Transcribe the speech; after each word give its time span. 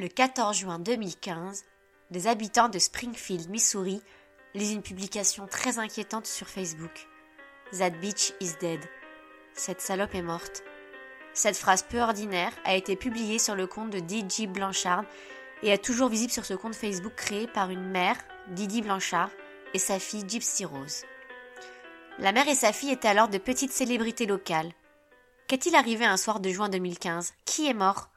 Le 0.00 0.06
14 0.06 0.56
juin 0.56 0.78
2015, 0.78 1.64
des 2.12 2.28
habitants 2.28 2.68
de 2.68 2.78
Springfield, 2.78 3.50
Missouri, 3.50 4.00
lisent 4.54 4.74
une 4.74 4.82
publication 4.82 5.48
très 5.48 5.80
inquiétante 5.80 6.28
sur 6.28 6.46
Facebook. 6.46 7.08
That 7.76 7.90
bitch 7.90 8.32
is 8.38 8.52
dead. 8.60 8.78
Cette 9.54 9.80
salope 9.80 10.14
est 10.14 10.22
morte. 10.22 10.62
Cette 11.34 11.56
phrase 11.56 11.82
peu 11.82 11.98
ordinaire 11.98 12.52
a 12.64 12.76
été 12.76 12.94
publiée 12.94 13.40
sur 13.40 13.56
le 13.56 13.66
compte 13.66 13.90
de 13.90 13.98
Didi 13.98 14.46
Blanchard 14.46 15.02
et 15.64 15.70
est 15.70 15.84
toujours 15.84 16.10
visible 16.10 16.30
sur 16.30 16.44
ce 16.44 16.54
compte 16.54 16.76
Facebook 16.76 17.16
créé 17.16 17.48
par 17.48 17.70
une 17.70 17.90
mère, 17.90 18.18
Didi 18.50 18.82
Blanchard, 18.82 19.30
et 19.74 19.80
sa 19.80 19.98
fille 19.98 20.28
Gypsy 20.28 20.64
Rose. 20.64 21.02
La 22.20 22.30
mère 22.30 22.46
et 22.46 22.54
sa 22.54 22.72
fille 22.72 22.92
étaient 22.92 23.08
alors 23.08 23.28
de 23.28 23.38
petites 23.38 23.72
célébrités 23.72 24.26
locales. 24.26 24.70
Qu'est-il 25.48 25.74
arrivé 25.74 26.04
un 26.04 26.16
soir 26.16 26.38
de 26.38 26.50
juin 26.50 26.68
2015 26.68 27.32
Qui 27.44 27.66
est 27.66 27.74
mort? 27.74 28.10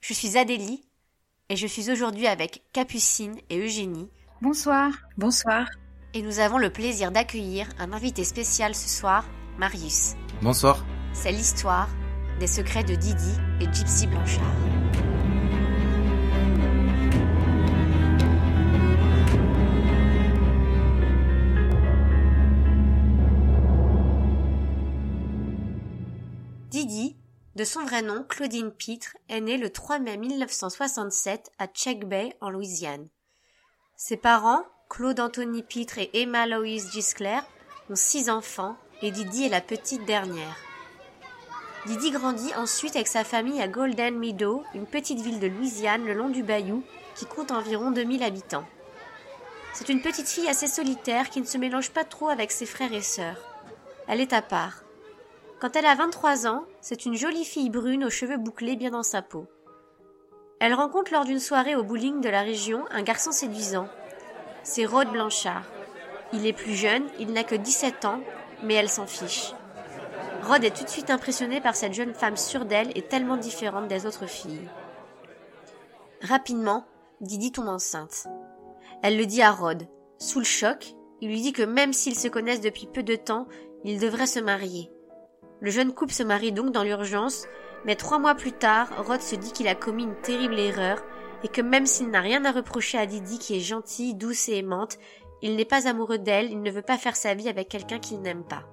Je 0.00 0.14
suis 0.14 0.36
Adélie 0.36 0.84
et 1.52 1.56
je 1.56 1.66
suis 1.66 1.90
aujourd'hui 1.90 2.26
avec 2.26 2.62
Capucine 2.72 3.36
et 3.50 3.58
Eugénie. 3.58 4.08
Bonsoir. 4.40 4.90
Bonsoir. 5.18 5.66
Et 6.14 6.22
nous 6.22 6.38
avons 6.38 6.56
le 6.56 6.70
plaisir 6.70 7.12
d'accueillir 7.12 7.68
un 7.78 7.92
invité 7.92 8.24
spécial 8.24 8.74
ce 8.74 8.88
soir, 8.88 9.26
Marius. 9.58 10.14
Bonsoir. 10.40 10.82
C'est 11.12 11.30
l'histoire 11.30 11.90
des 12.40 12.46
secrets 12.46 12.84
de 12.84 12.94
Didi 12.94 13.34
et 13.60 13.70
Gypsy 13.70 14.06
Blanchard. 14.06 14.56
De 27.54 27.64
son 27.64 27.84
vrai 27.84 28.02
nom 28.02 28.24
Claudine 28.26 28.70
Pitre, 28.70 29.16
est 29.28 29.40
née 29.40 29.58
le 29.58 29.70
3 29.70 29.98
mai 29.98 30.16
1967 30.16 31.50
à 31.58 31.66
Check 31.66 32.06
Bay, 32.06 32.34
en 32.40 32.48
Louisiane. 32.48 33.08
Ses 33.96 34.16
parents, 34.16 34.64
Claude 34.88 35.20
Anthony 35.20 35.62
Pitre 35.62 35.98
et 35.98 36.10
Emma 36.14 36.46
Louise 36.46 36.90
Giscler, 36.92 37.40
ont 37.90 37.96
six 37.96 38.30
enfants 38.30 38.76
et 39.02 39.10
Didi 39.10 39.44
est 39.44 39.50
la 39.50 39.60
petite 39.60 40.04
dernière. 40.06 40.56
Didi 41.86 42.10
grandit 42.10 42.54
ensuite 42.54 42.96
avec 42.96 43.08
sa 43.08 43.24
famille 43.24 43.60
à 43.60 43.68
Golden 43.68 44.18
Meadow, 44.18 44.62
une 44.74 44.86
petite 44.86 45.20
ville 45.20 45.40
de 45.40 45.48
Louisiane 45.48 46.06
le 46.06 46.14
long 46.14 46.30
du 46.30 46.42
bayou 46.42 46.82
qui 47.16 47.26
compte 47.26 47.50
environ 47.50 47.90
2000 47.90 48.22
habitants. 48.22 48.66
C'est 49.74 49.88
une 49.88 50.00
petite 50.00 50.28
fille 50.28 50.48
assez 50.48 50.68
solitaire 50.68 51.28
qui 51.28 51.40
ne 51.40 51.46
se 51.46 51.58
mélange 51.58 51.90
pas 51.90 52.04
trop 52.04 52.28
avec 52.28 52.52
ses 52.52 52.66
frères 52.66 52.92
et 52.92 53.02
sœurs. 53.02 53.38
Elle 54.06 54.20
est 54.20 54.32
à 54.32 54.42
part. 54.42 54.84
Quand 55.62 55.76
elle 55.76 55.86
a 55.86 55.94
23 55.94 56.48
ans, 56.48 56.64
c'est 56.80 57.06
une 57.06 57.14
jolie 57.14 57.44
fille 57.44 57.70
brune 57.70 58.02
aux 58.02 58.10
cheveux 58.10 58.36
bouclés 58.36 58.74
bien 58.74 58.90
dans 58.90 59.04
sa 59.04 59.22
peau. 59.22 59.46
Elle 60.58 60.74
rencontre 60.74 61.12
lors 61.12 61.24
d'une 61.24 61.38
soirée 61.38 61.76
au 61.76 61.84
bowling 61.84 62.20
de 62.20 62.28
la 62.28 62.42
région 62.42 62.84
un 62.90 63.02
garçon 63.02 63.30
séduisant. 63.30 63.86
C'est 64.64 64.86
Rod 64.86 65.12
Blanchard. 65.12 65.62
Il 66.32 66.48
est 66.48 66.52
plus 66.52 66.74
jeune, 66.74 67.04
il 67.20 67.32
n'a 67.32 67.44
que 67.44 67.54
17 67.54 68.06
ans, 68.06 68.18
mais 68.64 68.74
elle 68.74 68.88
s'en 68.88 69.06
fiche. 69.06 69.54
Rod 70.42 70.64
est 70.64 70.76
tout 70.76 70.82
de 70.82 70.88
suite 70.88 71.10
impressionné 71.10 71.60
par 71.60 71.76
cette 71.76 71.94
jeune 71.94 72.12
femme 72.12 72.36
sûre 72.36 72.64
d'elle 72.64 72.90
et 72.96 73.02
tellement 73.02 73.36
différente 73.36 73.86
des 73.86 74.04
autres 74.04 74.26
filles. 74.26 74.68
Rapidement, 76.22 76.86
Didi 77.20 77.52
tombe 77.52 77.68
enceinte. 77.68 78.26
Elle 79.04 79.16
le 79.16 79.26
dit 79.26 79.42
à 79.42 79.52
Rod. 79.52 79.86
Sous 80.18 80.40
le 80.40 80.44
choc, 80.44 80.96
il 81.20 81.28
lui 81.28 81.40
dit 81.40 81.52
que 81.52 81.62
même 81.62 81.92
s'ils 81.92 82.18
se 82.18 82.26
connaissent 82.26 82.60
depuis 82.60 82.88
peu 82.88 83.04
de 83.04 83.14
temps, 83.14 83.46
ils 83.84 84.00
devraient 84.00 84.26
se 84.26 84.40
marier. 84.40 84.90
Le 85.62 85.70
jeune 85.70 85.94
couple 85.94 86.12
se 86.12 86.24
marie 86.24 86.50
donc 86.50 86.72
dans 86.72 86.82
l'urgence, 86.82 87.46
mais 87.84 87.94
trois 87.94 88.18
mois 88.18 88.34
plus 88.34 88.50
tard, 88.50 88.88
Rod 89.06 89.20
se 89.20 89.36
dit 89.36 89.52
qu'il 89.52 89.68
a 89.68 89.76
commis 89.76 90.02
une 90.02 90.16
terrible 90.16 90.58
erreur 90.58 91.00
et 91.44 91.48
que 91.48 91.60
même 91.60 91.86
s'il 91.86 92.10
n'a 92.10 92.20
rien 92.20 92.44
à 92.44 92.50
reprocher 92.50 92.98
à 92.98 93.06
Didi 93.06 93.38
qui 93.38 93.56
est 93.56 93.60
gentille, 93.60 94.14
douce 94.14 94.48
et 94.48 94.56
aimante, 94.56 94.98
il 95.40 95.54
n'est 95.54 95.64
pas 95.64 95.86
amoureux 95.86 96.18
d'elle, 96.18 96.50
il 96.50 96.62
ne 96.62 96.70
veut 96.72 96.82
pas 96.82 96.98
faire 96.98 97.14
sa 97.14 97.34
vie 97.34 97.48
avec 97.48 97.68
quelqu'un 97.68 98.00
qu'il 98.00 98.20
n'aime 98.22 98.42
pas. 98.42 98.64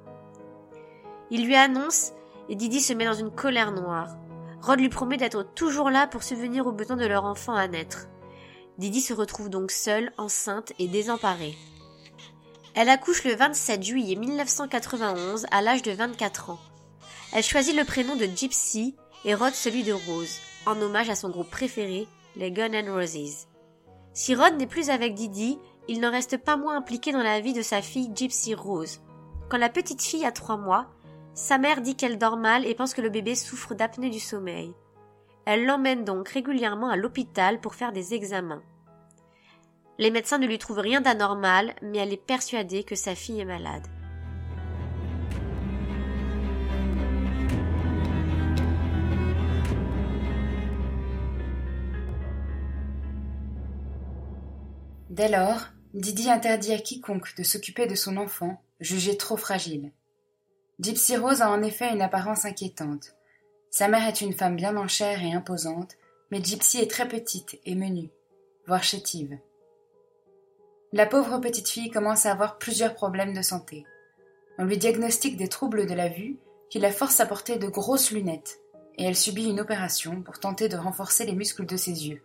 Il 1.30 1.46
lui 1.46 1.56
annonce 1.56 2.14
et 2.50 2.56
Didi 2.56 2.82
se 2.82 2.94
met 2.94 3.06
dans 3.06 3.14
une 3.14 3.30
colère 3.30 3.72
noire. 3.72 4.18
Rod 4.60 4.80
lui 4.80 4.90
promet 4.90 5.18
d'être 5.18 5.44
toujours 5.44 5.92
là 5.92 6.08
pour 6.08 6.24
subvenir 6.24 6.66
aux 6.66 6.72
besoins 6.72 6.98
de 6.98 7.06
leur 7.06 7.24
enfant 7.24 7.54
à 7.54 7.68
naître. 7.68 8.08
Didi 8.80 9.02
se 9.02 9.14
retrouve 9.14 9.50
donc 9.50 9.70
seule, 9.70 10.12
enceinte 10.18 10.74
et 10.80 10.88
désemparée. 10.88 11.56
Elle 12.74 12.90
accouche 12.90 13.26
le 13.26 13.36
27 13.36 13.84
juillet 13.84 14.16
1991 14.16 15.46
à 15.52 15.62
l'âge 15.62 15.84
de 15.84 15.92
24 15.92 16.50
ans. 16.50 16.60
Elle 17.32 17.44
choisit 17.44 17.76
le 17.76 17.84
prénom 17.84 18.16
de 18.16 18.26
Gypsy 18.26 18.96
et 19.24 19.36
Rod 19.36 19.54
celui 19.54 19.84
de 19.84 19.94
Rose, 19.94 20.40
en 20.66 20.82
hommage 20.82 21.10
à 21.10 21.16
son 21.16 21.30
groupe 21.30 21.52
préféré, 21.52 22.08
les 22.36 22.52
Gun 22.52 22.74
and 22.74 22.92
Roses. 22.92 23.48
Si 24.14 24.34
Rod 24.34 24.58
n'est 24.58 24.66
plus 24.66 24.90
avec 24.90 25.14
Didi, 25.14 25.60
il 25.88 26.00
n'en 26.00 26.12
reste 26.12 26.38
pas 26.38 26.58
moins 26.58 26.78
impliqué 26.78 27.12
dans 27.12 27.22
la 27.22 27.40
vie 27.40 27.54
de 27.54 27.62
sa 27.62 27.84
fille 27.84 28.10
Gypsy 28.16 28.56
Rose. 28.56 29.02
Quand 29.48 29.58
la 29.58 29.70
petite 29.70 30.02
fille 30.02 30.26
a 30.26 30.32
trois 30.32 30.58
mois, 30.58 30.88
sa 31.36 31.60
mère 31.60 31.82
dit 31.82 31.96
qu'elle 31.96 32.18
dort 32.18 32.38
mal 32.38 32.66
et 32.66 32.74
pense 32.74 32.96
que 32.96 33.02
le 33.02 33.10
bébé 33.10 33.36
souffre 33.36 33.76
d'apnée 33.76 34.10
du 34.10 34.20
sommeil. 34.20 34.74
Elle 35.46 35.66
l'emmène 35.66 36.06
donc 36.06 36.30
régulièrement 36.30 36.90
à 36.90 36.96
l'hôpital 36.96 37.62
pour 37.62 37.76
faire 37.76 37.92
des 37.92 38.14
examens. 38.14 38.64
Les 40.00 40.12
médecins 40.12 40.38
ne 40.38 40.48
lui 40.48 40.58
trouvent 40.58 40.80
rien 40.80 41.02
d'anormal, 41.02 41.76
mais 41.82 42.00
elle 42.00 42.14
est 42.14 42.18
persuadée 42.18 42.84
que 42.84 42.96
sa 42.96 43.16
fille 43.16 43.40
est 43.40 43.46
malade. 43.46 43.88
Dès 55.20 55.28
lors, 55.28 55.68
Didi 55.94 56.30
interdit 56.30 56.72
à 56.72 56.78
quiconque 56.78 57.36
de 57.36 57.44
s'occuper 57.44 57.88
de 57.88 57.96
son 57.96 58.16
enfant, 58.16 58.64
jugé 58.80 59.18
trop 59.18 59.36
fragile. 59.36 59.92
Gypsy 60.80 61.18
Rose 61.18 61.42
a 61.42 61.52
en 61.52 61.62
effet 61.62 61.92
une 61.92 62.02
apparence 62.02 62.46
inquiétante. 62.46 63.18
Sa 63.70 63.90
mère 63.90 64.08
est 64.08 64.22
une 64.22 64.32
femme 64.32 64.56
bien 64.56 64.78
en 64.78 64.88
chair 64.88 65.22
et 65.22 65.34
imposante, 65.34 65.98
mais 66.32 66.42
Gypsy 66.42 66.78
est 66.80 66.90
très 66.90 67.06
petite 67.06 67.60
et 67.66 67.76
menue, 67.76 68.08
voire 68.66 68.82
chétive. 68.82 69.38
La 70.94 71.06
pauvre 71.06 71.40
petite 71.40 71.68
fille 71.68 71.92
commence 71.92 72.26
à 72.26 72.32
avoir 72.32 72.58
plusieurs 72.58 72.94
problèmes 72.94 73.34
de 73.34 73.42
santé. 73.42 73.86
On 74.58 74.64
lui 74.64 74.78
diagnostique 74.78 75.36
des 75.36 75.50
troubles 75.50 75.86
de 75.86 75.96
la 75.96 76.08
vue 76.08 76.38
qui 76.70 76.80
la 76.80 76.94
forcent 76.94 77.20
à 77.20 77.26
porter 77.26 77.58
de 77.58 77.68
grosses 77.68 78.12
lunettes, 78.12 78.62
et 78.98 79.04
elle 79.04 79.18
subit 79.18 79.50
une 79.50 79.60
opération 79.60 80.22
pour 80.22 80.40
tenter 80.40 80.70
de 80.70 80.78
renforcer 80.78 81.26
les 81.26 81.36
muscles 81.36 81.66
de 81.66 81.76
ses 81.76 82.08
yeux. 82.08 82.24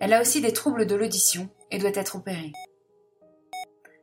Elle 0.00 0.14
a 0.14 0.22
aussi 0.22 0.40
des 0.40 0.54
troubles 0.54 0.86
de 0.86 0.94
l'audition 0.94 1.50
et 1.74 1.78
doit 1.78 1.90
être 1.94 2.16
opérée. 2.16 2.52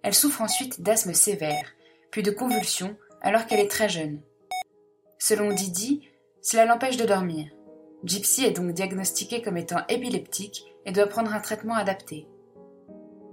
Elle 0.03 0.13
souffre 0.13 0.41
ensuite 0.41 0.81
d'asthme 0.81 1.13
sévère, 1.13 1.71
puis 2.11 2.21
de 2.21 2.31
convulsions 2.31 2.97
alors 3.21 3.45
qu'elle 3.45 3.61
est 3.61 3.71
très 3.71 3.87
jeune. 3.87 4.21
Selon 5.19 5.53
Didi, 5.53 6.09
cela 6.41 6.65
l'empêche 6.65 6.97
de 6.97 7.05
dormir. 7.05 7.47
Gypsy 8.03 8.43
est 8.43 8.51
donc 8.51 8.73
diagnostiquée 8.73 9.41
comme 9.41 9.57
étant 9.57 9.85
épileptique 9.87 10.65
et 10.85 10.91
doit 10.91 11.07
prendre 11.07 11.33
un 11.33 11.39
traitement 11.39 11.75
adapté. 11.75 12.27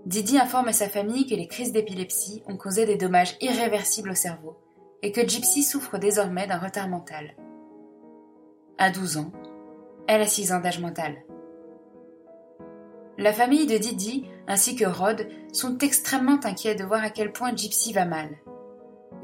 Didi 0.07 0.39
informe 0.39 0.73
sa 0.73 0.89
famille 0.89 1.27
que 1.27 1.35
les 1.35 1.49
crises 1.49 1.73
d'épilepsie 1.73 2.43
ont 2.47 2.57
causé 2.57 2.87
des 2.87 2.97
dommages 2.97 3.37
irréversibles 3.41 4.11
au 4.11 4.15
cerveau 4.15 4.57
et 5.03 5.11
que 5.11 5.27
Gypsy 5.27 5.65
souffre 5.65 5.99
désormais 5.99 6.47
d'un 6.47 6.59
retard 6.59 6.89
mental. 6.89 7.35
À 8.79 8.91
12 8.91 9.17
ans, 9.17 9.33
elle 10.07 10.23
a 10.23 10.27
6 10.27 10.53
ans 10.53 10.61
d'âge 10.61 10.81
mental. 10.81 11.25
La 13.21 13.33
famille 13.33 13.67
de 13.67 13.77
Didi 13.77 14.27
ainsi 14.47 14.77
que 14.77 14.85
Rod 14.85 15.27
sont 15.53 15.77
extrêmement 15.79 16.39
inquiets 16.45 16.77
de 16.77 16.85
voir 16.85 17.03
à 17.03 17.11
quel 17.11 17.33
point 17.33 17.55
Gypsy 17.55 17.93
va 17.93 18.05
mal. 18.05 18.29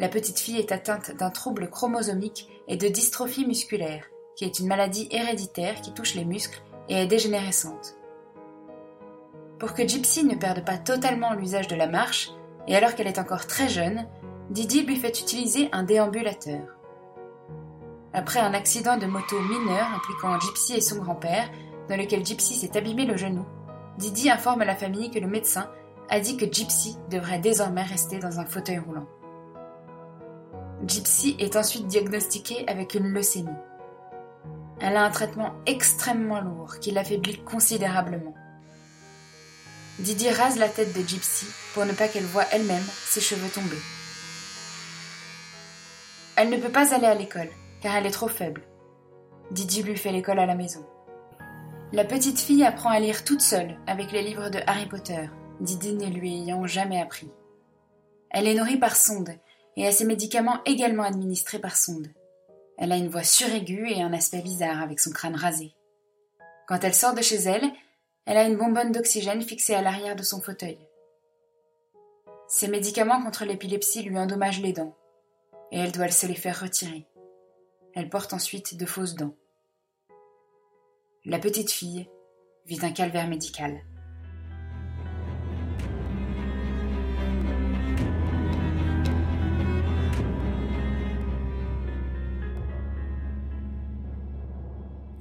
La 0.00 0.09
petite 0.09 0.41
fille 0.41 0.59
est 0.59 0.72
atteinte 0.72 1.12
d'un 1.16 1.31
trouble 1.31 1.71
chromosomique 1.71 2.49
et 2.66 2.77
de 2.77 2.88
dystrophie 2.88 3.47
musculaire, 3.47 4.04
qui 4.34 4.44
est 4.44 4.59
une 4.59 4.66
maladie 4.66 5.06
héréditaire 5.12 5.81
qui 5.81 5.94
touche 5.94 6.16
les 6.16 6.25
muscles 6.25 6.60
et 6.88 6.94
est 6.94 7.06
dégénérescente. 7.06 7.94
Pour 9.60 9.74
que 9.74 9.86
Gypsy 9.86 10.24
ne 10.24 10.34
perde 10.34 10.65
pas 10.65 10.77
totalement 10.77 11.33
l'usage 11.33 11.68
de 11.68 11.77
la 11.77 11.86
marche, 11.86 12.33
et 12.66 12.74
alors 12.74 12.97
qu'elle 12.97 13.07
est 13.07 13.21
encore 13.21 13.47
très 13.47 13.68
jeune, 13.68 14.09
Didi 14.51 14.83
lui 14.83 14.97
fait 14.97 15.21
utiliser 15.21 15.68
un 15.71 15.84
déambulateur. 15.84 16.66
Après 18.13 18.41
un 18.41 18.54
accident 18.54 18.97
de 18.97 19.07
moto 19.07 19.39
mineur 19.39 19.86
impliquant 19.95 20.41
Gypsy 20.41 20.74
et 20.74 20.80
son 20.80 20.97
grand-père, 20.97 21.48
dans 21.89 21.97
lequel 21.97 22.27
Gypsy 22.27 22.54
s'est 22.54 22.77
abîmé 22.77 23.07
le 23.07 23.16
genou, 23.16 23.45
Didi 23.98 24.28
informe 24.28 24.64
la 24.64 24.74
famille 24.74 25.10
que 25.10 25.20
le 25.20 25.28
médecin 25.28 25.70
a 26.08 26.20
dit 26.20 26.36
que 26.36 26.50
Gypsy 26.50 26.96
devrait 27.10 27.38
désormais 27.38 27.82
rester 27.82 28.18
dans 28.18 28.41
un 28.41 28.44
fauteuil 28.44 28.78
roulant. 28.78 29.06
Gypsy 30.86 31.36
est 31.38 31.56
ensuite 31.56 31.86
diagnostiquée 31.86 32.68
avec 32.68 32.94
une 32.94 33.08
leucémie. 33.08 33.48
Elle 34.80 34.96
a 34.96 35.04
un 35.04 35.10
traitement 35.10 35.52
extrêmement 35.66 36.41
lourd 36.41 36.78
qui 36.80 36.91
l'affaiblit 36.91 37.38
considérablement. 37.44 38.34
Didi 40.00 40.28
rase 40.28 40.58
la 40.58 40.68
tête 40.68 40.92
de 40.92 41.06
Gypsy 41.06 41.46
pour 41.72 41.86
ne 41.86 41.92
pas 41.92 42.08
qu'elle 42.08 42.24
voie 42.24 42.44
elle-même 42.50 42.82
ses 43.06 43.20
cheveux 43.20 43.48
tomber. 43.48 43.78
Elle 46.36 46.50
ne 46.50 46.56
peut 46.56 46.72
pas 46.72 46.92
aller 46.92 47.06
à 47.06 47.14
l'école 47.14 47.48
car 47.80 47.94
elle 47.94 48.06
est 48.06 48.10
trop 48.10 48.28
faible. 48.28 48.62
Didi 49.52 49.84
lui 49.84 49.96
fait 49.96 50.10
l'école 50.10 50.41
à 50.41 50.46
la 50.46 50.56
maison. 50.56 50.84
La 51.94 52.04
petite 52.04 52.41
fille 52.41 52.64
apprend 52.64 52.91
à 52.91 52.98
lire 52.98 53.22
toute 53.22 53.41
seule 53.41 53.78
avec 53.86 54.10
les 54.10 54.22
livres 54.22 54.48
de 54.48 54.58
Harry 54.66 54.86
Potter, 54.86 55.28
Didi 55.60 55.94
ne 55.94 56.08
lui 56.08 56.41
ayant 56.41 56.66
jamais 56.66 57.00
appris. 57.00 57.30
Elle 58.30 58.48
est 58.48 58.54
nourrie 58.54 58.80
par 58.80 58.96
sonde 58.96 59.30
et 59.76 59.86
a 59.86 59.92
ses 59.92 60.04
médicaments 60.04 60.58
également 60.66 61.04
administrés 61.04 61.60
par 61.60 61.76
sonde. 61.76 62.08
Elle 62.78 62.91
a 62.91 62.96
une 62.96 63.06
voix 63.06 63.22
suraiguë 63.22 63.92
et 63.92 64.02
un 64.02 64.12
aspect 64.12 64.42
bizarre 64.42 64.82
avec 64.82 64.98
son 64.98 65.12
crâne 65.12 65.36
rasé. 65.36 65.72
Quand 66.66 66.82
elle 66.82 66.94
sort 66.94 67.14
de 67.14 67.22
chez 67.22 67.36
elle, 67.36 67.70
elle 68.26 68.38
a 68.38 68.44
une 68.48 68.56
bonbonne 68.56 68.91
d'oxygène 68.91 69.42
fixée 69.42 69.76
à 69.76 69.82
l'arrière 69.82 70.16
de 70.16 70.24
son 70.24 70.41
fauteuil. 70.41 70.80
Ses 72.48 72.66
médicaments 72.66 73.22
contre 73.22 73.44
l'épilepsie 73.44 74.02
lui 74.02 74.18
endommagent 74.18 74.62
les 74.62 74.72
dents, 74.72 74.96
et 75.70 75.78
elle 75.78 75.92
doit 75.92 76.10
se 76.10 76.26
les 76.26 76.34
faire 76.34 76.60
retirer. 76.60 77.06
Elle 77.94 78.10
porte 78.10 78.32
ensuite 78.32 78.76
de 78.76 78.84
fausses 78.84 79.14
dents. 79.14 79.36
La 81.26 81.38
petite 81.38 81.71
fille 81.71 82.06
vit 82.66 82.80
un 82.82 82.91
calvaire 82.91 83.26
médical. 83.26 83.80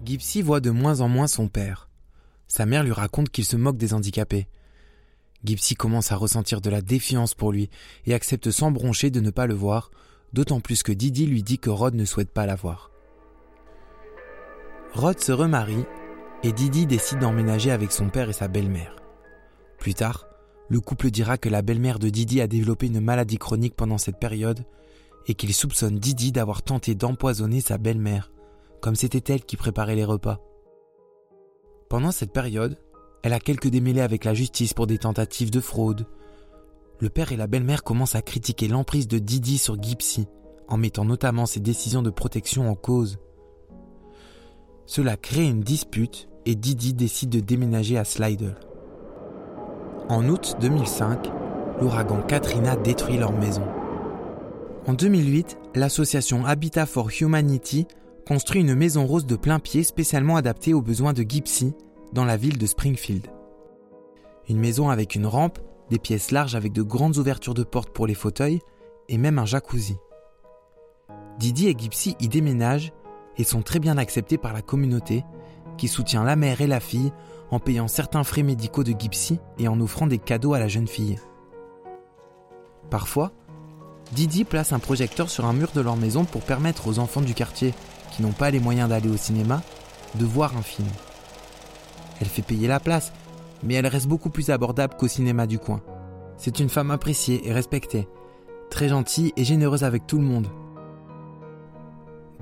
Gypsy 0.03 0.41
voit 0.41 0.59
de 0.59 0.71
moins 0.71 0.99
en 0.99 1.07
moins 1.07 1.27
son 1.27 1.47
père. 1.47 1.87
Sa 2.49 2.65
mère 2.65 2.83
lui 2.83 2.91
raconte 2.91 3.29
qu'il 3.29 3.45
se 3.45 3.55
moque 3.55 3.77
des 3.77 3.93
handicapés. 3.93 4.49
Gypsy 5.45 5.75
commence 5.75 6.11
à 6.11 6.17
ressentir 6.17 6.59
de 6.59 6.69
la 6.69 6.81
défiance 6.81 7.33
pour 7.33 7.53
lui 7.53 7.69
et 8.05 8.13
accepte 8.13 8.51
sans 8.51 8.71
broncher 8.71 9.09
de 9.09 9.21
ne 9.21 9.29
pas 9.29 9.47
le 9.47 9.53
voir, 9.53 9.89
d'autant 10.33 10.59
plus 10.59 10.83
que 10.83 10.91
Didi 10.91 11.27
lui 11.27 11.43
dit 11.43 11.59
que 11.59 11.69
Rod 11.69 11.95
ne 11.95 12.03
souhaite 12.03 12.33
pas 12.33 12.45
la 12.45 12.55
voir. 12.55 12.92
Rod 14.93 15.19
se 15.19 15.31
remarie 15.31 15.85
et 16.43 16.51
Didi 16.51 16.85
décide 16.85 17.19
d'emménager 17.19 17.71
avec 17.71 17.91
son 17.91 18.09
père 18.09 18.29
et 18.29 18.33
sa 18.33 18.47
belle-mère. 18.47 18.95
Plus 19.79 19.95
tard, 19.95 20.27
le 20.69 20.79
couple 20.79 21.09
dira 21.09 21.37
que 21.37 21.49
la 21.49 21.63
belle-mère 21.63 21.97
de 21.97 22.09
Didi 22.09 22.41
a 22.41 22.47
développé 22.47 22.85
une 22.87 22.99
maladie 22.99 23.39
chronique 23.39 23.75
pendant 23.75 23.97
cette 23.97 24.19
période 24.19 24.63
et 25.27 25.33
qu'il 25.33 25.53
soupçonne 25.53 25.97
Didi 25.97 26.31
d'avoir 26.31 26.61
tenté 26.61 26.93
d'empoisonner 26.93 27.59
sa 27.59 27.79
belle-mère, 27.79 28.31
comme 28.81 28.95
c'était 28.95 29.33
elle 29.33 29.43
qui 29.43 29.57
préparait 29.57 29.95
les 29.95 30.05
repas. 30.05 30.39
Pendant 31.89 32.11
cette 32.11 32.31
période, 32.31 32.77
elle 33.23 33.33
a 33.33 33.39
quelques 33.39 33.69
démêlés 33.69 34.01
avec 34.01 34.25
la 34.25 34.35
justice 34.35 34.73
pour 34.73 34.85
des 34.85 34.99
tentatives 34.99 35.51
de 35.51 35.59
fraude. 35.61 36.05
Le 36.99 37.09
père 37.09 37.31
et 37.31 37.37
la 37.37 37.47
belle-mère 37.47 37.83
commencent 37.83 38.15
à 38.15 38.21
critiquer 38.21 38.67
l'emprise 38.67 39.07
de 39.07 39.17
Didi 39.17 39.57
sur 39.57 39.81
Gypsy, 39.81 40.27
en 40.67 40.77
mettant 40.77 41.05
notamment 41.05 41.47
ses 41.47 41.61
décisions 41.61 42.03
de 42.03 42.09
protection 42.11 42.69
en 42.69 42.75
cause. 42.75 43.17
Cela 44.85 45.17
crée 45.17 45.45
une 45.45 45.61
dispute 45.61 46.27
et 46.45 46.55
Didi 46.55 46.93
décide 46.93 47.29
de 47.29 47.39
déménager 47.39 47.97
à 47.97 48.03
Slidell. 48.03 48.55
En 50.09 50.27
août 50.27 50.57
2005, 50.59 51.31
l'ouragan 51.79 52.21
Katrina 52.21 52.75
détruit 52.75 53.17
leur 53.17 53.31
maison. 53.31 53.63
En 54.85 54.93
2008, 54.93 55.57
l'association 55.75 56.45
Habitat 56.45 56.85
for 56.85 57.09
Humanity 57.21 57.87
construit 58.27 58.61
une 58.61 58.75
maison 58.75 59.05
rose 59.05 59.25
de 59.25 59.37
plein 59.37 59.59
pied 59.59 59.83
spécialement 59.83 60.35
adaptée 60.35 60.73
aux 60.73 60.81
besoins 60.81 61.13
de 61.13 61.23
Gypsy 61.23 61.73
dans 62.11 62.25
la 62.25 62.35
ville 62.35 62.57
de 62.57 62.65
Springfield. 62.65 63.27
Une 64.49 64.59
maison 64.59 64.89
avec 64.89 65.15
une 65.15 65.25
rampe, 65.25 65.59
des 65.89 65.99
pièces 65.99 66.31
larges 66.31 66.55
avec 66.55 66.73
de 66.73 66.81
grandes 66.81 67.17
ouvertures 67.17 67.53
de 67.53 67.63
portes 67.63 67.93
pour 67.93 68.07
les 68.07 68.13
fauteuils 68.13 68.59
et 69.07 69.17
même 69.17 69.39
un 69.39 69.45
jacuzzi. 69.45 69.95
Didi 71.39 71.69
et 71.69 71.75
Gypsy 71.77 72.15
y 72.19 72.27
déménagent 72.27 72.91
et 73.37 73.43
sont 73.43 73.61
très 73.61 73.79
bien 73.79 73.97
acceptés 73.97 74.37
par 74.37 74.53
la 74.53 74.61
communauté 74.61 75.23
qui 75.77 75.87
soutient 75.87 76.23
la 76.23 76.35
mère 76.35 76.61
et 76.61 76.67
la 76.67 76.79
fille 76.79 77.11
en 77.51 77.59
payant 77.59 77.87
certains 77.87 78.23
frais 78.23 78.43
médicaux 78.43 78.83
de 78.83 78.93
Gypsy 78.97 79.39
et 79.59 79.67
en 79.67 79.79
offrant 79.79 80.07
des 80.07 80.17
cadeaux 80.17 80.53
à 80.53 80.59
la 80.59 80.67
jeune 80.67 80.87
fille. 80.87 81.19
Parfois, 82.89 83.31
Didi 84.11 84.43
place 84.43 84.73
un 84.73 84.79
projecteur 84.79 85.29
sur 85.29 85.45
un 85.45 85.53
mur 85.53 85.71
de 85.73 85.81
leur 85.81 85.95
maison 85.95 86.25
pour 86.25 86.41
permettre 86.41 86.87
aux 86.87 86.99
enfants 86.99 87.21
du 87.21 87.33
quartier 87.33 87.73
qui 88.11 88.21
n'ont 88.21 88.31
pas 88.31 88.51
les 88.51 88.59
moyens 88.59 88.89
d'aller 88.89 89.09
au 89.09 89.17
cinéma 89.17 89.61
de 90.15 90.25
voir 90.25 90.55
un 90.55 90.61
film. 90.61 90.87
Elle 92.21 92.27
fait 92.27 92.43
payer 92.43 92.67
la 92.67 92.79
place, 92.79 93.11
mais 93.63 93.73
elle 93.73 93.87
reste 93.87 94.07
beaucoup 94.07 94.29
plus 94.29 94.51
abordable 94.51 94.95
qu'au 94.97 95.07
cinéma 95.07 95.47
du 95.47 95.57
coin. 95.57 95.81
C'est 96.37 96.59
une 96.59 96.69
femme 96.69 96.91
appréciée 96.91 97.47
et 97.47 97.53
respectée, 97.53 98.07
très 98.69 98.89
gentille 98.89 99.33
et 99.35 99.43
généreuse 99.43 99.83
avec 99.83 100.05
tout 100.05 100.17
le 100.17 100.23
monde. 100.23 100.47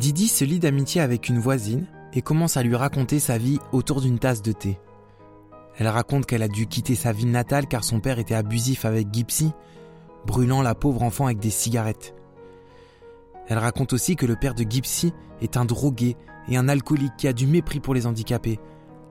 Didi 0.02 0.28
se 0.28 0.44
lie 0.44 0.58
d'amitié 0.58 1.00
avec 1.00 1.30
une 1.30 1.38
voisine 1.38 1.86
et 2.14 2.24
commence 2.24 2.58
à 2.58 2.64
lui 2.64 2.76
raconter 2.76 3.20
sa 3.20 3.38
vie 3.38 3.60
autour 3.72 4.02
d'une 4.02 4.18
tasse 4.18 4.42
de 4.42 4.52
thé. 4.52 4.80
Elle 5.78 5.88
raconte 5.88 6.26
qu'elle 6.26 6.42
a 6.42 6.48
dû 6.48 6.66
quitter 6.66 6.96
sa 6.96 7.12
ville 7.12 7.30
natale 7.30 7.68
car 7.68 7.84
son 7.84 8.00
père 8.00 8.18
était 8.18 8.34
abusif 8.34 8.84
avec 8.84 9.14
Gypsy, 9.14 9.52
brûlant 10.26 10.64
la 10.64 10.74
pauvre 10.74 11.04
enfant 11.04 11.28
avec 11.28 11.38
des 11.38 11.52
cigarettes. 11.52 12.16
Elle 13.48 13.60
raconte 13.60 13.94
aussi 13.94 14.16
que 14.16 14.26
le 14.26 14.36
père 14.36 14.56
de 14.56 14.66
Gypsy 14.68 15.14
est 15.40 15.56
un 15.56 15.66
drogué 15.66 16.18
et 16.48 16.58
un 16.58 16.68
alcoolique 16.68 17.16
qui 17.16 17.28
a 17.28 17.34
du 17.34 17.46
mépris 17.46 17.80
pour 17.80 17.94
les 17.94 18.08
handicapés, 18.08 18.60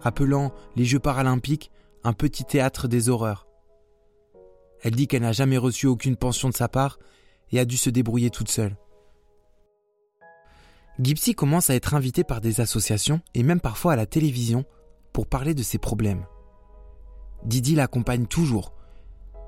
appelant 0.02 0.50
les 0.74 0.84
Jeux 0.84 0.98
paralympiques 0.98 1.70
un 2.02 2.14
petit 2.14 2.42
théâtre 2.42 2.88
des 2.88 3.08
horreurs. 3.08 3.46
Elle 4.82 4.96
dit 4.96 5.06
qu'elle 5.06 5.22
n'a 5.22 5.30
jamais 5.30 5.56
reçu 5.56 5.86
aucune 5.86 6.16
pension 6.16 6.48
de 6.48 6.54
sa 6.54 6.66
part 6.66 6.98
et 7.52 7.60
a 7.60 7.64
dû 7.64 7.76
se 7.76 7.90
débrouiller 7.90 8.30
toute 8.30 8.50
seule. 8.50 8.76
Gypsy 10.98 11.34
commence 11.34 11.70
à 11.70 11.74
être 11.74 11.94
invitée 11.94 12.24
par 12.24 12.40
des 12.40 12.60
associations 12.60 13.20
et 13.34 13.42
même 13.42 13.60
parfois 13.60 13.94
à 13.94 13.96
la 13.96 14.06
télévision 14.06 14.64
pour 15.12 15.26
parler 15.26 15.54
de 15.54 15.62
ses 15.62 15.78
problèmes. 15.78 16.26
Didi 17.44 17.74
l'accompagne 17.74 18.26
toujours, 18.26 18.74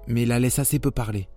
mais 0.06 0.24
la 0.24 0.38
laisse 0.38 0.58
assez 0.58 0.78
peu 0.78 0.90
parler. 0.90 1.28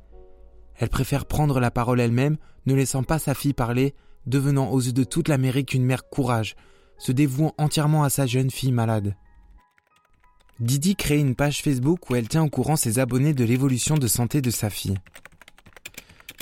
Elle 0.78 0.90
préfère 0.90 1.26
prendre 1.26 1.60
la 1.60 1.72
parole 1.72 2.00
elle-même, 2.00 2.38
ne 2.66 2.76
laissant 2.76 3.04
pas 3.04 3.20
sa 3.20 3.34
fille 3.34 3.54
parler, 3.54 3.94
devenant 4.26 4.70
aux 4.70 4.82
yeux 4.82 4.94
de 4.94 5.04
toute 5.04 5.28
l'Amérique 5.28 5.74
une 5.74 5.86
mère 5.86 6.10
courage, 6.10 6.56
se 6.98 7.12
dévouant 7.12 7.54
entièrement 7.58 8.04
à 8.04 8.10
sa 8.10 8.26
jeune 8.26 8.50
fille 8.50 8.72
malade. 8.72 9.16
Didi 10.60 10.96
crée 10.96 11.20
une 11.20 11.36
page 11.36 11.62
Facebook 11.62 12.10
où 12.10 12.16
elle 12.16 12.30
tient 12.30 12.44
au 12.44 12.50
courant 12.50 12.78
ses 12.78 13.00
abonnés 13.00 13.34
de 13.34 13.44
l'évolution 13.44 13.98
de 13.98 14.08
santé 14.08 14.42
de 14.42 14.50
sa 14.50 14.70
fille. 14.70 14.98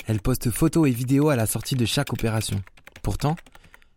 Elle 0.06 0.20
poste 0.20 0.50
photos 0.50 0.88
et 0.88 0.92
vidéos 0.92 1.30
à 1.30 1.36
la 1.36 1.46
sortie 1.46 1.74
de 1.74 1.84
chaque 1.84 2.12
opération. 2.12 2.62
Pourtant, 3.02 3.34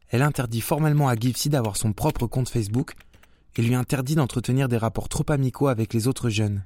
elle 0.09 0.21
interdit 0.21 0.61
formellement 0.61 1.09
à 1.09 1.15
Gypsy 1.15 1.49
d'avoir 1.49 1.77
son 1.77 1.93
propre 1.93 2.27
compte 2.27 2.49
Facebook 2.49 2.93
et 3.55 3.61
lui 3.61 3.75
interdit 3.75 4.15
d'entretenir 4.15 4.69
des 4.69 4.77
rapports 4.77 5.09
trop 5.09 5.25
amicaux 5.29 5.67
avec 5.67 5.93
les 5.93 6.07
autres 6.07 6.29
jeunes. 6.29 6.63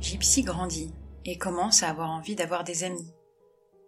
Gypsy 0.00 0.42
grandit 0.42 0.92
et 1.24 1.38
commence 1.38 1.82
à 1.82 1.88
avoir 1.88 2.10
envie 2.10 2.34
d'avoir 2.34 2.64
des 2.64 2.84
amis. 2.84 3.12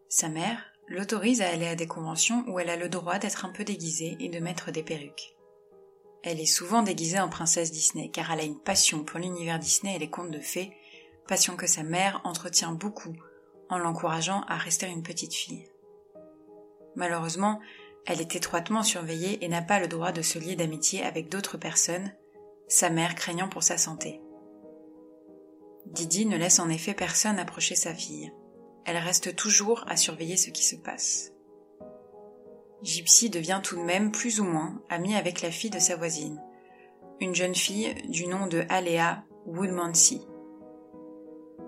Sa 0.08 0.28
mère 0.28 0.58
l'autorise 0.88 1.40
à 1.40 1.48
aller 1.48 1.66
à 1.66 1.74
des 1.74 1.86
conventions 1.86 2.44
où 2.48 2.58
elle 2.58 2.70
a 2.70 2.76
le 2.76 2.88
droit 2.88 3.18
d'être 3.18 3.44
un 3.44 3.48
peu 3.48 3.64
déguisée 3.64 4.16
et 4.20 4.28
de 4.28 4.38
mettre 4.38 4.70
des 4.70 4.82
perruques. 4.82 5.33
Elle 6.26 6.40
est 6.40 6.46
souvent 6.46 6.82
déguisée 6.82 7.20
en 7.20 7.28
princesse 7.28 7.70
Disney 7.70 8.08
car 8.08 8.32
elle 8.32 8.40
a 8.40 8.44
une 8.44 8.58
passion 8.58 9.04
pour 9.04 9.20
l'univers 9.20 9.58
Disney 9.58 9.94
et 9.94 9.98
les 9.98 10.08
contes 10.08 10.30
de 10.30 10.40
fées, 10.40 10.72
passion 11.28 11.54
que 11.54 11.66
sa 11.66 11.82
mère 11.82 12.22
entretient 12.24 12.72
beaucoup 12.72 13.14
en 13.68 13.76
l'encourageant 13.76 14.40
à 14.48 14.56
rester 14.56 14.86
une 14.86 15.02
petite 15.02 15.34
fille. 15.34 15.68
Malheureusement, 16.96 17.60
elle 18.06 18.22
est 18.22 18.36
étroitement 18.36 18.82
surveillée 18.82 19.44
et 19.44 19.48
n'a 19.48 19.60
pas 19.60 19.78
le 19.78 19.86
droit 19.86 20.12
de 20.12 20.22
se 20.22 20.38
lier 20.38 20.56
d'amitié 20.56 21.02
avec 21.02 21.28
d'autres 21.28 21.58
personnes, 21.58 22.14
sa 22.68 22.88
mère 22.88 23.14
craignant 23.14 23.50
pour 23.50 23.62
sa 23.62 23.76
santé. 23.76 24.22
Didi 25.84 26.24
ne 26.24 26.38
laisse 26.38 26.58
en 26.58 26.70
effet 26.70 26.94
personne 26.94 27.38
approcher 27.38 27.74
sa 27.74 27.94
fille. 27.94 28.32
Elle 28.86 28.96
reste 28.96 29.36
toujours 29.36 29.84
à 29.88 29.96
surveiller 29.98 30.38
ce 30.38 30.48
qui 30.48 30.64
se 30.64 30.76
passe. 30.76 31.33
Gypsy 32.84 33.30
devient 33.30 33.60
tout 33.62 33.76
de 33.76 33.82
même 33.82 34.12
plus 34.12 34.40
ou 34.40 34.44
moins 34.44 34.78
amie 34.90 35.16
avec 35.16 35.40
la 35.40 35.50
fille 35.50 35.70
de 35.70 35.78
sa 35.78 35.96
voisine, 35.96 36.38
une 37.18 37.34
jeune 37.34 37.54
fille 37.54 37.94
du 38.10 38.26
nom 38.26 38.46
de 38.46 38.62
Alea 38.68 39.24
Woodmansey. 39.46 40.20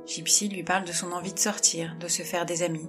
Gypsy 0.05 0.49
lui 0.49 0.63
parle 0.63 0.85
de 0.85 0.93
son 0.93 1.13
envie 1.13 1.33
de 1.33 1.39
sortir, 1.39 1.97
de 1.99 2.07
se 2.07 2.23
faire 2.23 2.45
des 2.45 2.63
amis, 2.63 2.89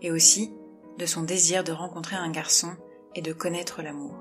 et 0.00 0.10
aussi 0.10 0.54
de 0.96 1.04
son 1.04 1.24
désir 1.24 1.62
de 1.62 1.72
rencontrer 1.72 2.16
un 2.16 2.30
garçon 2.30 2.74
et 3.14 3.20
de 3.20 3.34
connaître 3.34 3.82
l'amour. 3.82 4.14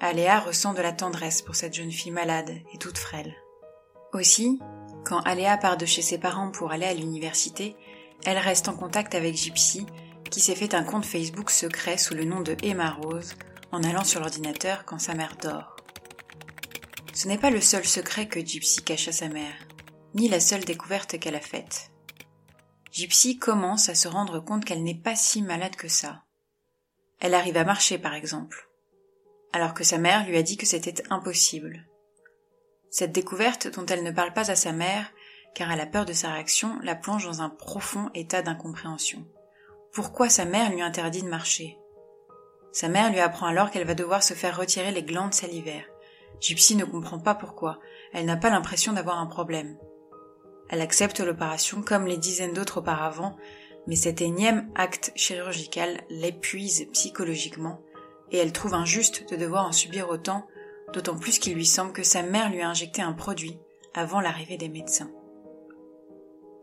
Aléa 0.00 0.40
ressent 0.40 0.72
de 0.72 0.82
la 0.82 0.92
tendresse 0.92 1.42
pour 1.42 1.54
cette 1.54 1.74
jeune 1.74 1.92
fille 1.92 2.12
malade 2.12 2.54
et 2.72 2.78
toute 2.78 2.98
frêle. 2.98 3.34
Aussi, 4.14 4.58
quand 5.04 5.20
Aléa 5.20 5.58
part 5.58 5.76
de 5.76 5.84
chez 5.84 6.02
ses 6.02 6.18
parents 6.18 6.50
pour 6.50 6.72
aller 6.72 6.86
à 6.86 6.94
l'université, 6.94 7.76
elle 8.24 8.38
reste 8.38 8.68
en 8.68 8.74
contact 8.74 9.14
avec 9.14 9.36
Gypsy 9.36 9.84
qui 10.30 10.40
s'est 10.40 10.54
fait 10.54 10.74
un 10.74 10.84
compte 10.84 11.06
Facebook 11.06 11.50
secret 11.50 11.98
sous 11.98 12.14
le 12.14 12.24
nom 12.24 12.40
de 12.40 12.56
Emma 12.62 12.90
Rose 12.90 13.34
en 13.72 13.82
allant 13.82 14.04
sur 14.04 14.20
l'ordinateur 14.20 14.84
quand 14.84 14.98
sa 14.98 15.14
mère 15.14 15.36
dort. 15.40 15.76
Ce 17.12 17.28
n'est 17.28 17.38
pas 17.38 17.50
le 17.50 17.60
seul 17.60 17.84
secret 17.84 18.28
que 18.28 18.44
Gypsy 18.44 18.82
cache 18.82 19.08
à 19.08 19.12
sa 19.12 19.28
mère, 19.28 19.56
ni 20.14 20.28
la 20.28 20.40
seule 20.40 20.64
découverte 20.64 21.18
qu'elle 21.18 21.34
a 21.34 21.40
faite. 21.40 21.90
Gypsy 22.92 23.38
commence 23.38 23.88
à 23.88 23.94
se 23.94 24.08
rendre 24.08 24.40
compte 24.40 24.64
qu'elle 24.64 24.82
n'est 24.82 24.94
pas 24.94 25.16
si 25.16 25.42
malade 25.42 25.76
que 25.76 25.88
ça. 25.88 26.22
Elle 27.20 27.34
arrive 27.34 27.56
à 27.56 27.64
marcher, 27.64 27.98
par 27.98 28.14
exemple, 28.14 28.68
alors 29.52 29.74
que 29.74 29.84
sa 29.84 29.98
mère 29.98 30.26
lui 30.26 30.36
a 30.36 30.42
dit 30.42 30.56
que 30.56 30.66
c'était 30.66 31.02
impossible. 31.10 31.86
Cette 32.90 33.12
découverte, 33.12 33.68
dont 33.68 33.86
elle 33.86 34.02
ne 34.02 34.10
parle 34.10 34.32
pas 34.32 34.50
à 34.50 34.56
sa 34.56 34.72
mère, 34.72 35.12
car 35.54 35.70
elle 35.72 35.80
a 35.80 35.86
peur 35.86 36.04
de 36.04 36.12
sa 36.12 36.32
réaction, 36.32 36.78
la 36.82 36.94
plonge 36.94 37.24
dans 37.24 37.40
un 37.40 37.48
profond 37.48 38.10
état 38.14 38.42
d'incompréhension. 38.42 39.26
Pourquoi 39.96 40.28
sa 40.28 40.44
mère 40.44 40.70
lui 40.70 40.82
interdit 40.82 41.22
de 41.22 41.28
marcher? 41.28 41.78
Sa 42.70 42.90
mère 42.90 43.10
lui 43.10 43.18
apprend 43.18 43.46
alors 43.46 43.70
qu'elle 43.70 43.86
va 43.86 43.94
devoir 43.94 44.22
se 44.22 44.34
faire 44.34 44.58
retirer 44.58 44.90
les 44.90 45.02
glandes 45.02 45.32
salivaires. 45.32 45.88
Gypsy 46.38 46.76
ne 46.76 46.84
comprend 46.84 47.18
pas 47.18 47.34
pourquoi, 47.34 47.80
elle 48.12 48.26
n'a 48.26 48.36
pas 48.36 48.50
l'impression 48.50 48.92
d'avoir 48.92 49.18
un 49.18 49.24
problème. 49.24 49.78
Elle 50.68 50.82
accepte 50.82 51.20
l'opération 51.20 51.80
comme 51.80 52.06
les 52.06 52.18
dizaines 52.18 52.52
d'autres 52.52 52.80
auparavant, 52.80 53.38
mais 53.86 53.96
cet 53.96 54.20
énième 54.20 54.70
acte 54.74 55.12
chirurgical 55.16 56.02
l'épuise 56.10 56.88
psychologiquement, 56.92 57.80
et 58.30 58.36
elle 58.36 58.52
trouve 58.52 58.74
injuste 58.74 59.30
de 59.30 59.36
devoir 59.36 59.64
en 59.64 59.72
subir 59.72 60.10
autant, 60.10 60.46
d'autant 60.92 61.16
plus 61.16 61.38
qu'il 61.38 61.54
lui 61.54 61.64
semble 61.64 61.94
que 61.94 62.02
sa 62.02 62.22
mère 62.22 62.50
lui 62.50 62.60
a 62.60 62.68
injecté 62.68 63.00
un 63.00 63.14
produit 63.14 63.58
avant 63.94 64.20
l'arrivée 64.20 64.58
des 64.58 64.68
médecins. 64.68 65.10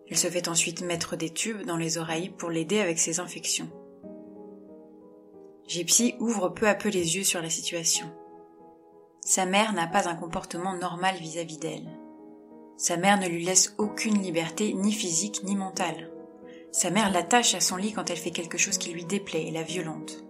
Elle 0.10 0.18
se 0.18 0.28
fait 0.28 0.48
ensuite 0.48 0.82
mettre 0.82 1.16
des 1.16 1.30
tubes 1.30 1.66
dans 1.66 1.78
les 1.78 1.98
oreilles 1.98 2.30
pour 2.30 2.50
l'aider 2.50 2.80
avec 2.80 3.00
ses 3.00 3.20
infections. 3.20 3.70
Gypsy 5.68 6.16
ouvre 6.20 6.50
peu 6.50 6.68
à 6.68 6.76
peu 6.76 6.90
les 6.90 7.16
yeux 7.16 7.24
sur 7.24 7.42
la 7.42 7.50
situation. 7.50 8.12
Sa 9.22 9.46
mère 9.46 9.74
n'a 9.74 9.88
pas 9.88 10.10
un 10.10 10.16
comportement 10.16 10.76
normal 10.76 11.16
vis-à-vis 11.16 11.58
d'elle. 11.58 11.90
Sa 12.76 12.98
mère 12.98 13.18
ne 13.18 13.28
lui 13.28 13.46
laisse 13.46 13.74
aucune 13.78 14.22
liberté 14.22 14.74
ni 14.74 14.92
physique 14.92 15.44
ni 15.44 15.56
mentale. 15.56 16.12
Sa 16.72 16.90
mère 16.90 17.12
l'attache 17.12 17.56
à 17.56 17.62
son 17.62 17.78
lit 17.78 17.94
quand 17.94 18.10
elle 18.10 18.18
fait 18.18 18.32
quelque 18.32 18.58
chose 18.58 18.78
qui 18.78 18.92
lui 18.92 19.06
déplaît 19.06 19.48
et 19.48 19.52
la 19.52 19.64
violente. 19.64 20.26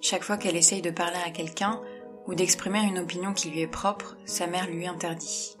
Chaque 0.00 0.24
fois 0.24 0.36
qu'elle 0.36 0.56
essaye 0.56 0.82
de 0.82 0.90
parler 0.90 1.18
à 1.24 1.30
quelqu'un 1.30 1.80
ou 2.26 2.34
d'exprimer 2.34 2.80
une 2.80 2.98
opinion 2.98 3.32
qui 3.32 3.48
lui 3.48 3.60
est 3.60 3.66
propre, 3.66 4.16
sa 4.26 4.46
mère 4.46 4.66
lui 4.68 4.86
interdit. 4.86 5.56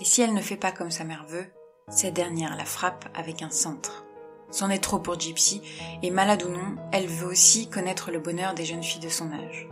Et 0.00 0.04
si 0.04 0.20
elle 0.20 0.34
ne 0.34 0.40
fait 0.40 0.56
pas 0.56 0.72
comme 0.72 0.90
sa 0.90 1.04
mère 1.04 1.24
veut, 1.28 1.46
cette 1.88 2.14
dernière 2.14 2.56
la 2.56 2.64
frappe 2.64 3.06
avec 3.14 3.42
un 3.42 3.50
cintre. 3.50 4.04
C'en 4.50 4.70
est 4.70 4.82
trop 4.82 4.98
pour 4.98 5.18
Gypsy, 5.18 5.62
et 6.02 6.10
malade 6.10 6.44
ou 6.44 6.48
non, 6.48 6.76
elle 6.92 7.06
veut 7.06 7.26
aussi 7.26 7.68
connaître 7.68 8.10
le 8.10 8.20
bonheur 8.20 8.54
des 8.54 8.64
jeunes 8.64 8.82
filles 8.82 9.02
de 9.02 9.08
son 9.08 9.32
âge. 9.32 9.68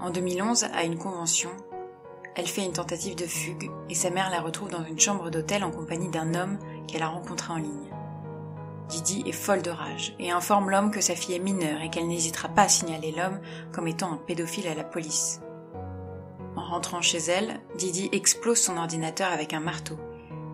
En 0.00 0.10
2011, 0.10 0.64
à 0.74 0.84
une 0.84 0.98
convention, 0.98 1.50
elle 2.34 2.46
fait 2.46 2.64
une 2.64 2.72
tentative 2.72 3.14
de 3.14 3.26
fugue 3.26 3.70
et 3.88 3.94
sa 3.94 4.10
mère 4.10 4.30
la 4.30 4.40
retrouve 4.40 4.70
dans 4.70 4.84
une 4.84 4.98
chambre 4.98 5.30
d'hôtel 5.30 5.64
en 5.64 5.70
compagnie 5.70 6.08
d'un 6.08 6.34
homme 6.34 6.58
qu'elle 6.88 7.02
a 7.02 7.08
rencontré 7.08 7.52
en 7.52 7.58
ligne. 7.58 7.90
Didi 8.88 9.22
est 9.26 9.32
folle 9.32 9.62
de 9.62 9.70
rage 9.70 10.14
et 10.18 10.30
informe 10.30 10.70
l'homme 10.70 10.90
que 10.90 11.00
sa 11.00 11.14
fille 11.14 11.36
est 11.36 11.38
mineure 11.38 11.80
et 11.82 11.90
qu'elle 11.90 12.08
n'hésitera 12.08 12.48
pas 12.48 12.62
à 12.62 12.68
signaler 12.68 13.12
l'homme 13.12 13.40
comme 13.72 13.86
étant 13.86 14.12
un 14.12 14.16
pédophile 14.16 14.66
à 14.66 14.74
la 14.74 14.84
police. 14.84 15.40
En 16.56 16.64
rentrant 16.64 17.00
chez 17.00 17.18
elle, 17.18 17.60
Didi 17.76 18.08
explose 18.12 18.58
son 18.58 18.76
ordinateur 18.76 19.30
avec 19.30 19.52
un 19.54 19.60
marteau 19.60 19.96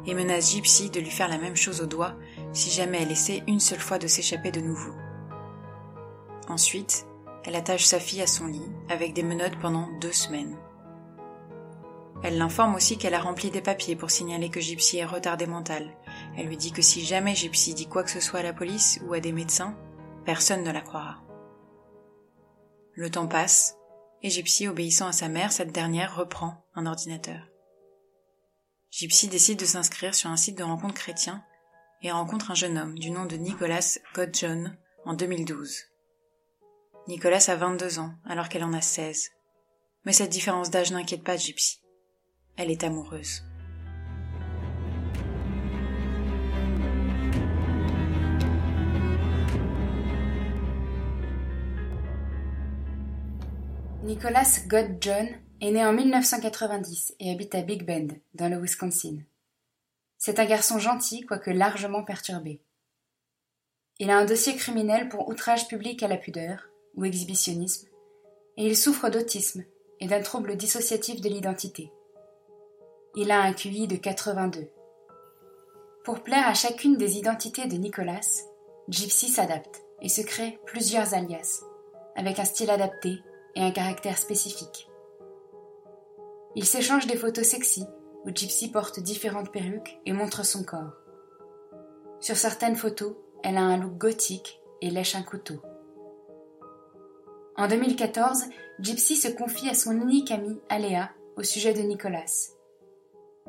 et 0.09 0.15
menace 0.15 0.53
Gypsy 0.53 0.91
de 0.91 1.00
lui 1.00 1.11
faire 1.11 1.29
la 1.29 1.38
même 1.38 1.57
chose 1.57 1.83
au 1.83 1.87
doigt 1.87 2.15
si 2.53 2.71
jamais 2.71 3.03
elle 3.03 3.12
essaie 3.12 3.43
une 3.47 3.61
seule 3.61 3.79
fois 3.79 3.99
de 3.99 4.07
s'échapper 4.07 4.50
de 4.50 4.61
nouveau. 4.61 4.95
Ensuite, 6.49 7.07
elle 7.45 7.55
attache 7.55 7.85
sa 7.85 8.00
fille 8.00 8.23
à 8.23 8.27
son 8.27 8.47
lit 8.47 8.73
avec 8.88 9.12
des 9.12 9.23
menottes 9.23 9.59
pendant 9.61 9.88
deux 10.00 10.12
semaines. 10.12 10.57
Elle 12.23 12.38
l'informe 12.38 12.75
aussi 12.75 12.97
qu'elle 12.97 13.15
a 13.15 13.21
rempli 13.21 13.50
des 13.50 13.61
papiers 13.61 13.97
pour 13.97 14.11
signaler 14.11 14.49
que 14.49 14.61
Gypsy 14.61 14.97
est 14.97 15.05
retardée 15.05 15.47
mentale. 15.47 15.95
Elle 16.37 16.47
lui 16.47 16.57
dit 16.57 16.73
que 16.73 16.83
si 16.83 17.05
jamais 17.05 17.35
Gypsy 17.35 17.75
dit 17.75 17.87
quoi 17.87 18.03
que 18.03 18.11
ce 18.11 18.21
soit 18.21 18.41
à 18.41 18.43
la 18.43 18.53
police 18.53 19.00
ou 19.07 19.12
à 19.12 19.21
des 19.21 19.33
médecins, 19.33 19.77
personne 20.25 20.65
ne 20.65 20.73
la 20.73 20.81
croira. 20.81 21.23
Le 22.95 23.11
temps 23.11 23.29
passe, 23.29 23.77
et 24.23 24.31
Gypsy, 24.31 24.67
obéissant 24.67 25.07
à 25.07 25.12
sa 25.12 25.29
mère, 25.29 25.53
cette 25.53 25.71
dernière 25.71 26.17
reprend 26.17 26.65
un 26.75 26.87
ordinateur. 26.87 27.48
Gypsy 28.99 29.28
décide 29.28 29.61
de 29.61 29.64
s'inscrire 29.64 30.12
sur 30.12 30.28
un 30.28 30.37
site 30.37 30.59
de 30.59 30.64
rencontre 30.64 30.95
chrétien 30.95 31.45
et 32.02 32.11
rencontre 32.11 32.50
un 32.50 32.57
jeune 32.57 32.76
homme 32.76 32.99
du 32.99 33.12
nom 33.12 33.26
de 33.26 33.37
Nicolas 33.37 33.97
Godjohn 34.12 34.76
en 35.05 35.14
2012. 35.14 35.85
Nicolas 37.07 37.45
a 37.47 37.55
22 37.55 38.00
ans 38.00 38.12
alors 38.25 38.49
qu'elle 38.49 38.64
en 38.64 38.73
a 38.73 38.81
16. 38.81 39.31
Mais 40.05 40.12
cette 40.12 40.31
différence 40.31 40.71
d'âge 40.71 40.90
n'inquiète 40.90 41.23
pas 41.23 41.37
Gypsy. 41.37 41.78
Elle 42.57 42.73
est 42.73 42.83
amoureuse. 42.83 43.45
Nicholas 54.02 54.64
God 54.67 54.97
John 55.00 55.28
est 55.61 55.71
né 55.73 55.85
en 55.85 55.93
1990 55.93 57.17
et 57.19 57.33
habite 57.33 57.55
à 57.55 57.62
Big 57.62 57.85
Bend, 57.85 58.15
dans 58.35 58.49
le 58.49 58.61
Wisconsin. 58.61 59.19
C'est 60.17 60.38
un 60.38 60.45
garçon 60.45 60.79
gentil, 60.79 61.23
quoique 61.23 61.50
largement 61.50 62.05
perturbé. 62.05 62.61
Il 63.99 64.11
a 64.11 64.19
un 64.19 64.25
dossier 64.25 64.55
criminel 64.55 65.09
pour 65.09 65.29
outrage 65.29 65.67
public 65.67 66.03
à 66.03 66.09
la 66.09 66.17
pudeur, 66.17 66.69
ou 66.95 67.05
exhibitionnisme, 67.05 67.88
et 68.57 68.67
il 68.67 68.77
souffre 68.77 69.09
d'autisme 69.09 69.65
et 70.00 70.07
d'un 70.07 70.23
trouble 70.23 70.57
dissociatif 70.57 71.21
de 71.21 71.29
l'identité. 71.29 71.93
Il 73.17 73.31
a 73.33 73.41
un 73.41 73.53
QI 73.53 73.88
de 73.88 73.97
82. 73.97 74.69
Pour 76.05 76.23
plaire 76.23 76.47
à 76.47 76.55
chacune 76.55 76.97
des 76.97 77.19
identités 77.19 77.67
de 77.67 77.77
Nicolas, 77.77 78.45
Gypsy 78.88 79.29
s'adapte 79.29 79.83
et 80.00 80.09
se 80.09 80.23
crée 80.23 80.59
plusieurs 80.67 81.15
alias, 81.15 81.62
avec 82.15 82.38
un 82.38 82.45
style 82.45 82.71
adapté 82.71 83.19
et 83.57 83.62
un 83.62 83.73
caractère 83.73 84.19
spécifique. 84.19 84.88
Il 86.57 86.64
s'échange 86.64 87.07
des 87.07 87.17
photos 87.17 87.47
sexy 87.47 87.85
où 88.25 88.31
Gypsy 88.35 88.71
porte 88.71 89.00
différentes 89.00 89.52
perruques 89.52 89.99
et 90.07 90.12
montre 90.12 90.45
son 90.45 90.64
corps. 90.64 90.95
Sur 92.21 92.37
certaines 92.37 92.76
photos, 92.76 93.14
elle 93.45 93.57
a 93.57 93.62
un 93.62 93.76
look 93.76 93.97
gothique 93.97 94.61
et 94.81 94.90
lèche 94.90 95.14
un 95.14 95.23
couteau. 95.23 95.62
En 97.57 97.69
2014, 97.69 98.45
Gypsy 98.81 99.17
se 99.17 99.28
confie 99.28 99.69
à 99.69 99.75
son 99.75 99.93
unique 99.93 100.31
amie 100.31 100.61
Aléa 100.69 101.11
au 101.37 101.43
sujet 101.43 101.75
de 101.75 101.83
Nicolas. 101.83 102.25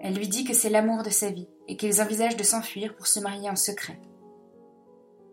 Elle 0.02 0.16
lui 0.16 0.28
dit 0.28 0.44
que 0.44 0.54
c'est 0.54 0.70
l'amour 0.70 1.04
de 1.04 1.10
sa 1.10 1.30
vie 1.30 1.50
et 1.68 1.78
qu'ils 1.78 2.02
envisagent 2.02 2.38
de 2.38 2.44
s'enfuir 2.44 2.96
pour 2.96 3.08
se 3.08 3.20
marier 3.20 3.50
en 3.50 3.56
secret. 3.56 4.00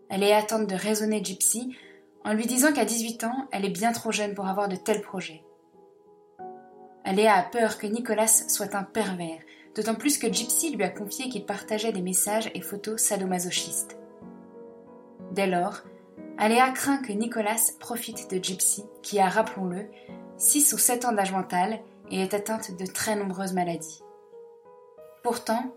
Elle 0.09 0.23
est 0.23 0.33
attente 0.33 0.67
de 0.67 0.75
raisonner 0.75 1.23
Gypsy 1.23 1.75
en 2.23 2.33
lui 2.33 2.45
disant 2.45 2.73
qu'à 2.73 2.85
18 2.85 3.23
ans, 3.23 3.47
elle 3.51 3.65
est 3.65 3.69
bien 3.69 3.91
trop 3.91 4.11
jeune 4.11 4.33
pour 4.33 4.47
avoir 4.47 4.67
de 4.67 4.75
tels 4.75 5.01
projets. 5.01 5.43
Aléa 7.07 7.35
a 7.35 7.43
peur 7.43 7.77
que 7.77 7.87
Nicolas 7.87 8.27
soit 8.27 8.75
un 8.75 8.83
pervers, 8.83 9.39
d'autant 9.73 9.95
plus 9.95 10.17
que 10.17 10.31
Gypsy 10.31 10.75
lui 10.75 10.83
a 10.83 10.89
confié 10.89 11.29
qu'il 11.29 11.45
partageait 11.45 11.93
des 11.93 12.01
messages 12.01 12.51
et 12.53 12.59
photos 12.59 13.01
sadomasochistes. 13.01 13.97
Dès 15.31 15.47
lors, 15.47 15.83
Aléa 16.37 16.69
craint 16.71 16.97
que 16.97 17.13
Nicolas 17.13 17.71
profite 17.79 18.29
de 18.29 18.43
Gypsy, 18.43 18.83
qui 19.01 19.21
a, 19.21 19.29
rappelons-le, 19.29 19.85
6 20.35 20.73
ou 20.73 20.77
7 20.77 21.05
ans 21.05 21.13
d'âge 21.13 21.31
mental 21.31 21.79
et 22.11 22.21
est 22.21 22.33
atteinte 22.33 22.75
de 22.77 22.85
très 22.85 23.15
nombreuses 23.15 23.53
maladies. 23.53 24.03
Pourtant, 25.23 25.73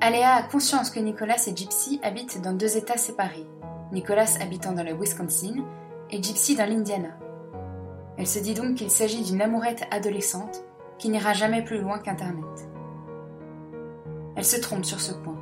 Aléa 0.00 0.34
a 0.34 0.42
conscience 0.42 0.90
que 0.90 0.98
Nicolas 0.98 1.46
et 1.46 1.54
Gypsy 1.54 2.00
habitent 2.02 2.42
dans 2.42 2.54
deux 2.54 2.76
États 2.76 2.98
séparés, 2.98 3.46
Nicolas 3.92 4.34
habitant 4.40 4.72
dans 4.72 4.82
le 4.82 4.94
Wisconsin 4.94 5.64
et 6.10 6.20
Gypsy 6.20 6.56
dans 6.56 6.68
l'Indiana. 6.68 7.16
Elle 8.18 8.26
se 8.26 8.40
dit 8.40 8.54
donc 8.54 8.74
qu'il 8.74 8.90
s'agit 8.90 9.22
d'une 9.22 9.40
amourette 9.40 9.84
adolescente 9.92 10.64
qui 11.02 11.08
n'ira 11.08 11.32
jamais 11.32 11.62
plus 11.62 11.80
loin 11.80 11.98
qu'Internet. 11.98 12.70
Elle 14.36 14.44
se 14.44 14.60
trompe 14.60 14.84
sur 14.84 15.00
ce 15.00 15.12
point. 15.12 15.36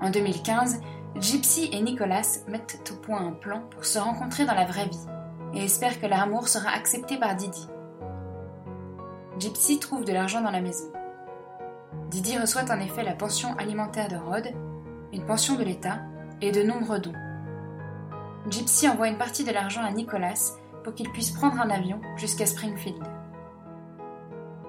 En 0.00 0.10
2015, 0.10 0.80
Gypsy 1.16 1.70
et 1.72 1.82
Nicolas 1.82 2.38
mettent 2.46 2.92
au 2.92 2.96
point 3.04 3.26
un 3.26 3.32
plan 3.32 3.62
pour 3.72 3.84
se 3.84 3.98
rencontrer 3.98 4.46
dans 4.46 4.54
la 4.54 4.64
vraie 4.64 4.86
vie 4.86 5.06
et 5.54 5.64
espèrent 5.64 6.00
que 6.00 6.06
leur 6.06 6.20
amour 6.20 6.46
sera 6.46 6.70
accepté 6.70 7.18
par 7.18 7.34
Didi. 7.34 7.66
Gypsy 9.40 9.80
trouve 9.80 10.04
de 10.04 10.12
l'argent 10.12 10.40
dans 10.40 10.52
la 10.52 10.60
maison. 10.60 10.86
Didi 12.10 12.38
reçoit 12.38 12.70
en 12.70 12.78
effet 12.78 13.02
la 13.02 13.16
pension 13.16 13.56
alimentaire 13.56 14.06
de 14.06 14.16
Rod, 14.16 14.52
une 15.12 15.26
pension 15.26 15.56
de 15.56 15.64
l'État 15.64 15.98
et 16.40 16.52
de 16.52 16.62
nombreux 16.62 17.00
dons. 17.00 17.12
Gypsy 18.48 18.88
envoie 18.88 19.08
une 19.08 19.18
partie 19.18 19.42
de 19.42 19.50
l'argent 19.50 19.82
à 19.82 19.90
Nicolas 19.90 20.52
pour 20.84 20.94
qu'il 20.94 21.10
puisse 21.10 21.32
prendre 21.32 21.60
un 21.60 21.70
avion 21.70 22.00
jusqu'à 22.16 22.46
Springfield. 22.46 23.02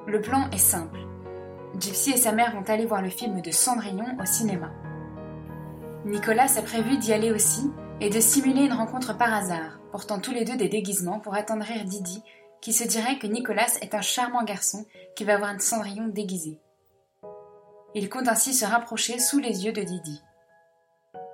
Le 0.07 0.21
plan 0.21 0.49
est 0.51 0.59
simple. 0.59 0.99
Gypsy 1.79 2.11
et 2.11 2.17
sa 2.17 2.31
mère 2.31 2.53
vont 2.53 2.69
aller 2.69 2.85
voir 2.85 3.01
le 3.01 3.09
film 3.09 3.41
de 3.41 3.49
Cendrillon 3.49 4.05
au 4.21 4.25
cinéma. 4.25 4.71
Nicolas 6.05 6.57
a 6.57 6.61
prévu 6.61 6.97
d'y 6.97 7.11
aller 7.11 7.31
aussi 7.31 7.71
et 7.99 8.11
de 8.11 8.19
simuler 8.19 8.65
une 8.65 8.73
rencontre 8.73 9.17
par 9.17 9.33
hasard, 9.33 9.79
portant 9.91 10.19
tous 10.19 10.31
les 10.31 10.45
deux 10.45 10.57
des 10.57 10.69
déguisements 10.69 11.19
pour 11.19 11.33
attendrir 11.33 11.83
Didi, 11.85 12.21
qui 12.61 12.71
se 12.71 12.83
dirait 12.83 13.17
que 13.17 13.25
Nicolas 13.25 13.79
est 13.81 13.95
un 13.95 14.01
charmant 14.01 14.43
garçon 14.43 14.85
qui 15.15 15.23
va 15.23 15.37
voir 15.37 15.49
un 15.49 15.57
Cendrillon 15.57 16.07
déguisé. 16.07 16.59
Il 17.95 18.07
compte 18.07 18.27
ainsi 18.27 18.53
se 18.53 18.65
rapprocher 18.65 19.17
sous 19.17 19.39
les 19.39 19.65
yeux 19.65 19.73
de 19.73 19.81
Didi. 19.81 20.21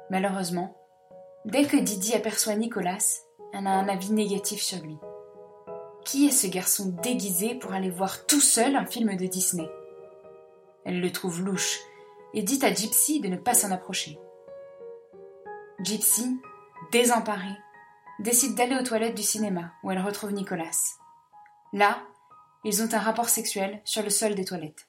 Malheureusement, 0.10 0.78
dès 1.44 1.66
que 1.66 1.76
Didi 1.76 2.14
aperçoit 2.14 2.56
Nicolas, 2.56 3.20
elle 3.54 3.68
a 3.68 3.72
un 3.72 3.90
avis 3.90 4.14
négatif 4.14 4.62
sur 4.62 4.82
lui. 4.82 4.98
Qui 6.06 6.28
est 6.28 6.32
ce 6.32 6.48
garçon 6.48 6.96
déguisé 7.04 7.56
pour 7.56 7.74
aller 7.74 7.90
voir 7.90 8.26
tout 8.26 8.42
seul 8.42 8.76
un 8.76 8.86
film 8.86 9.16
de 9.16 9.28
Disney? 9.28 9.70
Elle 10.84 11.00
le 11.00 11.12
trouve 11.12 11.42
louche 11.42 11.80
et 12.34 12.42
dit 12.42 12.64
à 12.66 12.74
Gypsy 12.74 13.20
de 13.20 13.28
ne 13.28 13.38
pas 13.38 13.54
s'en 13.54 13.72
approcher. 13.72 14.18
Gypsy, 15.84 16.40
désemparée, 16.92 17.58
décide 18.20 18.56
d'aller 18.56 18.76
aux 18.76 18.84
toilettes 18.84 19.16
du 19.16 19.24
cinéma 19.24 19.74
où 19.84 19.92
elle 19.92 20.02
retrouve 20.02 20.34
Nicolas. 20.34 20.72
Là, 21.74 22.02
ils 22.64 22.82
ont 22.82 22.94
un 22.94 23.00
rapport 23.00 23.30
sexuel 23.30 23.82
sur 23.86 24.04
le 24.04 24.10
sol 24.10 24.36
des 24.36 24.46
toilettes. 24.46 24.88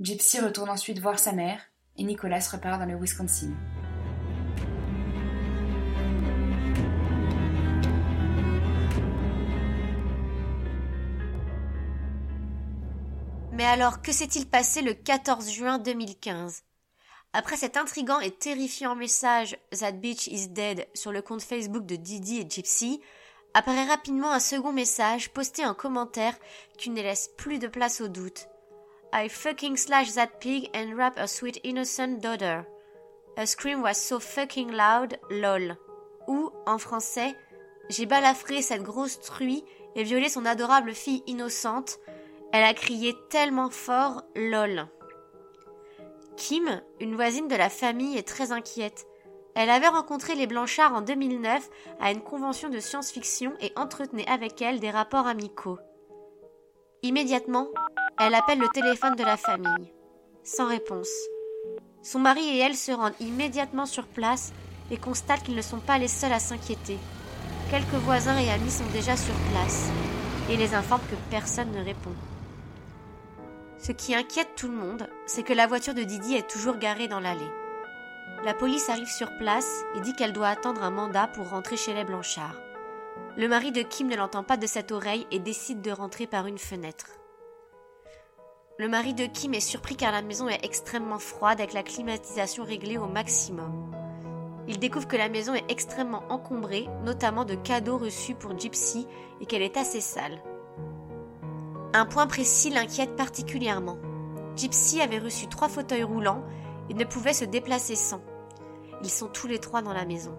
Gypsy 0.00 0.40
retourne 0.40 0.70
ensuite 0.70 0.98
voir 0.98 1.18
sa 1.18 1.32
mère 1.32 1.60
et 1.96 2.04
Nicolas 2.04 2.48
repart 2.50 2.80
dans 2.80 2.86
le 2.86 2.96
Wisconsin. 2.96 3.52
Mais 13.62 13.68
alors, 13.68 14.02
que 14.02 14.10
s'est-il 14.10 14.48
passé 14.48 14.82
le 14.82 14.92
14 14.92 15.48
juin 15.48 15.78
2015 15.78 16.64
Après 17.32 17.56
cet 17.56 17.76
intrigant 17.76 18.18
et 18.18 18.32
terrifiant 18.32 18.96
message 18.96 19.56
That 19.78 19.92
bitch 19.92 20.26
is 20.26 20.48
dead 20.48 20.88
sur 20.94 21.12
le 21.12 21.22
compte 21.22 21.42
Facebook 21.42 21.86
de 21.86 21.94
Didi 21.94 22.40
et 22.40 22.50
Gypsy, 22.50 23.00
apparaît 23.54 23.84
rapidement 23.84 24.32
un 24.32 24.40
second 24.40 24.72
message 24.72 25.30
posté 25.30 25.64
en 25.64 25.74
commentaire 25.74 26.34
qui 26.76 26.90
ne 26.90 27.02
laisse 27.02 27.30
plus 27.38 27.60
de 27.60 27.68
place 27.68 28.00
au 28.00 28.08
doute. 28.08 28.48
I 29.14 29.28
fucking 29.28 29.76
slash 29.76 30.14
that 30.14 30.40
pig 30.40 30.68
and 30.74 30.96
rap 30.96 31.16
a 31.16 31.28
sweet 31.28 31.60
innocent 31.62 32.18
daughter. 32.18 32.64
A 33.36 33.46
scream 33.46 33.80
was 33.80 33.94
so 33.94 34.18
fucking 34.18 34.72
loud, 34.72 35.20
lol. 35.30 35.76
Ou, 36.26 36.50
en 36.66 36.78
français, 36.78 37.36
j'ai 37.90 38.06
balafré 38.06 38.60
cette 38.60 38.82
grosse 38.82 39.20
truie 39.20 39.62
et 39.94 40.02
violé 40.02 40.28
son 40.28 40.46
adorable 40.46 40.94
fille 40.94 41.22
innocente, 41.28 42.00
elle 42.52 42.64
a 42.64 42.74
crié 42.74 43.14
tellement 43.30 43.70
fort 43.70 44.22
lol. 44.36 44.86
Kim, 46.36 46.82
une 47.00 47.14
voisine 47.14 47.48
de 47.48 47.56
la 47.56 47.70
famille, 47.70 48.16
est 48.18 48.28
très 48.28 48.52
inquiète. 48.52 49.06
Elle 49.54 49.70
avait 49.70 49.88
rencontré 49.88 50.34
les 50.34 50.46
Blanchard 50.46 50.94
en 50.94 51.00
2009 51.00 51.68
à 52.00 52.10
une 52.10 52.22
convention 52.22 52.68
de 52.68 52.78
science-fiction 52.78 53.54
et 53.60 53.72
entretenait 53.76 54.28
avec 54.28 54.60
elle 54.60 54.80
des 54.80 54.90
rapports 54.90 55.26
amicaux. 55.26 55.78
Immédiatement, 57.02 57.68
elle 58.18 58.34
appelle 58.34 58.58
le 58.58 58.68
téléphone 58.68 59.16
de 59.16 59.24
la 59.24 59.36
famille. 59.36 59.92
Sans 60.44 60.68
réponse. 60.68 61.10
Son 62.02 62.18
mari 62.18 62.42
et 62.42 62.58
elle 62.58 62.76
se 62.76 62.92
rendent 62.92 63.20
immédiatement 63.20 63.86
sur 63.86 64.06
place 64.06 64.52
et 64.90 64.96
constatent 64.96 65.42
qu'ils 65.42 65.56
ne 65.56 65.62
sont 65.62 65.80
pas 65.80 65.98
les 65.98 66.08
seuls 66.08 66.32
à 66.32 66.38
s'inquiéter. 66.38 66.98
Quelques 67.70 68.02
voisins 68.04 68.38
et 68.38 68.50
amis 68.50 68.70
sont 68.70 68.90
déjà 68.92 69.16
sur 69.16 69.34
place 69.52 69.88
et 70.50 70.56
les 70.56 70.74
informent 70.74 71.06
que 71.10 71.30
personne 71.30 71.72
ne 71.72 71.84
répond. 71.84 72.12
Ce 73.82 73.90
qui 73.90 74.14
inquiète 74.14 74.54
tout 74.54 74.68
le 74.68 74.76
monde, 74.76 75.08
c'est 75.26 75.42
que 75.42 75.52
la 75.52 75.66
voiture 75.66 75.92
de 75.92 76.04
Didi 76.04 76.36
est 76.36 76.48
toujours 76.48 76.76
garée 76.76 77.08
dans 77.08 77.18
l'allée. 77.18 77.50
La 78.44 78.54
police 78.54 78.88
arrive 78.88 79.10
sur 79.10 79.36
place 79.38 79.82
et 79.96 80.00
dit 80.00 80.14
qu'elle 80.14 80.32
doit 80.32 80.46
attendre 80.46 80.84
un 80.84 80.92
mandat 80.92 81.26
pour 81.26 81.50
rentrer 81.50 81.76
chez 81.76 81.92
les 81.92 82.04
Blanchard. 82.04 82.54
Le 83.36 83.48
mari 83.48 83.72
de 83.72 83.82
Kim 83.82 84.06
ne 84.06 84.14
l'entend 84.14 84.44
pas 84.44 84.56
de 84.56 84.68
cette 84.68 84.92
oreille 84.92 85.26
et 85.32 85.40
décide 85.40 85.80
de 85.80 85.90
rentrer 85.90 86.28
par 86.28 86.46
une 86.46 86.58
fenêtre. 86.58 87.06
Le 88.78 88.88
mari 88.88 89.14
de 89.14 89.26
Kim 89.26 89.52
est 89.52 89.58
surpris 89.58 89.96
car 89.96 90.12
la 90.12 90.22
maison 90.22 90.48
est 90.48 90.64
extrêmement 90.64 91.18
froide 91.18 91.60
avec 91.60 91.72
la 91.72 91.82
climatisation 91.82 92.62
réglée 92.62 92.98
au 92.98 93.06
maximum. 93.06 93.92
Il 94.68 94.78
découvre 94.78 95.08
que 95.08 95.16
la 95.16 95.28
maison 95.28 95.54
est 95.54 95.68
extrêmement 95.68 96.22
encombrée, 96.28 96.86
notamment 97.02 97.44
de 97.44 97.56
cadeaux 97.56 97.98
reçus 97.98 98.36
pour 98.36 98.56
Gypsy, 98.56 99.08
et 99.40 99.46
qu'elle 99.46 99.62
est 99.62 99.76
assez 99.76 100.00
sale. 100.00 100.40
Un 101.94 102.06
point 102.06 102.26
précis 102.26 102.70
l'inquiète 102.70 103.16
particulièrement. 103.16 103.98
Gypsy 104.56 105.02
avait 105.02 105.18
reçu 105.18 105.46
trois 105.46 105.68
fauteuils 105.68 106.02
roulants 106.02 106.42
et 106.88 106.94
ne 106.94 107.04
pouvait 107.04 107.34
se 107.34 107.44
déplacer 107.44 107.96
sans. 107.96 108.22
Ils 109.02 109.10
sont 109.10 109.28
tous 109.28 109.46
les 109.46 109.58
trois 109.58 109.82
dans 109.82 109.92
la 109.92 110.06
maison. 110.06 110.34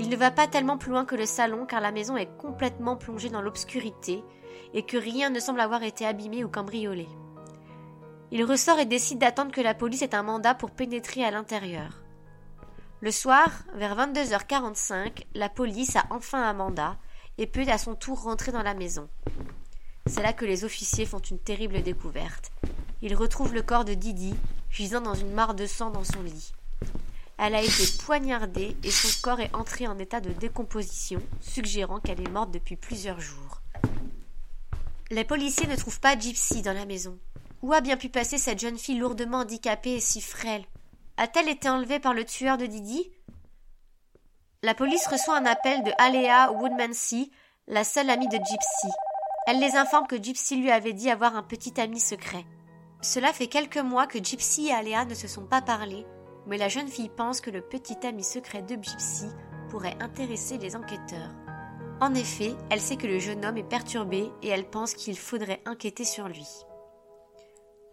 Il 0.00 0.08
ne 0.08 0.16
va 0.16 0.32
pas 0.32 0.48
tellement 0.48 0.76
plus 0.76 0.90
loin 0.90 1.04
que 1.04 1.14
le 1.14 1.26
salon 1.26 1.64
car 1.64 1.80
la 1.80 1.92
maison 1.92 2.16
est 2.16 2.36
complètement 2.38 2.96
plongée 2.96 3.28
dans 3.28 3.40
l'obscurité 3.40 4.24
et 4.74 4.84
que 4.84 4.96
rien 4.96 5.30
ne 5.30 5.38
semble 5.38 5.60
avoir 5.60 5.84
été 5.84 6.04
abîmé 6.04 6.42
ou 6.42 6.48
cambriolé. 6.48 7.06
Il 8.32 8.44
ressort 8.44 8.80
et 8.80 8.84
décide 8.84 9.18
d'attendre 9.18 9.52
que 9.52 9.60
la 9.60 9.74
police 9.74 10.02
ait 10.02 10.14
un 10.16 10.24
mandat 10.24 10.54
pour 10.54 10.72
pénétrer 10.72 11.24
à 11.24 11.30
l'intérieur. 11.30 12.02
Le 13.00 13.12
soir, 13.12 13.48
vers 13.74 13.96
22h45, 13.96 15.24
la 15.34 15.48
police 15.48 15.94
a 15.94 16.04
enfin 16.10 16.42
un 16.42 16.52
mandat 16.52 16.96
et 17.38 17.46
peut 17.46 17.64
à 17.68 17.78
son 17.78 17.94
tour 17.94 18.24
rentrer 18.24 18.50
dans 18.50 18.64
la 18.64 18.74
maison. 18.74 19.08
C'est 20.08 20.22
là 20.22 20.32
que 20.32 20.46
les 20.46 20.64
officiers 20.64 21.04
font 21.04 21.18
une 21.18 21.38
terrible 21.38 21.82
découverte. 21.82 22.50
Ils 23.02 23.14
retrouvent 23.14 23.52
le 23.52 23.62
corps 23.62 23.84
de 23.84 23.94
Didi, 23.94 24.34
gisant 24.70 25.02
dans 25.02 25.14
une 25.14 25.32
mare 25.32 25.54
de 25.54 25.66
sang 25.66 25.90
dans 25.90 26.04
son 26.04 26.22
lit. 26.22 26.52
Elle 27.36 27.54
a 27.54 27.62
été 27.62 27.84
poignardée 28.04 28.76
et 28.82 28.90
son 28.90 29.08
corps 29.22 29.40
est 29.40 29.54
entré 29.54 29.86
en 29.86 29.98
état 29.98 30.20
de 30.20 30.30
décomposition, 30.30 31.22
suggérant 31.40 32.00
qu'elle 32.00 32.20
est 32.20 32.30
morte 32.30 32.50
depuis 32.50 32.76
plusieurs 32.76 33.20
jours. 33.20 33.60
Les 35.10 35.24
policiers 35.24 35.66
ne 35.66 35.76
trouvent 35.76 36.00
pas 36.00 36.18
Gypsy 36.18 36.62
dans 36.62 36.72
la 36.72 36.86
maison. 36.86 37.18
Où 37.62 37.72
a 37.72 37.80
bien 37.80 37.96
pu 37.96 38.08
passer 38.08 38.38
cette 38.38 38.60
jeune 38.60 38.78
fille 38.78 38.98
lourdement 38.98 39.38
handicapée 39.38 39.94
et 39.94 40.00
si 40.00 40.20
frêle? 40.20 40.64
A-t-elle 41.16 41.48
été 41.48 41.68
enlevée 41.68 42.00
par 42.00 42.14
le 42.14 42.24
tueur 42.24 42.56
de 42.56 42.66
Didi? 42.66 43.10
La 44.62 44.74
police 44.74 45.06
reçoit 45.06 45.36
un 45.36 45.46
appel 45.46 45.82
de 45.82 45.92
Alea 45.98 46.52
Woodmansey, 46.52 47.30
la 47.66 47.84
seule 47.84 48.10
amie 48.10 48.28
de 48.28 48.36
Gypsy. 48.36 48.88
Elle 49.50 49.60
les 49.60 49.76
informe 49.76 50.06
que 50.06 50.22
Gypsy 50.22 50.56
lui 50.56 50.70
avait 50.70 50.92
dit 50.92 51.08
avoir 51.08 51.34
un 51.34 51.42
petit 51.42 51.80
ami 51.80 52.00
secret. 52.00 52.44
Cela 53.00 53.32
fait 53.32 53.46
quelques 53.46 53.78
mois 53.78 54.06
que 54.06 54.22
Gypsy 54.22 54.66
et 54.66 54.74
Aléa 54.74 55.06
ne 55.06 55.14
se 55.14 55.26
sont 55.26 55.46
pas 55.46 55.62
parlé, 55.62 56.04
mais 56.46 56.58
la 56.58 56.68
jeune 56.68 56.88
fille 56.88 57.08
pense 57.08 57.40
que 57.40 57.48
le 57.48 57.62
petit 57.62 58.06
ami 58.06 58.22
secret 58.22 58.60
de 58.60 58.74
Gypsy 58.74 59.24
pourrait 59.70 59.96
intéresser 60.00 60.58
les 60.58 60.76
enquêteurs. 60.76 61.30
En 62.02 62.12
effet, 62.12 62.56
elle 62.68 62.82
sait 62.82 62.98
que 62.98 63.06
le 63.06 63.18
jeune 63.18 63.42
homme 63.42 63.56
est 63.56 63.66
perturbé 63.66 64.30
et 64.42 64.48
elle 64.48 64.68
pense 64.68 64.92
qu'il 64.92 65.16
faudrait 65.16 65.62
enquêter 65.66 66.04
sur 66.04 66.28
lui. 66.28 66.46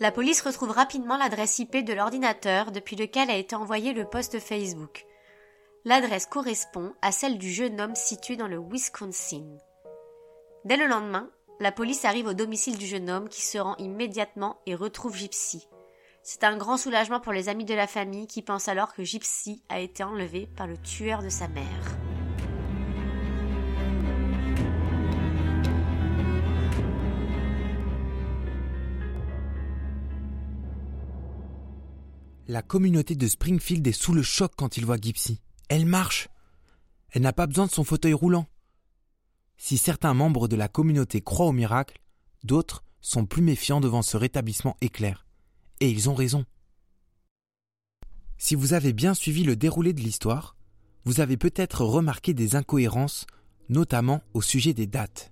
La 0.01 0.11
police 0.11 0.41
retrouve 0.41 0.71
rapidement 0.71 1.15
l'adresse 1.15 1.57
IP 1.59 1.85
de 1.85 1.93
l'ordinateur 1.93 2.73
depuis 2.73 2.97
lequel 2.97 3.29
a 3.29 3.37
été 3.37 3.55
envoyé 3.55 3.93
le 3.93 4.03
post 4.03 4.39
Facebook. 4.39 5.05
L'adresse 5.85 6.25
correspond 6.25 6.91
à 7.01 7.13
celle 7.13 7.37
du 7.37 7.49
jeune 7.49 7.79
homme 7.79 7.95
situé 7.95 8.35
dans 8.35 8.49
le 8.49 8.59
Wisconsin. 8.59 9.55
Dès 10.65 10.75
le 10.77 10.87
lendemain, 10.87 11.29
la 11.59 11.71
police 11.71 12.05
arrive 12.05 12.27
au 12.27 12.33
domicile 12.33 12.77
du 12.77 12.85
jeune 12.85 13.09
homme 13.09 13.29
qui 13.29 13.41
se 13.41 13.57
rend 13.57 13.75
immédiatement 13.77 14.57
et 14.65 14.75
retrouve 14.75 15.15
Gypsy. 15.15 15.67
C'est 16.21 16.43
un 16.43 16.57
grand 16.57 16.77
soulagement 16.77 17.19
pour 17.19 17.33
les 17.33 17.49
amis 17.49 17.65
de 17.65 17.73
la 17.73 17.87
famille 17.87 18.27
qui 18.27 18.41
pensent 18.41 18.67
alors 18.67 18.93
que 18.93 19.03
Gypsy 19.03 19.61
a 19.69 19.79
été 19.79 20.03
enlevée 20.03 20.47
par 20.55 20.67
le 20.67 20.77
tueur 20.77 21.21
de 21.21 21.29
sa 21.29 21.47
mère. 21.47 21.63
La 32.47 32.61
communauté 32.61 33.15
de 33.15 33.27
Springfield 33.27 33.85
est 33.87 33.91
sous 33.91 34.13
le 34.13 34.21
choc 34.21 34.51
quand 34.55 34.77
il 34.77 34.85
voit 34.85 34.97
Gypsy. 34.97 35.41
Elle 35.69 35.85
marche. 35.85 36.27
Elle 37.11 37.21
n'a 37.21 37.33
pas 37.33 37.47
besoin 37.47 37.65
de 37.65 37.71
son 37.71 37.83
fauteuil 37.83 38.13
roulant. 38.13 38.45
Si 39.57 39.77
certains 39.77 40.13
membres 40.13 40.47
de 40.47 40.55
la 40.55 40.67
communauté 40.67 41.21
croient 41.21 41.47
au 41.47 41.51
miracle, 41.51 41.99
d'autres 42.43 42.83
sont 43.01 43.25
plus 43.25 43.41
méfiants 43.41 43.81
devant 43.81 44.01
ce 44.01 44.17
rétablissement 44.17 44.77
éclair. 44.81 45.25
Et 45.79 45.89
ils 45.89 46.09
ont 46.09 46.15
raison. 46.15 46.45
Si 48.37 48.55
vous 48.55 48.73
avez 48.73 48.93
bien 48.93 49.13
suivi 49.13 49.43
le 49.43 49.55
déroulé 49.55 49.93
de 49.93 50.01
l'histoire, 50.01 50.55
vous 51.05 51.21
avez 51.21 51.37
peut-être 51.37 51.85
remarqué 51.85 52.33
des 52.33 52.55
incohérences, 52.55 53.27
notamment 53.69 54.21
au 54.33 54.41
sujet 54.41 54.73
des 54.73 54.87
dates. 54.87 55.31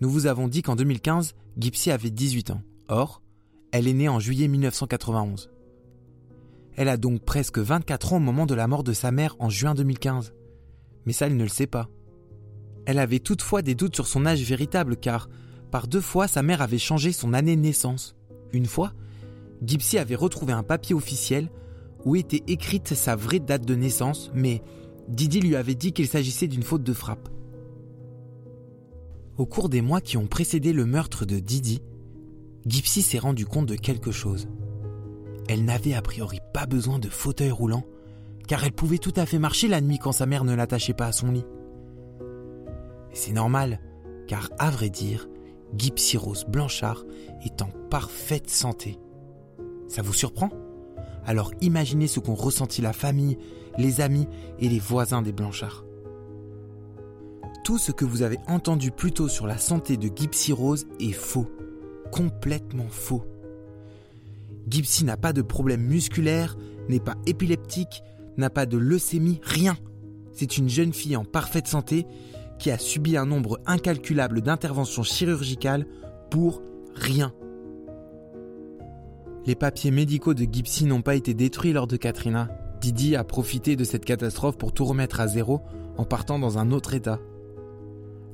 Nous 0.00 0.10
vous 0.10 0.26
avons 0.26 0.48
dit 0.48 0.62
qu'en 0.62 0.76
2015, 0.76 1.34
Gypsy 1.56 1.90
avait 1.90 2.10
18 2.10 2.50
ans. 2.50 2.62
Or, 2.88 3.22
elle 3.72 3.88
est 3.88 3.92
née 3.94 4.08
en 4.08 4.20
juillet 4.20 4.48
1991. 4.48 5.50
Elle 6.76 6.88
a 6.88 6.96
donc 6.96 7.24
presque 7.24 7.58
24 7.58 8.14
ans 8.14 8.16
au 8.16 8.20
moment 8.20 8.46
de 8.46 8.54
la 8.54 8.66
mort 8.66 8.84
de 8.84 8.92
sa 8.92 9.10
mère 9.10 9.36
en 9.38 9.48
juin 9.48 9.74
2015. 9.74 10.34
Mais 11.06 11.12
ça, 11.12 11.26
elle 11.26 11.36
ne 11.36 11.42
le 11.42 11.48
sait 11.48 11.66
pas. 11.66 11.88
Elle 12.86 12.98
avait 12.98 13.20
toutefois 13.20 13.62
des 13.62 13.74
doutes 13.74 13.94
sur 13.94 14.06
son 14.06 14.26
âge 14.26 14.42
véritable 14.42 14.96
car, 14.96 15.28
par 15.70 15.86
deux 15.86 16.00
fois, 16.00 16.28
sa 16.28 16.42
mère 16.42 16.62
avait 16.62 16.78
changé 16.78 17.12
son 17.12 17.32
année 17.32 17.56
de 17.56 17.60
naissance. 17.60 18.16
Une 18.52 18.66
fois, 18.66 18.92
Gypsy 19.64 19.98
avait 19.98 20.16
retrouvé 20.16 20.52
un 20.52 20.62
papier 20.62 20.94
officiel 20.94 21.50
où 22.04 22.16
était 22.16 22.42
écrite 22.48 22.94
sa 22.94 23.14
vraie 23.16 23.38
date 23.38 23.64
de 23.64 23.74
naissance, 23.74 24.30
mais 24.34 24.62
Didi 25.08 25.40
lui 25.40 25.56
avait 25.56 25.76
dit 25.76 25.92
qu'il 25.92 26.08
s'agissait 26.08 26.48
d'une 26.48 26.62
faute 26.62 26.82
de 26.82 26.92
frappe. 26.92 27.28
Au 29.38 29.46
cours 29.46 29.68
des 29.68 29.80
mois 29.80 30.00
qui 30.00 30.16
ont 30.16 30.26
précédé 30.26 30.72
le 30.72 30.84
meurtre 30.84 31.24
de 31.24 31.38
Didi, 31.38 31.80
Gypsy 32.66 33.02
s'est 33.02 33.18
rendu 33.18 33.46
compte 33.46 33.66
de 33.66 33.76
quelque 33.76 34.10
chose. 34.12 34.48
elle 35.48 35.64
n'avait 35.64 35.94
a 35.94 36.02
priori 36.02 36.38
pas 36.54 36.66
besoin 36.66 36.98
de 36.98 37.08
fauteuil 37.08 37.50
roulant, 37.50 37.84
car 38.46 38.64
elle 38.64 38.72
pouvait 38.72 38.98
tout 38.98 39.12
à 39.16 39.26
fait 39.26 39.38
marcher 39.38 39.68
la 39.68 39.80
nuit 39.80 39.98
quand 39.98 40.12
sa 40.12 40.26
mère 40.26 40.44
ne 40.44 40.54
l'attachait 40.54 40.94
pas 40.94 41.06
à 41.06 41.12
son 41.12 41.30
lit. 41.30 41.44
Et 43.12 43.16
c'est 43.16 43.32
normal, 43.32 43.80
car 44.26 44.50
à 44.58 44.70
vrai 44.70 44.90
dire, 44.90 45.28
Gypsy 45.76 46.16
Rose 46.16 46.44
Blanchard 46.46 47.04
est 47.44 47.62
en 47.62 47.68
parfaite 47.90 48.50
santé. 48.50 48.98
Ça 49.88 50.02
vous 50.02 50.12
surprend? 50.12 50.50
Alors 51.24 51.52
imaginez 51.60 52.06
ce 52.06 52.20
qu'ont 52.20 52.34
ressenti 52.34 52.82
la 52.82 52.92
famille, 52.92 53.38
les 53.78 54.00
amis 54.00 54.26
et 54.58 54.68
les 54.68 54.78
voisins 54.78 55.22
des 55.22 55.32
Blanchards. 55.32 55.84
Tout 57.64 57.78
ce 57.78 57.92
que 57.92 58.04
vous 58.04 58.22
avez 58.22 58.38
entendu 58.48 58.90
plus 58.90 59.12
tôt 59.12 59.28
sur 59.28 59.46
la 59.46 59.56
santé 59.56 59.96
de 59.96 60.10
Gypsy 60.14 60.52
Rose 60.52 60.86
est 60.98 61.12
faux. 61.12 61.46
Complètement 62.10 62.88
faux. 62.88 63.24
Gypsy 64.68 65.04
n'a 65.04 65.16
pas 65.16 65.32
de 65.32 65.42
problème 65.42 65.82
musculaire, 65.82 66.56
n'est 66.88 67.00
pas 67.00 67.16
épileptique, 67.26 68.02
n'a 68.36 68.50
pas 68.50 68.66
de 68.66 68.78
leucémie, 68.78 69.40
rien. 69.42 69.76
C'est 70.32 70.58
une 70.58 70.68
jeune 70.68 70.92
fille 70.92 71.16
en 71.16 71.24
parfaite 71.24 71.68
santé 71.68 72.06
qui 72.62 72.70
a 72.70 72.78
subi 72.78 73.16
un 73.16 73.26
nombre 73.26 73.58
incalculable 73.66 74.40
d'interventions 74.40 75.02
chirurgicales 75.02 75.84
pour 76.30 76.62
rien. 76.94 77.34
Les 79.46 79.56
papiers 79.56 79.90
médicaux 79.90 80.32
de 80.32 80.44
Gypsy 80.44 80.84
n'ont 80.84 81.02
pas 81.02 81.16
été 81.16 81.34
détruits 81.34 81.72
lors 81.72 81.88
de 81.88 81.96
Katrina. 81.96 82.48
Didi 82.80 83.16
a 83.16 83.24
profité 83.24 83.74
de 83.74 83.82
cette 83.82 84.04
catastrophe 84.04 84.58
pour 84.58 84.72
tout 84.72 84.84
remettre 84.84 85.18
à 85.18 85.26
zéro 85.26 85.62
en 85.96 86.04
partant 86.04 86.38
dans 86.38 86.58
un 86.58 86.70
autre 86.70 86.94
état. 86.94 87.18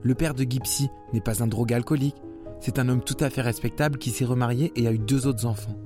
Le 0.03 0.15
père 0.15 0.35
de 0.35 0.45
Gypsy 0.45 0.91
n'est 1.15 1.23
pas 1.23 1.43
un 1.43 1.47
drogue 1.47 1.73
alcoolique, 1.73 2.21
c'est 2.61 2.79
un 2.79 2.91
homme 2.91 3.03
tout 3.03 3.17
à 3.21 3.31
fait 3.31 3.41
respectable 3.41 3.97
qui 3.97 4.11
s'est 4.11 4.27
remarié 4.27 4.73
et 4.77 4.87
a 4.89 4.93
eu 4.93 4.99
deux 4.99 5.27
autres 5.27 5.47
enfants. 5.47 5.79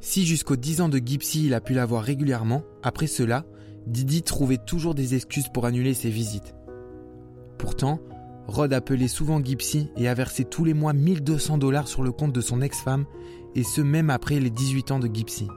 Si 0.00 0.24
jusqu'aux 0.24 0.56
10 0.56 0.80
ans 0.80 0.88
de 0.88 0.98
Gypsy 0.98 1.44
il 1.44 1.52
a 1.52 1.60
pu 1.60 1.74
la 1.74 1.84
voir 1.84 2.02
régulièrement, 2.02 2.62
après 2.82 3.06
cela, 3.06 3.44
Didi 3.86 4.22
trouvait 4.22 4.56
toujours 4.56 4.94
des 4.94 5.14
excuses 5.14 5.50
pour 5.52 5.66
annuler 5.66 5.92
ses 5.92 6.08
visites. 6.08 6.54
Pourtant, 7.58 8.00
Rod 8.46 8.72
appelait 8.72 9.08
souvent 9.08 9.42
Gypsy 9.42 9.90
et 9.96 10.08
a 10.08 10.14
versé 10.14 10.44
tous 10.44 10.64
les 10.64 10.74
mois 10.74 10.92
1200 10.92 11.58
dollars 11.58 11.88
sur 11.88 12.02
le 12.02 12.12
compte 12.12 12.32
de 12.32 12.40
son 12.40 12.60
ex-femme, 12.60 13.06
et 13.54 13.64
ce 13.64 13.80
même 13.80 14.10
après 14.10 14.38
les 14.38 14.50
18 14.50 14.90
ans 14.92 14.98
de 14.98 15.12
Gypsy. 15.12 15.48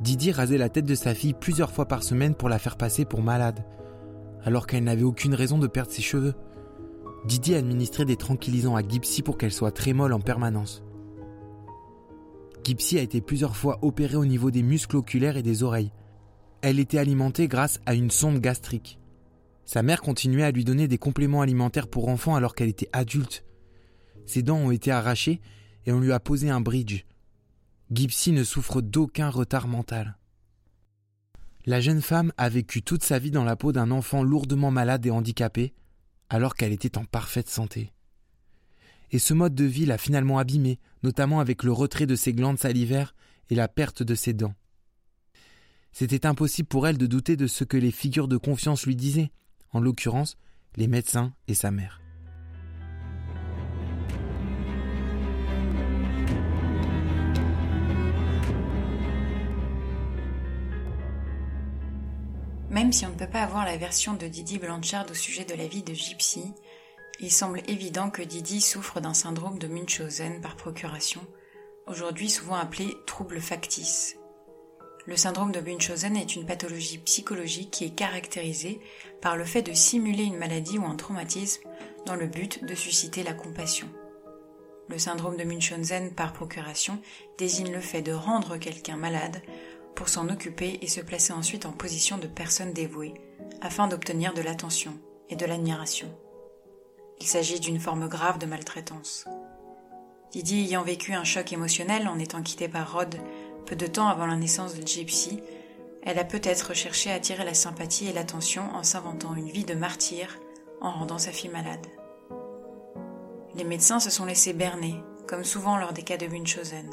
Didi 0.00 0.32
rasait 0.32 0.56
la 0.56 0.70
tête 0.70 0.86
de 0.86 0.94
sa 0.94 1.14
fille 1.14 1.34
plusieurs 1.34 1.72
fois 1.72 1.86
par 1.86 2.02
semaine 2.02 2.34
pour 2.34 2.48
la 2.48 2.58
faire 2.58 2.76
passer 2.76 3.04
pour 3.04 3.22
malade, 3.22 3.64
alors 4.44 4.66
qu'elle 4.66 4.84
n'avait 4.84 5.02
aucune 5.02 5.34
raison 5.34 5.58
de 5.58 5.66
perdre 5.66 5.90
ses 5.90 6.00
cheveux. 6.00 6.34
Didi 7.26 7.54
administrait 7.54 8.06
des 8.06 8.16
tranquillisants 8.16 8.76
à 8.76 8.86
Gypsy 8.86 9.22
pour 9.22 9.36
qu'elle 9.36 9.52
soit 9.52 9.72
très 9.72 9.92
molle 9.92 10.14
en 10.14 10.20
permanence. 10.20 10.82
Gypsy 12.64 12.98
a 12.98 13.02
été 13.02 13.20
plusieurs 13.20 13.56
fois 13.56 13.78
opérée 13.82 14.16
au 14.16 14.24
niveau 14.24 14.50
des 14.50 14.62
muscles 14.62 14.96
oculaires 14.96 15.36
et 15.36 15.42
des 15.42 15.62
oreilles. 15.62 15.92
Elle 16.62 16.78
était 16.78 16.98
alimentée 16.98 17.48
grâce 17.48 17.80
à 17.84 17.94
une 17.94 18.10
sonde 18.10 18.38
gastrique. 18.38 18.99
Sa 19.72 19.84
mère 19.84 20.00
continuait 20.00 20.42
à 20.42 20.50
lui 20.50 20.64
donner 20.64 20.88
des 20.88 20.98
compléments 20.98 21.42
alimentaires 21.42 21.86
pour 21.86 22.08
enfants 22.08 22.34
alors 22.34 22.56
qu'elle 22.56 22.68
était 22.68 22.88
adulte. 22.92 23.44
Ses 24.26 24.42
dents 24.42 24.56
ont 24.56 24.72
été 24.72 24.90
arrachées 24.90 25.40
et 25.86 25.92
on 25.92 26.00
lui 26.00 26.10
a 26.10 26.18
posé 26.18 26.50
un 26.50 26.60
bridge. 26.60 27.04
Gypsy 27.92 28.32
ne 28.32 28.42
souffre 28.42 28.80
d'aucun 28.80 29.30
retard 29.30 29.68
mental. 29.68 30.18
La 31.66 31.80
jeune 31.80 32.02
femme 32.02 32.32
a 32.36 32.48
vécu 32.48 32.82
toute 32.82 33.04
sa 33.04 33.20
vie 33.20 33.30
dans 33.30 33.44
la 33.44 33.54
peau 33.54 33.70
d'un 33.70 33.92
enfant 33.92 34.24
lourdement 34.24 34.72
malade 34.72 35.06
et 35.06 35.12
handicapé, 35.12 35.72
alors 36.30 36.56
qu'elle 36.56 36.72
était 36.72 36.98
en 36.98 37.04
parfaite 37.04 37.48
santé. 37.48 37.92
Et 39.12 39.20
ce 39.20 39.34
mode 39.34 39.54
de 39.54 39.66
vie 39.66 39.86
l'a 39.86 39.98
finalement 39.98 40.40
abîmée, 40.40 40.80
notamment 41.04 41.38
avec 41.38 41.62
le 41.62 41.70
retrait 41.70 42.06
de 42.06 42.16
ses 42.16 42.32
glandes 42.32 42.58
salivaires 42.58 43.14
et 43.50 43.54
la 43.54 43.68
perte 43.68 44.02
de 44.02 44.16
ses 44.16 44.32
dents. 44.32 44.56
C'était 45.92 46.26
impossible 46.26 46.66
pour 46.66 46.88
elle 46.88 46.98
de 46.98 47.06
douter 47.06 47.36
de 47.36 47.46
ce 47.46 47.62
que 47.62 47.76
les 47.76 47.92
figures 47.92 48.26
de 48.26 48.36
confiance 48.36 48.84
lui 48.84 48.96
disaient, 48.96 49.30
en 49.72 49.80
l'occurrence 49.80 50.36
les 50.76 50.86
médecins 50.86 51.32
et 51.48 51.54
sa 51.54 51.70
mère. 51.70 52.00
Même 62.70 62.92
si 62.92 63.04
on 63.04 63.10
ne 63.10 63.14
peut 63.16 63.26
pas 63.26 63.42
avoir 63.42 63.64
la 63.64 63.76
version 63.76 64.14
de 64.14 64.28
Didi 64.28 64.58
Blanchard 64.58 65.06
au 65.10 65.14
sujet 65.14 65.44
de 65.44 65.54
la 65.54 65.66
vie 65.66 65.82
de 65.82 65.92
Gypsy, 65.92 66.54
il 67.18 67.30
semble 67.30 67.62
évident 67.66 68.10
que 68.10 68.22
Didi 68.22 68.60
souffre 68.60 69.00
d'un 69.00 69.12
syndrome 69.12 69.58
de 69.58 69.66
Munchausen 69.66 70.40
par 70.40 70.56
procuration, 70.56 71.20
aujourd'hui 71.86 72.30
souvent 72.30 72.54
appelé 72.54 72.94
trouble 73.06 73.40
factice, 73.40 74.19
le 75.06 75.16
syndrome 75.16 75.52
de 75.52 75.60
Munchausen 75.60 76.16
est 76.16 76.36
une 76.36 76.46
pathologie 76.46 76.98
psychologique 76.98 77.70
qui 77.70 77.84
est 77.84 77.94
caractérisée 77.94 78.80
par 79.20 79.36
le 79.36 79.44
fait 79.44 79.62
de 79.62 79.72
simuler 79.72 80.24
une 80.24 80.36
maladie 80.36 80.78
ou 80.78 80.84
un 80.84 80.96
traumatisme 80.96 81.62
dans 82.06 82.16
le 82.16 82.26
but 82.26 82.64
de 82.64 82.74
susciter 82.74 83.22
la 83.22 83.32
compassion. 83.32 83.88
Le 84.88 84.98
syndrome 84.98 85.36
de 85.36 85.44
Munchausen 85.44 86.12
par 86.14 86.32
procuration 86.32 86.98
désigne 87.38 87.72
le 87.72 87.80
fait 87.80 88.02
de 88.02 88.12
rendre 88.12 88.56
quelqu'un 88.56 88.96
malade 88.96 89.42
pour 89.94 90.08
s'en 90.08 90.28
occuper 90.28 90.78
et 90.82 90.88
se 90.88 91.00
placer 91.00 91.32
ensuite 91.32 91.66
en 91.66 91.72
position 91.72 92.18
de 92.18 92.26
personne 92.26 92.72
dévouée 92.72 93.14
afin 93.60 93.88
d'obtenir 93.88 94.34
de 94.34 94.42
l'attention 94.42 94.98
et 95.28 95.36
de 95.36 95.46
l'admiration. 95.46 96.08
Il 97.20 97.26
s'agit 97.26 97.60
d'une 97.60 97.80
forme 97.80 98.08
grave 98.08 98.38
de 98.38 98.46
maltraitance. 98.46 99.26
Didi 100.32 100.60
ayant 100.60 100.82
vécu 100.82 101.12
un 101.12 101.24
choc 101.24 101.52
émotionnel 101.52 102.08
en 102.08 102.18
étant 102.18 102.42
quittée 102.42 102.68
par 102.68 102.92
Rod 102.92 103.16
peu 103.66 103.76
de 103.76 103.86
temps 103.86 104.08
avant 104.08 104.26
la 104.26 104.36
naissance 104.36 104.74
de 104.74 104.86
Gypsy, 104.86 105.40
elle 106.02 106.18
a 106.18 106.24
peut-être 106.24 106.74
cherché 106.74 107.10
à 107.10 107.14
attirer 107.14 107.44
la 107.44 107.54
sympathie 107.54 108.08
et 108.08 108.12
l'attention 108.12 108.64
en 108.74 108.82
s'inventant 108.82 109.34
une 109.34 109.50
vie 109.50 109.64
de 109.64 109.74
martyr 109.74 110.38
en 110.80 110.90
rendant 110.90 111.18
sa 111.18 111.32
fille 111.32 111.50
malade. 111.50 111.86
Les 113.54 113.64
médecins 113.64 114.00
se 114.00 114.10
sont 114.10 114.24
laissés 114.24 114.52
berner, 114.52 114.94
comme 115.26 115.44
souvent 115.44 115.76
lors 115.76 115.92
des 115.92 116.02
cas 116.02 116.16
de 116.16 116.26
Munchausen, 116.26 116.90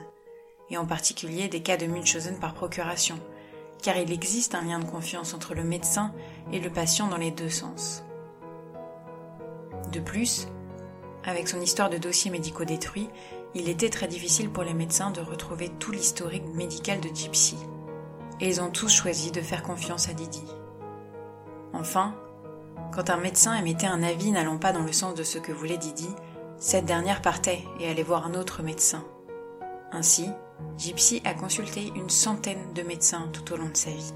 et 0.70 0.78
en 0.78 0.86
particulier 0.86 1.48
des 1.48 1.62
cas 1.62 1.78
de 1.78 1.86
Munchausen 1.86 2.40
par 2.40 2.54
procuration, 2.54 3.18
car 3.82 3.96
il 3.98 4.12
existe 4.12 4.56
un 4.56 4.64
lien 4.64 4.80
de 4.80 4.86
confiance 4.86 5.34
entre 5.34 5.54
le 5.54 5.64
médecin 5.64 6.14
et 6.52 6.60
le 6.60 6.70
patient 6.70 7.08
dans 7.08 7.18
les 7.18 7.32
deux 7.32 7.50
sens. 7.50 8.04
De 9.92 10.00
plus, 10.00 10.48
avec 11.24 11.48
son 11.48 11.62
histoire 11.62 11.90
de 11.90 11.98
dossier 11.98 12.32
médicaux 12.32 12.66
détruit, 12.66 13.10
il 13.58 13.70
était 13.70 13.90
très 13.90 14.08
difficile 14.08 14.50
pour 14.50 14.64
les 14.64 14.74
médecins 14.74 15.10
de 15.10 15.22
retrouver 15.22 15.70
tout 15.80 15.92
l'historique 15.92 16.46
médical 16.54 17.00
de 17.00 17.10
Gypsy. 17.14 17.58
Et 18.40 18.48
ils 18.48 18.62
ont 18.62 18.70
tous 18.70 18.94
choisi 18.94 19.32
de 19.32 19.42
faire 19.42 19.64
confiance 19.64 20.10
à 20.10 20.14
Didi. 20.14 20.44
Enfin, 21.74 22.16
quand 22.94 23.10
un 23.10 23.18
médecin 23.18 23.56
émettait 23.56 23.88
un 23.88 24.04
avis 24.04 24.32
n'allant 24.32 24.60
pas 24.60 24.74
dans 24.74 24.84
le 24.84 24.92
sens 24.92 25.16
de 25.16 25.24
ce 25.24 25.40
que 25.40 25.52
voulait 25.52 25.78
Didi, 25.78 26.08
cette 26.60 26.86
dernière 26.86 27.22
partait 27.22 27.64
et 27.80 27.90
allait 27.90 28.04
voir 28.04 28.28
un 28.28 28.36
autre 28.36 28.62
médecin. 28.62 29.04
Ainsi, 29.92 30.30
Gypsy 30.78 31.22
a 31.26 31.34
consulté 31.34 31.92
une 31.96 32.10
centaine 32.10 32.74
de 32.74 32.84
médecins 32.84 33.28
tout 33.34 33.54
au 33.54 33.58
long 33.58 33.70
de 33.70 33.78
sa 33.78 33.90
vie. 33.90 34.14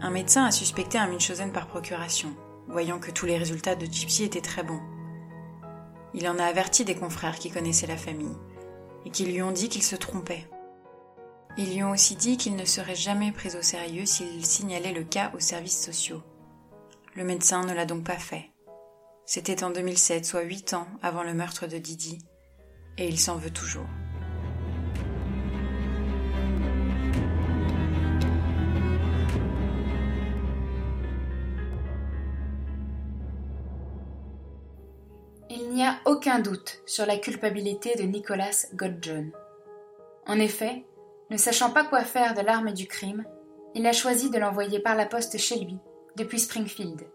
Un 0.00 0.10
médecin 0.10 0.44
a 0.44 0.50
suspecté 0.50 0.98
un 0.98 1.06
Munchausen 1.06 1.52
par 1.52 1.66
procuration, 1.66 2.30
voyant 2.68 2.98
que 2.98 3.10
tous 3.10 3.26
les 3.26 3.36
résultats 3.36 3.76
de 3.76 3.86
Gypsy 3.86 4.24
étaient 4.24 4.40
très 4.40 4.62
bons. 4.62 4.80
Il 6.14 6.28
en 6.28 6.38
a 6.38 6.44
averti 6.44 6.84
des 6.84 6.94
confrères 6.94 7.38
qui 7.38 7.50
connaissaient 7.50 7.86
la 7.86 7.96
famille, 7.96 8.36
et 9.06 9.10
qui 9.10 9.24
lui 9.24 9.42
ont 9.42 9.52
dit 9.52 9.68
qu'il 9.68 9.82
se 9.82 9.96
trompait. 9.96 10.46
Ils 11.58 11.74
lui 11.74 11.82
ont 11.82 11.90
aussi 11.90 12.16
dit 12.16 12.36
qu'il 12.36 12.56
ne 12.56 12.64
serait 12.64 12.94
jamais 12.94 13.32
pris 13.32 13.54
au 13.56 13.62
sérieux 13.62 14.06
s'il 14.06 14.44
signalait 14.44 14.92
le 14.92 15.04
cas 15.04 15.30
aux 15.34 15.40
services 15.40 15.82
sociaux. 15.84 16.22
Le 17.14 17.24
médecin 17.24 17.64
ne 17.64 17.74
l'a 17.74 17.84
donc 17.84 18.04
pas 18.04 18.18
fait. 18.18 18.50
C'était 19.26 19.62
en 19.62 19.70
2007, 19.70 20.24
soit 20.24 20.42
huit 20.42 20.72
ans 20.72 20.86
avant 21.02 21.22
le 21.22 21.34
meurtre 21.34 21.66
de 21.66 21.78
Didi, 21.78 22.18
et 22.98 23.06
il 23.06 23.18
s'en 23.18 23.36
veut 23.36 23.50
toujours. 23.50 23.86
Aucun 36.06 36.38
doute 36.38 36.82
sur 36.86 37.06
la 37.06 37.16
culpabilité 37.16 37.94
de 37.94 38.02
Nicholas 38.02 38.66
Godjohn. 38.74 39.30
En 40.26 40.38
effet, 40.38 40.84
ne 41.30 41.36
sachant 41.36 41.70
pas 41.70 41.84
quoi 41.84 42.02
faire 42.02 42.34
de 42.34 42.40
l'arme 42.40 42.72
du 42.72 42.86
crime, 42.86 43.24
il 43.74 43.86
a 43.86 43.92
choisi 43.92 44.30
de 44.30 44.38
l'envoyer 44.38 44.80
par 44.80 44.94
la 44.94 45.06
poste 45.06 45.38
chez 45.38 45.58
lui, 45.58 45.78
depuis 46.16 46.40
Springfield. 46.40 47.06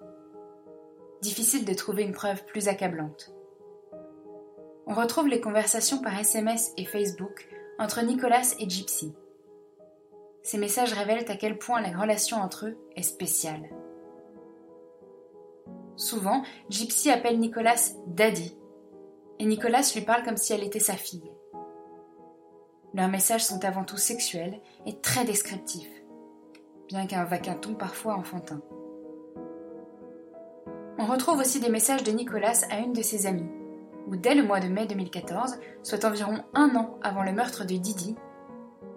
Difficile 1.22 1.66
de 1.66 1.74
trouver 1.74 2.04
une 2.04 2.14
preuve 2.14 2.44
plus 2.46 2.68
accablante. 2.68 3.32
On 4.88 4.94
retrouve 4.94 5.28
les 5.28 5.42
conversations 5.42 6.02
par 6.02 6.18
SMS 6.18 6.72
et 6.78 6.86
Facebook 6.86 7.48
entre 7.78 8.02
Nicholas 8.02 8.56
et 8.60 8.70
Gypsy. 8.70 9.14
Ces 10.42 10.58
messages 10.58 10.94
révèlent 10.94 11.30
à 11.30 11.36
quel 11.36 11.58
point 11.58 11.82
la 11.82 11.98
relation 11.98 12.38
entre 12.38 12.68
eux 12.68 12.78
est 12.96 13.04
spéciale. 13.04 13.70
Souvent, 15.98 16.44
Gypsy 16.70 17.10
appelle 17.10 17.40
Nicolas 17.40 17.92
Daddy, 18.06 18.56
et 19.40 19.46
Nicolas 19.46 19.92
lui 19.96 20.02
parle 20.02 20.24
comme 20.24 20.38
si 20.38 20.54
elle 20.54 20.64
était 20.64 20.80
sa 20.80 20.94
fille. 20.94 21.32
Leurs 22.94 23.10
messages 23.10 23.44
sont 23.44 23.66
avant 23.66 23.84
tout 23.84 23.98
sexuels 23.98 24.62
et 24.86 25.00
très 25.00 25.26
descriptifs, 25.26 25.92
bien 26.88 27.08
qu'avec 27.08 27.48
un 27.48 27.56
ton 27.56 27.74
parfois 27.74 28.16
enfantin. 28.16 28.62
On 31.00 31.06
retrouve 31.06 31.40
aussi 31.40 31.60
des 31.60 31.70
messages 31.70 32.04
de 32.04 32.12
Nicolas 32.12 32.62
à 32.70 32.78
une 32.78 32.94
de 32.94 33.02
ses 33.02 33.26
amies, 33.26 33.50
où 34.08 34.16
dès 34.16 34.36
le 34.36 34.44
mois 34.44 34.60
de 34.60 34.68
mai 34.68 34.86
2014, 34.86 35.60
soit 35.82 36.06
environ 36.06 36.44
un 36.54 36.76
an 36.76 36.98
avant 37.02 37.24
le 37.24 37.34
meurtre 37.34 37.66
de 37.66 37.76
Didi, 37.76 38.16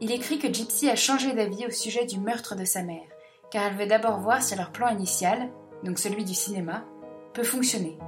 il 0.02 0.12
écrit 0.12 0.38
que 0.38 0.52
Gypsy 0.52 0.88
a 0.88 0.96
changé 0.96 1.32
d'avis 1.32 1.66
au 1.66 1.70
sujet 1.70 2.04
du 2.04 2.20
meurtre 2.20 2.56
de 2.56 2.64
sa 2.64 2.82
mère, 2.82 3.06
car 3.50 3.64
elle 3.64 3.76
veut 3.76 3.86
d'abord 3.86 4.20
voir 4.20 4.42
si 4.42 4.54
leur 4.54 4.70
plan 4.70 4.88
initial, 4.88 5.50
donc 5.84 5.98
celui 5.98 6.24
du 6.24 6.34
cinéma, 6.34 6.84
peut 7.32 7.44
fonctionner. 7.44 7.98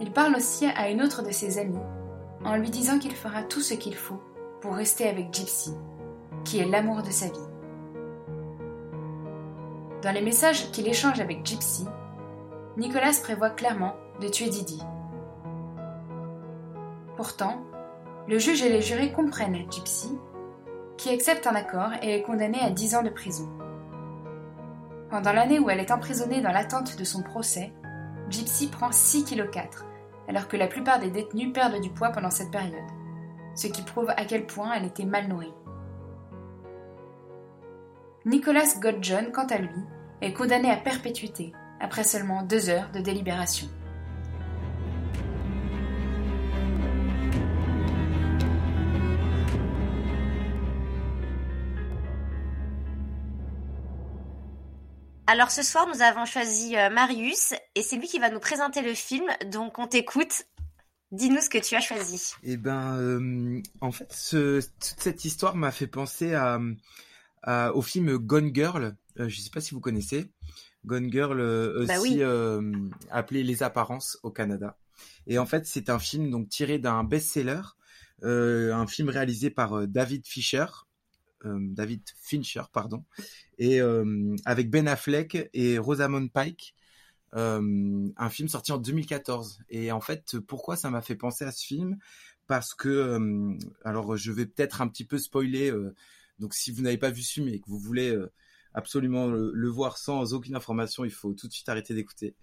Il 0.00 0.12
parle 0.12 0.34
aussi 0.36 0.66
à 0.66 0.90
une 0.90 1.02
autre 1.02 1.22
de 1.22 1.30
ses 1.30 1.58
amies, 1.58 1.78
en 2.44 2.56
lui 2.56 2.70
disant 2.70 2.98
qu'il 2.98 3.14
fera 3.14 3.42
tout 3.42 3.60
ce 3.60 3.74
qu'il 3.74 3.94
faut 3.94 4.20
pour 4.60 4.74
rester 4.74 5.08
avec 5.08 5.32
Gypsy, 5.32 5.72
qui 6.44 6.58
est 6.58 6.66
l'amour 6.66 7.02
de 7.02 7.10
sa 7.10 7.26
vie. 7.26 7.48
Dans 10.02 10.12
les 10.12 10.20
messages 10.20 10.70
qu'il 10.70 10.86
échange 10.86 11.20
avec 11.20 11.46
Gypsy, 11.46 11.86
Nicolas 12.76 13.18
prévoit 13.22 13.50
clairement 13.50 13.94
de 14.20 14.28
tuer 14.28 14.50
Didi. 14.50 14.82
Pourtant, 17.16 17.62
le 18.28 18.38
juge 18.38 18.62
et 18.62 18.68
les 18.68 18.82
jurés 18.82 19.12
comprennent 19.12 19.70
Gypsy, 19.70 20.18
qui 20.96 21.10
accepte 21.10 21.46
un 21.46 21.54
accord 21.54 21.90
et 22.02 22.16
est 22.16 22.22
condamnée 22.22 22.60
à 22.60 22.70
10 22.70 22.96
ans 22.96 23.02
de 23.02 23.10
prison. 23.10 23.48
Pendant 25.14 25.32
l'année 25.32 25.60
où 25.60 25.70
elle 25.70 25.78
est 25.78 25.92
emprisonnée 25.92 26.40
dans 26.40 26.50
l'attente 26.50 26.98
de 26.98 27.04
son 27.04 27.22
procès, 27.22 27.72
Gypsy 28.30 28.66
prend 28.66 28.90
6,4 28.90 29.46
kg, 29.46 29.68
alors 30.26 30.48
que 30.48 30.56
la 30.56 30.66
plupart 30.66 30.98
des 30.98 31.12
détenus 31.12 31.52
perdent 31.52 31.80
du 31.80 31.88
poids 31.88 32.08
pendant 32.08 32.32
cette 32.32 32.50
période, 32.50 32.82
ce 33.54 33.68
qui 33.68 33.82
prouve 33.82 34.10
à 34.10 34.24
quel 34.24 34.44
point 34.44 34.72
elle 34.72 34.86
était 34.86 35.04
mal 35.04 35.28
nourrie. 35.28 35.54
Nicholas 38.24 38.74
Godjohn, 38.80 39.30
quant 39.30 39.46
à 39.46 39.58
lui, 39.58 39.84
est 40.20 40.32
condamné 40.32 40.68
à 40.68 40.76
perpétuité 40.76 41.52
après 41.78 42.02
seulement 42.02 42.42
deux 42.42 42.68
heures 42.68 42.90
de 42.90 42.98
délibération. 42.98 43.68
Alors 55.26 55.50
ce 55.50 55.62
soir, 55.62 55.86
nous 55.88 56.02
avons 56.02 56.26
choisi 56.26 56.76
euh, 56.76 56.90
Marius 56.90 57.54
et 57.74 57.82
c'est 57.82 57.96
lui 57.96 58.06
qui 58.06 58.18
va 58.18 58.28
nous 58.28 58.40
présenter 58.40 58.82
le 58.82 58.92
film. 58.92 59.24
Donc 59.50 59.78
on 59.78 59.86
t'écoute. 59.86 60.44
Dis-nous 61.12 61.40
ce 61.40 61.48
que 61.48 61.56
tu 61.56 61.74
as 61.76 61.80
choisi. 61.80 62.32
Eh 62.42 62.58
ben, 62.58 62.98
euh, 62.98 63.62
en 63.80 63.90
fait, 63.90 64.12
ce, 64.12 64.60
toute 64.60 65.00
cette 65.00 65.24
histoire 65.24 65.56
m'a 65.56 65.70
fait 65.70 65.86
penser 65.86 66.34
à, 66.34 66.58
au 67.74 67.80
film 67.80 68.18
Gone 68.18 68.54
Girl. 68.54 68.96
Euh, 69.18 69.28
je 69.28 69.38
ne 69.38 69.42
sais 69.42 69.50
pas 69.50 69.60
si 69.60 69.72
vous 69.72 69.80
connaissez. 69.80 70.30
Gone 70.84 71.10
Girl, 71.10 71.38
bah 71.86 71.98
aussi 71.98 72.20
appelé 73.10 73.42
Les 73.44 73.62
Apparences 73.62 74.18
au 74.22 74.30
Canada. 74.30 74.76
Et 75.26 75.38
en 75.38 75.46
fait, 75.46 75.66
c'est 75.66 75.88
un 75.88 75.98
film 75.98 76.30
donc 76.30 76.50
tiré 76.50 76.78
d'un 76.78 77.04
best-seller, 77.04 77.62
un 78.22 78.86
film 78.86 79.08
réalisé 79.08 79.48
par 79.48 79.86
David 79.88 80.26
Fisher, 80.26 80.66
David 81.44 82.02
Fincher, 82.20 82.62
pardon, 82.72 83.04
et 83.58 83.80
avec 84.44 84.70
Ben 84.70 84.88
Affleck 84.88 85.50
et 85.52 85.78
Rosamund 85.78 86.30
Pike. 86.32 86.74
un 87.32 88.30
film 88.30 88.48
sorti 88.48 88.72
en 88.72 88.78
2014. 88.78 89.60
Et 89.68 89.92
en 89.92 90.00
fait, 90.00 90.38
pourquoi 90.40 90.76
ça 90.76 90.90
m'a 90.90 91.02
fait 91.02 91.16
penser 91.16 91.44
à 91.44 91.52
ce 91.52 91.64
film? 91.64 91.98
Parce 92.46 92.74
que, 92.74 93.56
alors 93.84 94.16
je 94.16 94.32
vais 94.32 94.46
peut-être 94.46 94.80
un 94.80 94.88
petit 94.88 95.04
peu 95.04 95.18
spoiler, 95.18 95.72
donc 96.38 96.54
si 96.54 96.72
vous 96.72 96.82
n'avez 96.82 96.98
pas 96.98 97.10
vu 97.10 97.22
ce 97.22 97.34
film 97.34 97.48
et 97.48 97.60
que 97.60 97.68
vous 97.68 97.78
voulez 97.78 98.16
absolument 98.74 99.28
le, 99.28 99.68
voir 99.68 99.96
sans 99.96 100.34
aucune 100.34 100.56
information, 100.56 101.04
il 101.04 101.12
faut 101.12 101.32
tout 101.32 101.48
de 101.48 101.52
suite 101.52 101.68
arrêter 101.68 101.94
d'écouter. 101.94 102.34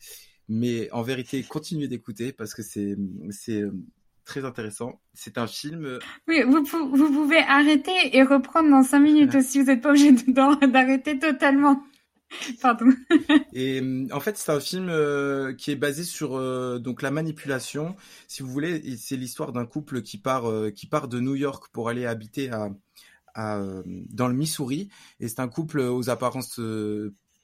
Mais 0.48 0.90
en 0.92 1.02
vérité, 1.02 1.44
continuez 1.44 1.88
d'écouter 1.88 2.34
parce 2.34 2.54
que 2.54 2.64
c'est 2.64 2.98
très 4.32 4.46
intéressant. 4.46 5.02
C'est 5.13 5.38
un 5.38 5.48
film. 5.48 5.86
Euh, 5.86 6.00
oui, 6.28 6.41
vous, 6.44 6.63
vous, 6.63 7.12
pouvez 7.12 7.39
arrêter 7.39 7.91
et 8.13 8.24
reprendre 8.24 8.70
dans 8.70 8.84
cinq 8.84 9.00
minutes 9.00 9.36
aussi. 9.36 9.60
Vous 9.60 9.65
n'êtes 9.65 9.82
pas 9.82 9.89
obligé 9.89 10.13
d'arrêter 10.28 11.20
totalement. 11.20 11.84
Pardon. 12.62 12.94
et 13.52 13.82
euh, 13.82 14.08
en 14.13 14.22
fait, 14.22 14.38
c'est 14.38 14.54
un 14.54 14.62
film 14.62 14.88
euh, 14.88 15.54
qui 15.54 15.72
est 15.72 15.76
basé 15.76 16.06
sur 16.06 16.39
donc 16.80 17.02
la 17.02 17.12
manipulation. 17.12 17.98
Si 18.30 18.41
vous 18.41 18.50
voulez, 18.50 18.96
c'est 18.96 19.17
l'histoire 19.17 19.52
d'un 19.52 19.65
couple 19.65 20.02
qui 20.02 20.17
part 20.17 20.46
qui 20.74 20.88
part 20.88 21.10
de 21.10 21.20
New 21.20 21.36
York 21.36 21.65
pour 21.74 21.89
aller 21.89 22.06
habiter 22.06 22.50
à, 22.52 22.70
à 23.36 23.62
dans 23.86 24.30
le 24.30 24.34
Missouri. 24.34 24.88
Et 25.20 25.28
c'est 25.28 25.41
un 25.41 25.50
couple 25.50 25.82
aux 25.82 26.10
apparences 26.10 26.62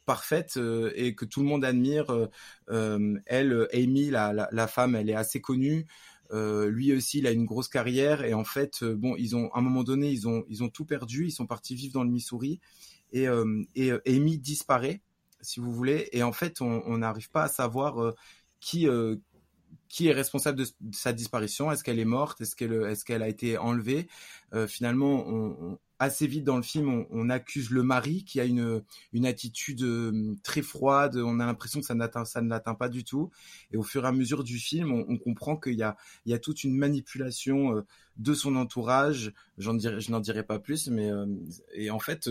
parfaites 0.05 0.57
et 0.95 1.15
que 1.15 1.25
tout 1.25 1.41
le 1.41 1.47
monde 1.47 1.65
admire. 1.65 2.29
elle, 2.69 3.67
Amy, 3.73 4.09
la, 4.09 4.31
la, 4.31 4.47
la, 4.53 4.67
femme, 4.67 4.95
elle 4.95 5.09
est 5.09 5.15
assez 5.15 5.41
connue. 5.41 5.85
Euh, 6.31 6.69
lui 6.69 6.93
aussi, 6.93 7.19
il 7.19 7.27
a 7.27 7.31
une 7.31 7.45
grosse 7.45 7.67
carrière 7.67 8.23
et 8.23 8.33
en 8.33 8.43
fait, 8.43 8.83
euh, 8.83 8.95
bon, 8.95 9.15
ils 9.17 9.35
ont 9.35 9.49
à 9.53 9.59
un 9.59 9.61
moment 9.61 9.83
donné, 9.83 10.11
ils 10.11 10.27
ont 10.27 10.43
ils 10.49 10.63
ont 10.63 10.69
tout 10.69 10.85
perdu. 10.85 11.25
Ils 11.25 11.31
sont 11.31 11.47
partis 11.47 11.75
vivre 11.75 11.93
dans 11.93 12.03
le 12.03 12.09
Missouri 12.09 12.59
et 13.11 13.27
euh, 13.27 13.63
Amy 14.05 14.37
disparaît, 14.37 15.01
si 15.41 15.59
vous 15.59 15.71
voulez. 15.71 16.09
Et 16.11 16.23
en 16.23 16.33
fait, 16.33 16.61
on 16.61 16.97
n'arrive 16.97 17.29
pas 17.29 17.43
à 17.43 17.47
savoir 17.47 18.13
qui 18.59 18.87
qui 19.89 20.07
est 20.07 20.11
responsable 20.11 20.57
de, 20.57 20.65
sa 20.91 21.13
disparition 21.13 21.71
Est-ce 21.71 21.83
qu'elle 21.83 21.99
est 21.99 22.05
morte? 22.05 22.41
Est-ce 22.41 22.55
qu'elle 22.55 22.73
est-ce 22.73 23.05
qu'elle 23.05 23.23
a 23.23 23.29
été 23.29 23.57
enlevée? 23.57 24.07
Finalement, 24.67 25.25
on, 25.27 25.79
assez 25.99 26.27
vite 26.27 26.43
dans 26.43 26.57
le 26.57 26.63
film, 26.63 27.05
on, 27.09 27.29
accuse 27.29 27.71
le 27.71 27.83
mari 27.83 28.23
qui 28.23 28.39
a 28.39 28.45
une, 28.45 28.83
une 29.13 29.25
attitude 29.25 29.81
euh, 29.81 30.35
très 30.43 30.61
froide. 30.61 31.17
On 31.17 31.39
a 31.39 31.45
l'impression 31.45 31.79
que 31.79 31.85
ça, 31.85 31.95
n'atteint, 31.95 32.25
ça 32.25 32.41
ne 32.41 32.49
l'atteint 32.49 32.75
pas 32.75 32.89
du 32.89 33.03
tout. 33.03 33.31
Et 33.71 33.77
au 33.77 33.83
fur 33.83 34.05
et 34.05 34.07
à 34.07 34.11
mesure 34.11 34.43
du 34.43 34.59
film, 34.59 34.91
on, 34.91 35.17
comprend 35.17 35.57
qu'il 35.57 35.73
y 35.73 35.83
a, 35.83 35.97
il 36.25 36.31
y 36.31 36.35
a 36.35 36.39
toute 36.39 36.63
une 36.63 36.75
manipulation 36.75 37.75
euh, 37.75 37.81
de 38.17 38.33
son 38.33 38.55
entourage. 38.55 39.33
J'en 39.57 39.73
dirai, 39.73 39.99
je 39.99 40.11
n'en 40.11 40.19
dirai 40.19 40.43
pas 40.43 40.59
plus, 40.59 40.87
mais 40.87 41.11
euh, 41.11 41.25
et 41.73 41.89
en 41.89 41.99
fait, 41.99 42.29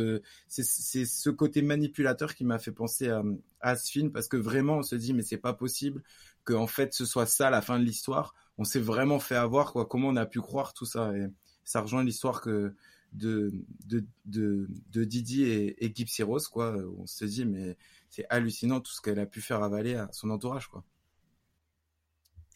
c'est, 0.48 0.64
c'est 0.64 1.04
ce 1.04 1.30
côté 1.30 1.62
manipulateur 1.62 2.34
qui 2.34 2.44
m'a 2.44 2.58
fait 2.58 2.72
penser 2.72 3.08
à, 3.08 3.22
à 3.60 3.76
ce 3.76 3.90
film 3.90 4.12
parce 4.12 4.28
que 4.28 4.36
vraiment, 4.36 4.78
on 4.78 4.82
se 4.82 4.94
dit 4.94 5.12
mais 5.12 5.22
c'est 5.22 5.36
pas 5.36 5.52
possible 5.52 6.02
que 6.44 6.54
en 6.54 6.66
fait 6.66 6.94
ce 6.94 7.04
soit 7.04 7.26
ça 7.26 7.50
la 7.50 7.60
fin 7.60 7.78
de 7.78 7.84
l'histoire. 7.84 8.34
On 8.58 8.64
s'est 8.64 8.80
vraiment 8.80 9.18
fait 9.18 9.36
avoir 9.36 9.72
quoi. 9.72 9.86
Comment 9.86 10.08
on 10.08 10.16
a 10.16 10.24
pu 10.26 10.40
croire 10.40 10.72
tout 10.72 10.86
ça? 10.86 11.12
Et 11.16 11.26
ça 11.64 11.80
rejoint 11.80 12.04
l'histoire 12.04 12.40
que 12.40 12.74
de, 13.16 13.52
de, 13.86 14.04
de, 14.24 14.68
de 14.92 15.04
Didi 15.04 15.44
et, 15.44 15.84
et 15.84 15.92
Gypsy 15.94 16.22
Rose, 16.22 16.48
quoi. 16.48 16.76
On 16.98 17.06
se 17.06 17.24
dit, 17.24 17.44
mais 17.44 17.76
c'est 18.10 18.26
hallucinant 18.30 18.80
tout 18.80 18.92
ce 18.92 19.00
qu'elle 19.00 19.18
a 19.18 19.26
pu 19.26 19.40
faire 19.40 19.62
avaler 19.62 19.94
à 19.94 20.08
son 20.12 20.30
entourage, 20.30 20.68
quoi. 20.68 20.84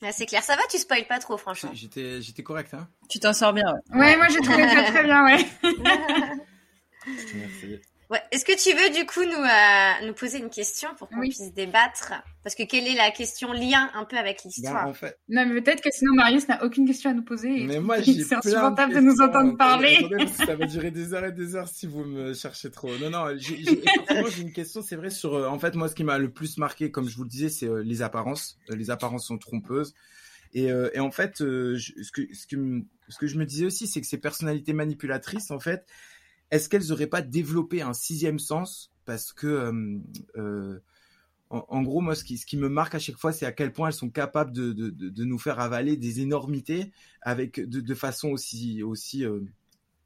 Ah, 0.02 0.12
c'est 0.12 0.24
clair, 0.24 0.42
ça 0.42 0.56
va, 0.56 0.62
tu 0.70 0.78
spoil 0.78 1.06
pas 1.06 1.18
trop, 1.18 1.36
franchement. 1.36 1.72
J'étais, 1.74 2.22
j'étais 2.22 2.42
correct, 2.42 2.72
hein 2.72 2.88
Tu 3.10 3.18
t'en 3.20 3.34
sors 3.34 3.52
bien, 3.52 3.66
ouais. 3.90 3.98
Ouais, 3.98 4.16
moi 4.16 4.28
j'ai 4.28 4.40
trouvé 4.40 4.66
ça 4.68 4.82
très 4.84 5.04
bien, 5.04 5.24
ouais. 5.24 5.46
Merci. 7.34 7.80
Ouais. 8.10 8.20
Est-ce 8.32 8.44
que 8.44 8.60
tu 8.60 8.76
veux 8.76 8.92
du 8.92 9.06
coup 9.06 9.22
nous 9.22 9.44
euh, 9.44 10.06
nous 10.08 10.14
poser 10.14 10.38
une 10.38 10.50
question 10.50 10.88
pour 10.98 11.08
qu'on 11.08 11.20
puisse 11.20 11.54
débattre? 11.54 12.12
Parce 12.42 12.56
que 12.56 12.64
quelle 12.64 12.88
est 12.88 12.96
la 12.96 13.12
question 13.12 13.52
lien 13.52 13.88
un 13.94 14.04
peu 14.04 14.16
avec 14.16 14.42
l'histoire? 14.42 14.84
ben, 14.84 14.90
en 14.90 14.94
fait... 14.94 15.16
Non, 15.28 15.46
mais 15.46 15.60
peut-être 15.60 15.80
que 15.80 15.90
sinon 15.92 16.14
Marius 16.14 16.48
n'a 16.48 16.64
aucune 16.64 16.88
question 16.88 17.10
à 17.10 17.14
nous 17.14 17.22
poser. 17.22 17.66
Mais 17.66 17.78
moi, 17.78 18.00
j'ai 18.00 18.24
c'est 18.24 18.34
insupportable 18.34 18.94
de, 18.94 18.98
de, 18.98 19.04
nous 19.04 19.20
entendre 19.20 19.56
parler. 19.56 19.96
ça 20.34 20.56
va 20.56 20.66
durer 20.66 20.90
des 20.90 21.14
heures 21.14 21.24
et 21.24 21.30
des 21.30 21.54
heures 21.54 21.68
si 21.68 21.86
vous 21.86 22.02
me 22.02 22.34
cherchez 22.34 22.72
trop. 22.72 22.90
Non, 22.98 23.10
non. 23.10 23.26
J'ai, 23.38 23.62
j'ai 23.62 24.42
une 24.42 24.52
question. 24.52 24.82
C'est 24.82 24.96
vrai 24.96 25.10
sur. 25.10 25.34
Euh, 25.34 25.46
en 25.46 25.60
fait, 25.60 25.76
moi, 25.76 25.86
ce 25.86 25.94
qui 25.94 26.02
m'a 26.02 26.18
le 26.18 26.32
plus 26.32 26.58
marqué, 26.58 26.90
comme 26.90 27.08
je 27.08 27.16
vous 27.16 27.22
le 27.22 27.28
disais, 27.28 27.48
c'est 27.48 27.68
euh, 27.68 27.84
les 27.84 28.02
apparences. 28.02 28.58
les 28.70 28.90
apparences 28.90 29.28
sont 29.28 29.38
trompeuses. 29.38 29.94
Et, 30.52 30.64
et 30.64 30.98
en 30.98 31.12
fait, 31.12 31.36
ce 31.36 32.10
que 32.10 32.34
ce 32.34 32.46
que 32.48 32.82
ce 33.08 33.18
que 33.18 33.28
je 33.28 33.38
me 33.38 33.46
disais 33.46 33.66
aussi, 33.66 33.86
c'est 33.86 34.00
que 34.00 34.06
ces 34.08 34.18
personnalités 34.18 34.72
manipulatrices, 34.72 35.52
en 35.52 35.60
fait, 35.60 35.86
est-ce 36.50 36.68
qu'elles 36.68 36.88
n'auraient 36.88 37.06
pas 37.06 37.22
développé 37.22 37.82
un 37.82 37.94
sixième 37.94 38.38
sens? 38.38 38.92
Parce 39.04 39.32
que, 39.32 39.46
euh, 39.46 39.98
euh, 40.36 40.78
en, 41.50 41.82
gros, 41.82 42.00
moi, 42.00 42.14
ce 42.14 42.22
qui, 42.22 42.38
ce 42.38 42.46
qui 42.46 42.56
me 42.56 42.68
marque 42.68 42.94
à 42.94 42.98
chaque 42.98 43.16
fois, 43.16 43.32
c'est 43.32 43.46
à 43.46 43.52
quel 43.52 43.72
point 43.72 43.88
elles 43.88 43.94
sont 43.94 44.10
capables 44.10 44.52
de, 44.52 44.72
de, 44.72 44.90
de, 44.90 45.24
nous 45.24 45.38
faire 45.38 45.58
avaler 45.58 45.96
des 45.96 46.20
énormités 46.20 46.92
avec 47.22 47.58
de, 47.58 47.80
de 47.80 47.94
façon 47.94 48.28
aussi, 48.28 48.84
aussi, 48.84 49.24
euh, 49.24 49.40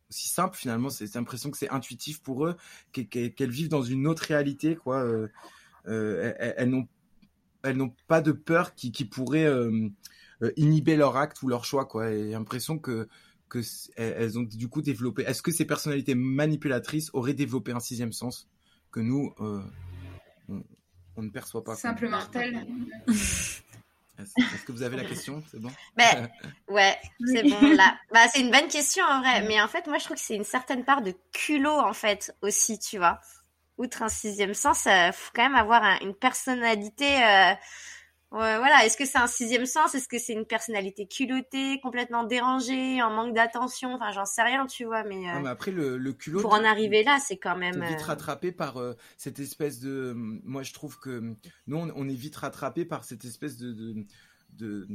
aussi 0.09 0.29
simple 0.29 0.57
finalement. 0.57 0.89
C'est 0.89 1.15
l'impression 1.15 1.51
que 1.51 1.59
c'est 1.59 1.69
intuitif 1.69 2.23
pour 2.23 2.47
eux, 2.47 2.57
qu'elles 2.93 3.51
vivent 3.51 3.69
dans 3.69 3.83
une 3.83 4.07
autre 4.07 4.23
réalité, 4.23 4.75
quoi. 4.75 5.07
elles, 5.85 6.71
n'ont 6.71 6.89
elles 7.63 7.77
n'ont 7.77 7.95
pas 8.07 8.23
de 8.23 8.33
peur 8.33 8.75
qui, 8.75 8.91
qui 8.91 9.05
pourrait 9.05 9.53
inhiber 10.57 10.97
leur 10.97 11.19
acte 11.19 11.43
ou 11.43 11.49
leur 11.49 11.67
choix, 11.67 11.85
quoi. 11.85 12.11
Et 12.11 12.31
l'impression 12.31 12.79
que 12.79 13.07
que 13.49 13.61
elles 13.97 14.39
ont 14.39 14.43
du 14.43 14.69
coup 14.69 14.83
développé. 14.83 15.23
Est-ce 15.23 15.43
que 15.43 15.53
ces 15.53 15.65
personnalités 15.65 16.15
manipulatrices 16.15 17.11
auraient 17.13 17.35
développé 17.35 17.73
un 17.73 17.81
sixième 17.81 18.13
sens 18.13 18.49
que 18.91 19.01
nous 19.01 19.35
euh, 19.41 19.63
on, 21.17 21.23
ne 21.23 21.31
perçoit 21.31 21.65
pas 21.65 21.75
Simple 21.75 22.09
mortel. 22.09 22.67
Est-ce 24.17 24.65
que 24.65 24.71
vous 24.71 24.83
avez 24.83 24.97
la 24.97 25.05
question? 25.05 25.43
C'est 25.51 25.61
bon? 25.61 25.71
Ben, 25.97 26.29
ouais, 26.69 26.97
c'est 27.27 27.43
bon 27.43 27.75
là. 27.75 27.99
Bah, 28.13 28.27
c'est 28.33 28.41
une 28.41 28.51
bonne 28.51 28.69
question 28.69 29.05
en 29.05 29.21
vrai. 29.21 29.43
Mais 29.49 29.61
en 29.61 29.67
fait, 29.67 29.87
moi, 29.89 29.99
je 29.99 30.05
trouve 30.05 30.17
que 30.17 30.23
c'est 30.23 30.37
une 30.37 30.45
certaine 30.45 30.85
part 30.85 31.03
de 31.03 31.15
culot 31.33 31.79
en 31.79 31.93
fait 31.93 32.33
aussi, 32.43 32.79
tu 32.79 32.99
vois. 32.99 33.21
Outre 33.77 34.03
un 34.03 34.09
sixième 34.09 34.55
sens, 34.55 34.87
il 34.87 35.11
faut 35.13 35.33
quand 35.35 35.43
même 35.43 35.57
avoir 35.57 36.01
une 36.01 36.15
personnalité. 36.15 37.25
Euh, 37.25 37.55
Ouais, 38.35 38.59
voilà. 38.59 38.85
Est-ce 38.85 38.97
que 38.97 39.07
c'est 39.07 39.19
un 39.19 39.29
sixième 39.29 39.65
sens? 39.65 39.95
Est-ce 39.95 40.09
que 40.09 40.19
c'est 40.19 40.33
une 40.33 40.45
personnalité 40.45 41.07
culottée, 41.07 41.79
complètement 41.81 42.25
dérangée, 42.25 43.01
en 43.01 43.11
manque 43.11 43.33
d'attention? 43.33 43.95
Enfin, 43.95 44.11
j'en 44.11 44.25
sais 44.25 44.43
rien, 44.43 44.67
tu 44.67 44.85
vois. 44.85 45.05
Mais, 45.05 45.31
euh, 45.31 45.41
mais 45.41 45.49
après, 45.49 45.71
le, 45.71 45.97
le 45.97 46.13
culot. 46.13 46.41
Pour 46.41 46.53
en 46.53 46.65
arriver 46.65 47.05
là, 47.05 47.21
c'est 47.25 47.37
quand 47.37 47.57
même. 47.57 47.85
vite 47.85 48.01
euh, 48.01 48.07
rattrapé 48.07 48.51
par 48.51 48.79
euh, 48.79 48.95
cette 49.17 49.39
espèce 49.39 49.79
de. 49.79 50.15
Moi, 50.17 50.65
je 50.65 50.73
trouve 50.73 50.99
que 50.99 51.37
nous, 51.69 51.77
on, 51.77 52.09
est 52.09 52.15
vite 52.15 52.35
rattrapé 52.35 52.85
par 52.85 53.05
cette 53.05 53.25
espèce 53.25 53.57
de. 53.57 53.73
de, 53.73 54.05
de... 54.59 54.89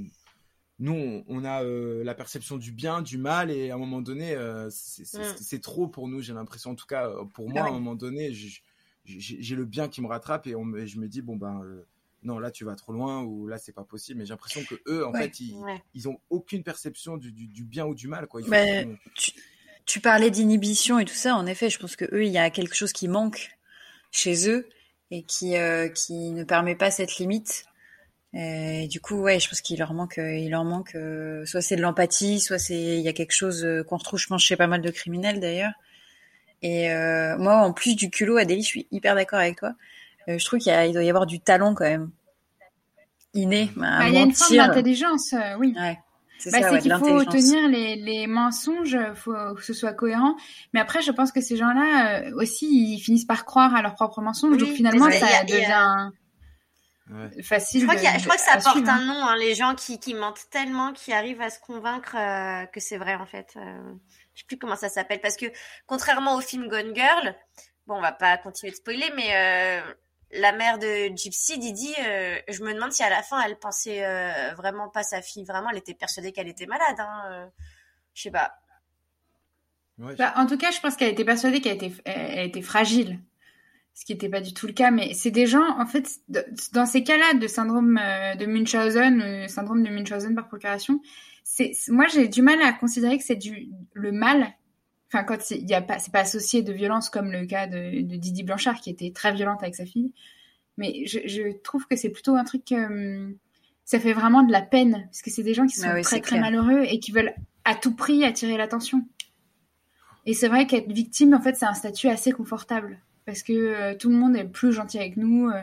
Nous, 0.79 1.23
on 1.27 1.45
a 1.45 1.63
la 1.63 2.13
perception 2.15 2.57
du 2.57 2.73
bien, 2.73 3.01
du 3.01 3.17
mal, 3.17 3.51
et 3.51 3.71
à 3.71 3.75
un 3.75 3.77
moment 3.77 4.01
donné, 4.01 4.35
mm. 4.35 4.69
c'est 4.69 5.61
trop 5.61 5.87
pour 5.87 6.09
nous. 6.09 6.21
J'ai 6.21 6.33
l'impression, 6.33 6.71
en 6.71 6.75
tout 6.75 6.87
cas, 6.87 7.09
pour 7.33 7.49
moi, 7.49 7.61
à 7.61 7.67
un 7.67 7.71
moment 7.71 7.95
donné, 7.95 8.33
j'ai 9.05 9.55
le 9.55 9.65
bien 9.65 9.87
qui 9.87 10.01
me 10.01 10.07
rattrape 10.07 10.45
et 10.47 10.55
on, 10.55 10.65
je 10.85 10.99
me 10.99 11.07
dis 11.07 11.21
bon 11.21 11.37
ben 11.37 11.61
non 12.23 12.39
là 12.39 12.51
tu 12.51 12.65
vas 12.65 12.75
trop 12.75 12.91
loin 12.91 13.23
ou 13.23 13.47
là 13.47 13.57
c'est 13.57 13.71
pas 13.71 13.83
possible. 13.83 14.19
Mais 14.19 14.25
j'ai 14.25 14.33
l'impression 14.33 14.61
que 14.63 14.75
eux 14.87 15.05
en 15.05 15.13
fait 15.13 15.39
ils, 15.39 15.55
ils 15.93 16.09
ont 16.09 16.19
aucune 16.29 16.63
perception 16.63 17.17
du, 17.17 17.31
du, 17.31 17.63
bien 17.63 17.85
ou 17.85 17.95
du 17.95 18.07
mal 18.07 18.27
quoi. 18.27 18.41
Tu, 19.85 20.01
parlais 20.01 20.29
d'inhibition 20.29 20.99
et 20.99 21.05
tout 21.05 21.15
ça. 21.15 21.35
En 21.35 21.45
effet 21.45 21.69
je 21.69 21.79
pense 21.79 21.95
que 21.95 22.05
eux 22.13 22.25
il 22.25 22.31
y 22.31 22.37
a 22.37 22.49
quelque 22.49 22.75
chose 22.75 22.93
qui 22.93 23.07
manque 23.07 23.57
chez 24.11 24.49
eux 24.49 24.67
et 25.11 25.23
qui 25.23 25.57
euh, 25.57 25.87
qui 25.89 26.31
ne 26.31 26.43
permet 26.43 26.75
pas 26.75 26.91
cette 26.91 27.17
limite. 27.17 27.65
Et 28.33 28.87
du 28.87 28.99
coup 28.99 29.21
ouais 29.21 29.39
je 29.39 29.49
pense 29.49 29.61
qu'il 29.61 29.79
leur 29.79 29.93
manque 29.93 30.19
euh, 30.19 30.35
il 30.35 30.51
leur 30.51 30.63
manque 30.63 30.93
euh, 30.93 31.45
soit 31.45 31.61
c'est 31.61 31.75
de 31.75 31.81
l'empathie 31.81 32.39
soit 32.39 32.59
c'est 32.59 32.97
il 32.97 33.01
y 33.01 33.07
a 33.07 33.13
quelque 33.13 33.33
chose 33.33 33.67
qu'on 33.87 33.97
retrouve 33.97 34.19
je 34.19 34.27
pense 34.27 34.43
chez 34.43 34.55
pas 34.55 34.67
mal 34.67 34.81
de 34.81 34.91
criminels 34.91 35.39
d'ailleurs. 35.39 35.73
Et 36.61 36.89
moi 37.39 37.55
en 37.55 37.71
plus 37.71 37.95
du 37.95 38.09
culot 38.09 38.37
Adélie 38.37 38.63
je 38.63 38.67
suis 38.67 38.87
hyper 38.91 39.15
d'accord 39.15 39.39
avec 39.39 39.57
toi 39.57 39.73
je 40.27 40.45
trouve 40.45 40.59
qu'il 40.59 40.93
doit 40.93 41.03
y 41.03 41.09
avoir 41.09 41.25
du 41.25 41.39
talent 41.39 41.73
quand 41.73 41.85
même 41.85 42.11
inné. 43.33 43.71
Bah, 43.75 44.07
il 44.07 44.13
y 44.13 44.17
a 44.17 44.21
une 44.21 44.33
forme 44.33 44.55
d'intelligence, 44.55 45.33
euh, 45.33 45.55
oui. 45.57 45.75
c'est 46.39 46.51
bah, 46.51 46.79
qu'il 46.79 46.91
faut 46.93 47.23
tenir 47.25 47.67
les, 47.67 47.95
les 47.95 48.27
mensonges, 48.27 48.97
faut 49.15 49.33
que 49.55 49.63
ce 49.63 49.73
soit 49.73 49.93
cohérent. 49.93 50.35
Mais 50.73 50.79
après, 50.79 51.01
je 51.01 51.11
pense 51.11 51.31
que 51.31 51.41
ces 51.41 51.57
gens-là 51.57 52.21
euh, 52.21 52.35
aussi, 52.35 52.67
ils 52.93 52.99
finissent 52.99 53.25
par 53.25 53.45
croire 53.45 53.75
à 53.75 53.81
leurs 53.81 53.95
propres 53.95 54.21
mensonges. 54.21 54.57
donc 54.57 54.69
finalement, 54.69 55.09
ça 55.11 55.43
devient 55.43 56.09
facile. 57.41 57.81
Je 57.81 57.87
crois, 57.87 57.97
je 57.97 58.23
crois 58.23 58.35
que 58.35 58.41
ça 58.41 58.57
porte 58.57 58.87
un 58.87 59.03
nom, 59.05 59.25
hein, 59.25 59.35
les 59.37 59.55
gens 59.55 59.73
qui, 59.73 59.99
qui 59.99 60.13
mentent 60.13 60.47
tellement, 60.51 60.93
qui 60.93 61.11
arrivent 61.11 61.41
à 61.41 61.49
se 61.49 61.59
convaincre 61.59 62.15
que 62.71 62.79
c'est 62.79 62.97
vrai 62.97 63.15
en 63.15 63.25
fait. 63.25 63.55
je 63.55 64.41
sais 64.41 64.45
plus 64.47 64.57
comment 64.57 64.75
ça 64.75 64.89
s'appelle 64.89 65.19
parce 65.19 65.35
que 65.35 65.47
contrairement 65.87 66.35
au 66.35 66.41
film 66.41 66.67
Gone 66.67 66.93
Girl, 66.93 67.35
bon, 67.87 67.95
on 67.95 68.01
va 68.01 68.11
pas 68.11 68.37
continuer 68.37 68.69
de 68.69 68.75
spoiler, 68.75 69.11
mais 69.15 69.81
la 70.31 70.51
mère 70.51 70.77
de 70.77 71.15
Gypsy, 71.15 71.57
Didi, 71.57 71.93
euh, 72.05 72.37
je 72.47 72.63
me 72.63 72.73
demande 72.73 72.91
si 72.91 73.03
à 73.03 73.09
la 73.09 73.23
fin 73.23 73.41
elle 73.41 73.57
pensait 73.57 74.05
euh, 74.05 74.53
vraiment 74.55 74.89
pas 74.89 75.03
sa 75.03 75.21
fille. 75.21 75.43
Vraiment, 75.43 75.69
elle 75.71 75.77
était 75.77 75.93
persuadée 75.93 76.31
qu'elle 76.31 76.47
était 76.47 76.67
malade. 76.67 76.99
Hein, 76.99 77.23
euh, 77.31 77.45
je 78.13 78.23
sais 78.23 78.31
pas. 78.31 78.53
Bah, 79.97 80.33
en 80.37 80.45
tout 80.45 80.57
cas, 80.57 80.71
je 80.71 80.79
pense 80.79 80.95
qu'elle 80.95 81.11
était 81.11 81.25
persuadée 81.25 81.59
qu'elle 81.59 81.75
était, 81.75 81.91
elle 82.05 82.47
était 82.47 82.61
fragile, 82.61 83.19
ce 83.93 84.05
qui 84.05 84.13
n'était 84.13 84.29
pas 84.29 84.39
du 84.39 84.53
tout 84.53 84.65
le 84.65 84.71
cas. 84.71 84.91
Mais 84.91 85.13
c'est 85.13 85.31
des 85.31 85.45
gens, 85.45 85.77
en 85.77 85.85
fait, 85.85 86.07
dans 86.71 86.85
ces 86.85 87.03
cas-là 87.03 87.33
de 87.33 87.47
syndrome 87.47 87.95
de 87.95 88.45
Munchausen, 88.45 89.49
syndrome 89.49 89.83
de 89.83 89.89
Munchausen 89.89 90.35
par 90.35 90.47
procuration, 90.47 91.01
c'est 91.43 91.73
moi 91.89 92.05
j'ai 92.07 92.27
du 92.27 92.41
mal 92.41 92.61
à 92.61 92.71
considérer 92.71 93.17
que 93.17 93.23
c'est 93.25 93.35
du 93.35 93.69
le 93.93 94.11
mal 94.11 94.53
enfin 95.11 95.23
quand 95.23 95.51
il 95.51 95.67
y 95.69 95.73
a 95.73 95.81
pas 95.81 95.99
c'est 95.99 96.11
pas 96.11 96.21
associé 96.21 96.61
de 96.61 96.71
violence 96.71 97.09
comme 97.09 97.31
le 97.31 97.45
cas 97.45 97.67
de, 97.67 98.01
de, 98.01 98.15
Didi 98.15 98.43
Blanchard 98.43 98.79
qui 98.79 98.89
était 98.89 99.11
très 99.11 99.33
violente 99.33 99.61
avec 99.61 99.75
sa 99.75 99.85
fille. 99.85 100.13
Mais 100.77 101.05
je, 101.05 101.19
je 101.25 101.51
trouve 101.61 101.85
que 101.87 101.95
c'est 101.95 102.09
plutôt 102.09 102.35
un 102.35 102.43
truc 102.43 102.71
euh, 102.71 103.31
ça 103.85 103.99
fait 103.99 104.13
vraiment 104.13 104.43
de 104.43 104.51
la 104.51 104.61
peine 104.61 105.03
parce 105.05 105.21
que 105.21 105.31
c'est 105.31 105.43
des 105.43 105.53
gens 105.53 105.65
qui 105.65 105.75
sont 105.75 105.89
ah 105.89 106.01
très 106.01 106.21
très 106.21 106.39
malheureux 106.39 106.83
et 106.83 106.99
qui 106.99 107.11
veulent 107.11 107.33
à 107.65 107.75
tout 107.75 107.95
prix 107.95 108.23
attirer 108.23 108.57
l'attention. 108.57 109.05
Et 110.25 110.33
c'est 110.33 110.47
vrai 110.47 110.67
qu'être 110.67 110.91
victime 110.91 111.33
en 111.33 111.41
fait 111.41 111.55
c'est 111.55 111.65
un 111.65 111.73
statut 111.73 112.07
assez 112.07 112.31
confortable 112.31 112.99
parce 113.25 113.41
que 113.43 113.53
euh, 113.53 113.95
tout 113.95 114.09
le 114.09 114.15
monde 114.15 114.35
est 114.35 114.45
plus 114.45 114.73
gentil 114.73 114.99
avec 114.99 115.17
nous 115.17 115.49
euh. 115.49 115.61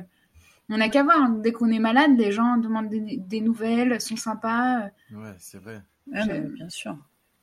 on 0.71 0.79
n'a 0.79 0.89
qu'à 0.89 1.03
voir 1.03 1.21
hein. 1.21 1.41
dès 1.43 1.53
qu'on 1.53 1.71
est 1.71 1.79
malade 1.79 2.13
les 2.17 2.33
gens 2.33 2.57
demandent 2.57 2.89
des, 2.89 3.17
des 3.17 3.41
nouvelles 3.41 4.01
sont 4.01 4.17
sympas 4.17 4.89
ouais 5.13 5.35
c'est 5.39 5.59
vrai. 5.59 5.83
Ah, 6.15 6.27
bien 6.27 6.69
sûr 6.69 6.97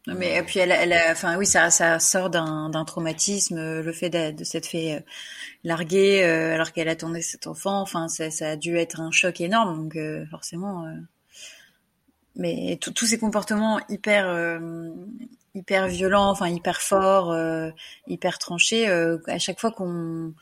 mais 0.08 0.38
et 0.38 0.44
puis 0.44 0.60
elle, 0.60 0.72
elle 0.72 0.94
enfin 1.12 1.38
oui, 1.38 1.46
ça, 1.46 1.70
ça 1.70 1.98
sort 2.00 2.30
d'un, 2.30 2.86
traumatisme, 2.86 3.58
euh, 3.58 3.82
le 3.82 3.94
fait 3.94 4.10
de, 4.10 4.32
de 4.32 4.44
s'être 4.44 4.68
fait 4.68 4.96
euh, 4.96 5.00
larguer 5.64 6.24
euh, 6.24 6.54
alors 6.54 6.74
qu'elle 6.74 6.90
attendait 6.90 7.22
cet 7.22 7.48
enfant. 7.48 7.80
Enfin, 7.82 8.10
ça, 8.10 8.30
ça 8.30 8.50
a 8.52 8.56
dû 8.58 8.78
être 8.78 9.00
un 9.00 9.12
choc 9.12 9.40
énorme, 9.40 9.78
donc 9.78 9.98
forcément. 10.30 10.86
mais 12.36 12.78
tous 12.82 13.06
ces 13.06 13.18
comportements 13.18 13.80
hyper 13.90 14.60
hyper 15.56 15.88
violents, 15.88 16.30
enfin 16.32 16.50
hyper 16.50 16.82
forts, 16.82 17.34
hyper 18.08 18.40
tranchés, 18.40 18.88
à 18.88 19.40
chaque 19.40 19.60
fois 19.60 19.72
qu'on 19.72 20.34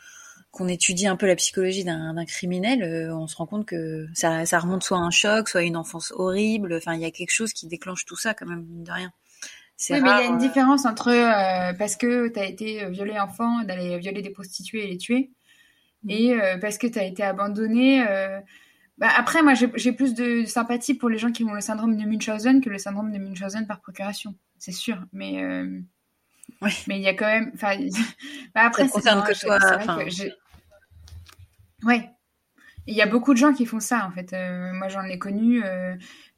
qu'on 0.51 0.67
étudie 0.67 1.07
un 1.07 1.15
peu 1.15 1.27
la 1.27 1.35
psychologie 1.37 1.85
d'un, 1.85 2.25
criminel, 2.25 3.11
on 3.13 3.27
se 3.27 3.35
rend 3.37 3.45
compte 3.45 3.65
que 3.65 4.07
ça, 4.13 4.45
ça 4.45 4.59
remonte 4.59 4.83
soit 4.83 4.97
à 4.97 5.01
un 5.01 5.11
choc, 5.11 5.47
soit 5.47 5.61
à 5.61 5.63
une 5.63 5.77
enfance 5.77 6.11
horrible. 6.15 6.73
Enfin, 6.73 6.95
il 6.95 7.01
y 7.01 7.05
a 7.05 7.11
quelque 7.11 7.31
chose 7.31 7.53
qui 7.53 7.67
déclenche 7.67 8.05
tout 8.05 8.17
ça 8.17 8.33
quand 8.33 8.47
même, 8.47 8.65
de 8.83 8.91
rien. 8.91 9.13
Oui, 9.89 9.99
mais 10.01 10.09
il 10.09 10.23
y 10.23 10.23
a 10.23 10.25
une 10.25 10.37
différence 10.37 10.85
entre 10.85 11.09
euh, 11.09 11.73
parce 11.73 11.95
que 11.95 12.27
tu 12.27 12.39
as 12.39 12.45
été 12.45 12.85
violé 12.89 13.19
enfant, 13.19 13.63
d'aller 13.63 13.97
violer 13.97 14.21
des 14.21 14.29
prostituées 14.29 14.83
et 14.83 14.87
les 14.87 14.97
tuer, 14.97 15.31
mm. 16.03 16.09
et 16.09 16.41
euh, 16.41 16.57
parce 16.59 16.77
que 16.77 16.87
tu 16.87 16.99
as 16.99 17.03
été 17.03 17.23
abandonné. 17.23 18.05
Euh, 18.07 18.39
bah, 18.97 19.09
après, 19.17 19.41
moi, 19.41 19.53
j'ai 19.55 19.91
plus 19.93 20.13
de 20.13 20.45
sympathie 20.45 20.93
pour 20.93 21.09
les 21.09 21.17
gens 21.17 21.31
qui 21.31 21.43
ont 21.43 21.53
le 21.53 21.61
syndrome 21.61 21.97
de 21.97 22.05
Munchausen 22.05 22.61
que 22.61 22.69
le 22.69 22.77
syndrome 22.77 23.11
de 23.11 23.17
Munchausen 23.17 23.65
par 23.65 23.81
procuration, 23.81 24.35
c'est 24.59 24.71
sûr. 24.71 25.03
Mais 25.11 25.41
mais 26.87 26.97
il 26.97 27.01
y 27.01 27.07
a 27.07 27.15
quand 27.15 27.25
même. 27.25 27.51
Enfin, 27.55 27.75
bah, 28.53 28.61
après, 28.65 28.87
ça 28.87 28.89
concerne 28.89 29.23
que 29.23 29.39
toi. 29.39 29.57
Ouais. 31.83 32.09
Il 32.87 32.95
y 32.95 33.01
a 33.01 33.07
beaucoup 33.07 33.33
de 33.33 33.37
gens 33.37 33.53
qui 33.53 33.65
font 33.65 33.79
ça 33.79 34.05
en 34.05 34.11
fait. 34.11 34.35
moi, 34.73 34.87
j'en 34.87 35.03
ai 35.03 35.17
connu 35.17 35.63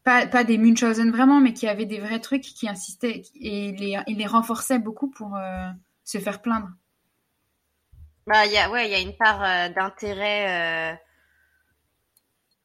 pas, 0.03 0.27
pas 0.27 0.43
des 0.43 0.57
Munchausen 0.57 1.11
vraiment, 1.11 1.39
mais 1.39 1.53
qui 1.53 1.67
avaient 1.67 1.85
des 1.85 1.99
vrais 1.99 2.19
trucs 2.19 2.43
qui 2.43 2.67
insistaient 2.67 3.23
et 3.35 3.69
il 3.69 3.75
les, 3.75 3.99
il 4.07 4.17
les 4.17 4.25
renforçait 4.25 4.79
beaucoup 4.79 5.09
pour 5.09 5.35
euh, 5.35 5.67
se 6.03 6.17
faire 6.17 6.41
plaindre. 6.41 6.69
Bah, 8.27 8.45
y 8.45 8.57
a, 8.57 8.69
ouais, 8.69 8.87
il 8.87 8.91
y 8.91 8.95
a 8.95 8.99
une 8.99 9.15
part 9.15 9.43
euh, 9.43 9.69
d'intérêt, 9.69 10.95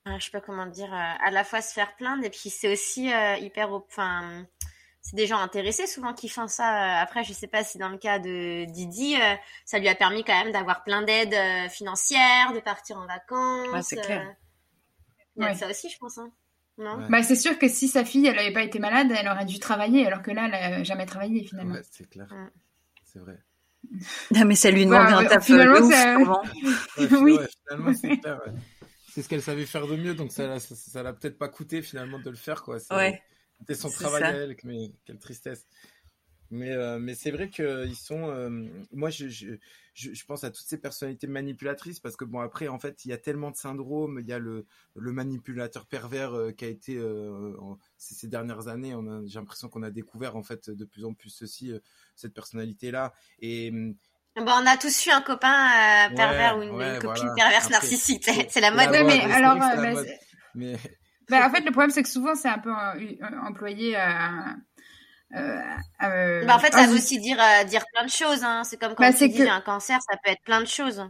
euh, 0.07 0.19
je 0.19 0.25
sais 0.25 0.31
pas 0.31 0.41
comment 0.41 0.67
dire, 0.67 0.93
à 0.93 1.31
la 1.31 1.45
fois 1.45 1.61
se 1.61 1.73
faire 1.73 1.95
plaindre 1.97 2.25
et 2.25 2.31
puis 2.31 2.51
c'est 2.51 2.73
aussi 2.73 3.11
hyper, 3.41 3.73
enfin, 3.73 4.47
c'est 5.03 5.17
des 5.17 5.27
gens 5.27 5.39
intéressés 5.39 5.87
souvent 5.87 6.15
qui 6.15 6.31
font 6.31 6.49
ça. 6.49 7.01
Après, 7.01 7.25
je 7.25 7.35
sais 7.35 7.47
pas 7.47 7.63
si 7.63 7.77
dans 7.77 7.91
le 7.91 7.99
cas 7.99 8.19
de 8.19 8.65
Didi, 8.65 9.17
ça 9.67 9.79
lui 9.79 9.89
a 9.89 9.95
permis 9.95 10.25
quand 10.25 10.43
même 10.43 10.53
d'avoir 10.53 10.83
plein 10.83 11.03
d'aides 11.03 11.71
financières, 11.71 12.55
de 12.55 12.61
partir 12.61 12.97
en 12.97 13.07
vacances. 13.07 13.69
Ouais, 13.69 13.83
c'est 13.83 14.01
clair. 14.01 14.35
Il 15.37 15.43
y 15.43 15.47
a 15.47 15.55
ça 15.55 15.69
aussi, 15.69 15.91
je 15.91 15.99
pense. 15.99 16.17
Hein. 16.17 16.33
Bah, 16.79 17.23
c'est 17.23 17.37
sûr 17.37 17.59
que 17.59 17.69
si 17.69 17.89
sa 17.89 18.05
fille, 18.05 18.27
elle 18.27 18.37
n'avait 18.37 18.53
pas 18.53 18.63
été 18.63 18.79
malade, 18.79 19.09
elle 19.11 19.29
aurait 19.29 19.45
dû 19.45 19.59
travailler, 19.59 20.07
alors 20.07 20.23
que 20.23 20.31
là, 20.31 20.45
elle 20.53 20.71
n'a 20.71 20.85
jamais 20.85 21.07
travaillé 21.07 21.45
finalement. 21.45 21.75
Ouais, 21.75 21.83
c'est 21.91 22.09
clair. 22.09 22.29
C'est 23.05 23.19
vrai. 23.19 23.39
Non, 24.35 24.45
mais 24.45 24.55
ça 24.55 24.71
lui 24.71 24.85
demandait 24.85 25.13
un 25.13 25.25
taf 25.25 25.47
ça... 25.47 25.55
oui. 27.21 27.39
finalement, 27.67 27.95
c'est 27.95 28.21
C'est 29.09 29.23
ce 29.23 29.29
qu'elle 29.29 29.43
savait 29.43 29.67
faire 29.67 29.87
de 29.87 29.97
mieux, 29.97 30.15
donc 30.15 30.31
ça, 30.33 30.59
ça, 30.61 31.03
l'a 31.03 31.13
peut-être 31.13 31.39
pas 31.39 31.49
coûté 31.49 31.83
finalement 31.83 32.19
de 32.19 32.31
le 32.31 32.37
faire, 32.37 32.63
quoi. 32.63 32.79
C'était 32.79 33.75
son 33.75 33.91
travail 33.91 34.23
à 34.23 34.31
elle, 34.31 34.57
mais 34.65 34.93
quelle 35.05 35.19
tristesse. 35.19 35.67
Mais, 36.51 36.71
euh, 36.71 36.99
mais 36.99 37.15
c'est 37.15 37.31
vrai 37.31 37.51
qu'ils 37.51 37.97
sont. 37.97 38.31
Euh, 38.31 38.49
moi, 38.93 39.11
je, 39.11 39.29
je, 39.29 39.49
je, 39.95 40.25
pense 40.25 40.45
à 40.45 40.51
toutes 40.51 40.67
ces 40.67 40.79
personnalités 40.79 41.27
manipulatrices 41.27 42.01
parce 42.01 42.17
que, 42.17 42.25
bon, 42.25 42.41
après, 42.41 42.69
en 42.69 42.79
fait, 42.79 43.05
il 43.05 43.11
y 43.11 43.13
a 43.13 43.19
tellement 43.19 43.51
de 43.51 43.57
syndromes. 43.57 44.19
Il 44.21 44.27
y 44.27 44.33
a 44.33 44.39
le, 44.39 44.65
le 44.97 45.13
manipulateur 45.13 45.87
pervers 45.87 46.35
euh, 46.35 46.53
qui 46.53 46.65
a 46.65 46.69
été. 46.69 46.99
ces, 47.99 48.29
dernières 48.29 48.69
années, 48.69 48.95
j'ai 49.27 49.39
l'impression 49.39 49.69
qu'on 49.69 49.83
a 49.83 49.91
découvert, 49.91 50.37
en 50.37 50.43
fait, 50.43 50.71
de 50.71 50.85
plus 50.85 51.05
en 51.05 51.13
plus 51.13 51.31
ceci, 51.31 51.73
cette 52.15 52.33
personnalité-là. 52.33 53.13
Et. 53.41 53.71
Bon, 53.71 54.53
on 54.53 54.67
a 54.67 54.77
tous 54.77 55.07
eu 55.07 55.11
un 55.11 55.21
copain 55.21 56.09
pervers 56.15 56.59
ou 56.59 56.63
une, 56.63 56.99
copine 57.01 57.31
perverse 57.37 57.69
narcissique. 57.71 58.25
C'est 58.49 58.61
la 58.61 58.71
mode. 58.71 58.91
mais 59.07 59.21
alors. 59.33 59.59
Mais... 60.55 60.77
Bah, 61.29 61.47
en 61.47 61.51
fait, 61.51 61.61
le 61.61 61.71
problème, 61.73 61.91
c'est 61.91 62.03
que 62.03 62.09
souvent, 62.09 62.35
c'est 62.35 62.49
un 62.49 62.59
peu 62.59 62.73
employé 63.45 63.95
à 63.97 64.57
euh, 65.37 65.61
euh, 66.05 66.45
bah 66.45 66.57
en 66.57 66.59
fait, 66.59 66.73
ça 66.73 66.87
veut 66.87 66.95
aussi 66.95 67.19
dire 67.19 67.39
euh, 67.39 67.65
dire 67.65 67.85
plein 67.93 68.05
de 68.05 68.11
choses. 68.11 68.43
Hein. 68.43 68.63
C'est 68.65 68.79
comme 68.79 68.95
quand 68.95 69.05
bah, 69.05 69.13
tu 69.13 69.29
dis 69.29 69.43
un 69.43 69.61
cancer, 69.61 69.99
ça 70.01 70.17
peut 70.17 70.31
être 70.31 70.43
plein 70.43 70.61
de 70.61 70.67
choses. 70.67 71.05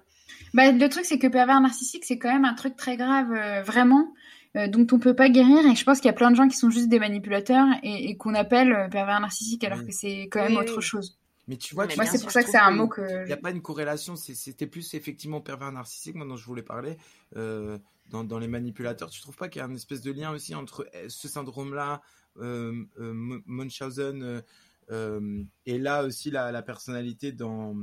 Bah, 0.55 0.73
le 0.73 0.89
truc, 0.89 1.05
c'est 1.05 1.19
que 1.19 1.27
pervers 1.27 1.61
narcissique, 1.61 2.05
c'est 2.05 2.19
quand 2.19 2.33
même 2.33 2.45
un 2.45 2.55
truc 2.55 2.77
très 2.77 2.97
grave, 2.97 3.29
vraiment. 3.64 4.09
euh, 4.57 4.66
dont 4.66 4.87
on 4.93 4.99
peut 4.99 5.14
pas 5.14 5.29
guérir. 5.29 5.64
Et 5.66 5.75
je 5.75 5.85
pense 5.85 5.99
qu'il 5.99 6.07
y 6.07 6.11
a 6.11 6.14
plein 6.14 6.31
de 6.31 6.37
gens 6.37 6.49
qui 6.49 6.57
sont 6.57 6.71
juste 6.71 6.89
des 6.89 6.99
manipulateurs 6.99 7.66
et, 7.83 8.16
qu'on 8.16 8.35
appelle 8.35 8.89
pervers 8.91 9.21
narcissique 9.21 9.62
alors 9.64 9.85
que 9.85 9.93
c'est 9.93 10.29
quand 10.31 10.43
même 10.43 10.57
autre 10.57 10.81
chose. 10.81 11.19
Mais 11.47 11.57
tu 11.57 11.75
vois, 11.75 11.87
moi 11.97 12.05
c'est 12.05 12.21
pour 12.21 12.31
ça 12.31 12.43
que 12.43 12.51
c'est 12.51 12.59
un 12.59 12.71
mot 12.71 12.89
que. 12.89 13.23
Il 13.23 13.27
n'y 13.27 13.33
a 13.33 13.39
pas 13.39 13.51
une 13.51 13.62
corrélation. 13.62 14.16
C'était 14.16 14.66
plus 14.66 14.95
effectivement 14.95 15.41
pervers 15.41 15.73
narcissique, 15.73 16.14
moi 16.14 16.27
dont 16.27 16.37
je 16.37 16.45
voulais 16.45 16.62
parler. 16.62 16.99
Euh, 17.37 17.79
dans, 18.11 18.25
dans, 18.25 18.39
les 18.39 18.49
manipulateurs, 18.49 19.11
tu 19.11 19.21
trouves 19.21 19.37
pas 19.37 19.49
qu'il 19.49 19.61
y 19.61 19.62
a 19.62 19.69
une 19.69 19.77
espèce 19.77 20.01
de 20.01 20.12
lien 20.12 20.31
aussi 20.31 20.55
entre 20.55 20.87
ce 21.09 21.29
syndrome-là, 21.29 22.01
Munchausen, 22.39 24.43
et 24.91 25.78
là 25.78 26.05
aussi 26.05 26.30
la, 26.30 26.53
la, 26.53 26.62
personnalité 26.62 27.32
dans. 27.32 27.76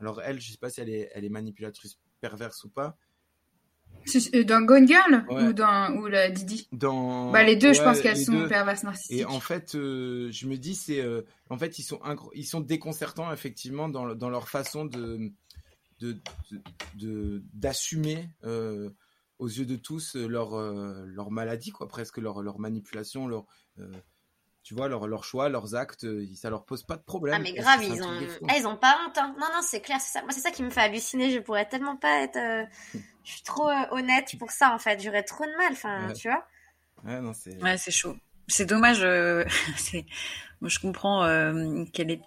Alors 0.00 0.20
elle, 0.22 0.40
je 0.40 0.52
sais 0.52 0.58
pas 0.58 0.70
si 0.70 0.80
elle 0.80 0.90
est, 0.90 1.10
elle 1.14 1.24
est 1.24 1.30
manipulatrice 1.30 1.98
perverse 2.20 2.64
ou 2.64 2.68
pas, 2.68 2.96
euh, 4.34 4.44
dans 4.44 4.62
Gone 4.62 4.86
Girl 4.86 5.24
ou 5.30 5.52
dans 5.52 5.94
ou 5.96 6.06
la 6.06 6.30
Didi? 6.30 6.68
Dans 6.72 7.30
bah 7.30 7.42
les 7.42 7.56
deux, 7.56 7.72
je 7.72 7.82
pense 7.82 8.00
qu'elles 8.00 8.16
sont 8.16 8.48
perverses 8.48 8.82
narcissiques. 8.82 9.18
Et 9.18 9.24
en 9.24 9.40
fait, 9.40 9.74
euh, 9.74 10.30
je 10.32 10.46
me 10.46 10.56
dis 10.56 10.74
c'est 10.74 11.00
euh, 11.00 11.22
en 11.50 11.58
fait 11.58 11.78
ils 11.78 11.82
sont 11.82 12.00
ils 12.34 12.46
sont 12.46 12.60
déconcertants 12.60 13.32
effectivement 13.32 13.88
dans, 13.88 14.14
dans 14.14 14.30
leur 14.30 14.48
façon 14.48 14.86
de 14.86 15.30
de 16.00 17.42
d'assumer 17.52 18.28
aux 19.38 19.48
yeux 19.48 19.66
de 19.66 19.76
tous 19.76 20.16
leur 20.16 20.56
leur 21.06 21.30
maladie 21.30 21.70
quoi, 21.70 21.88
presque 21.88 22.18
leur 22.18 22.42
leur 22.42 22.58
manipulation, 22.58 23.26
leur 23.26 23.46
tu 24.68 24.74
vois, 24.74 24.86
leur, 24.88 25.06
leur 25.06 25.24
choix, 25.24 25.48
leurs 25.48 25.74
actes, 25.74 26.04
euh, 26.04 26.26
ça 26.34 26.50
leur 26.50 26.66
pose 26.66 26.82
pas 26.82 26.96
de 26.96 27.02
problème. 27.02 27.36
Ah, 27.38 27.42
mais 27.42 27.54
grave, 27.54 27.82
ils 27.82 28.02
ont... 28.02 28.20
Ah, 28.48 28.54
ils 28.58 28.66
ont 28.66 28.76
pas 28.76 28.98
honte. 29.02 29.16
Hein. 29.16 29.34
Non, 29.40 29.46
non, 29.54 29.62
c'est 29.62 29.80
clair, 29.80 29.96
c'est 29.98 30.18
ça. 30.18 30.20
Moi, 30.20 30.32
c'est 30.32 30.40
ça 30.40 30.50
qui 30.50 30.62
me 30.62 30.68
fait 30.68 30.82
halluciner. 30.82 31.30
Je 31.30 31.38
pourrais 31.38 31.66
tellement 31.66 31.96
pas 31.96 32.20
être. 32.22 32.36
Euh, 32.36 32.66
je 33.24 33.32
suis 33.32 33.42
trop 33.42 33.66
euh, 33.70 33.86
honnête 33.92 34.34
pour 34.38 34.50
ça, 34.50 34.74
en 34.74 34.78
fait. 34.78 35.02
J'aurais 35.02 35.22
trop 35.22 35.46
de 35.46 35.56
mal, 35.56 35.72
enfin, 35.72 36.12
tu 36.12 36.28
vois. 36.28 36.44
Ouais, 37.02 37.18
non, 37.18 37.32
c'est. 37.32 37.56
Ouais, 37.62 37.78
c'est 37.78 37.90
chaud. 37.90 38.14
C'est 38.46 38.66
dommage. 38.66 38.98
c'est... 39.78 40.04
Moi, 40.60 40.68
je 40.68 40.78
comprends 40.80 41.22
qu'elle 41.94 42.10
est. 42.10 42.20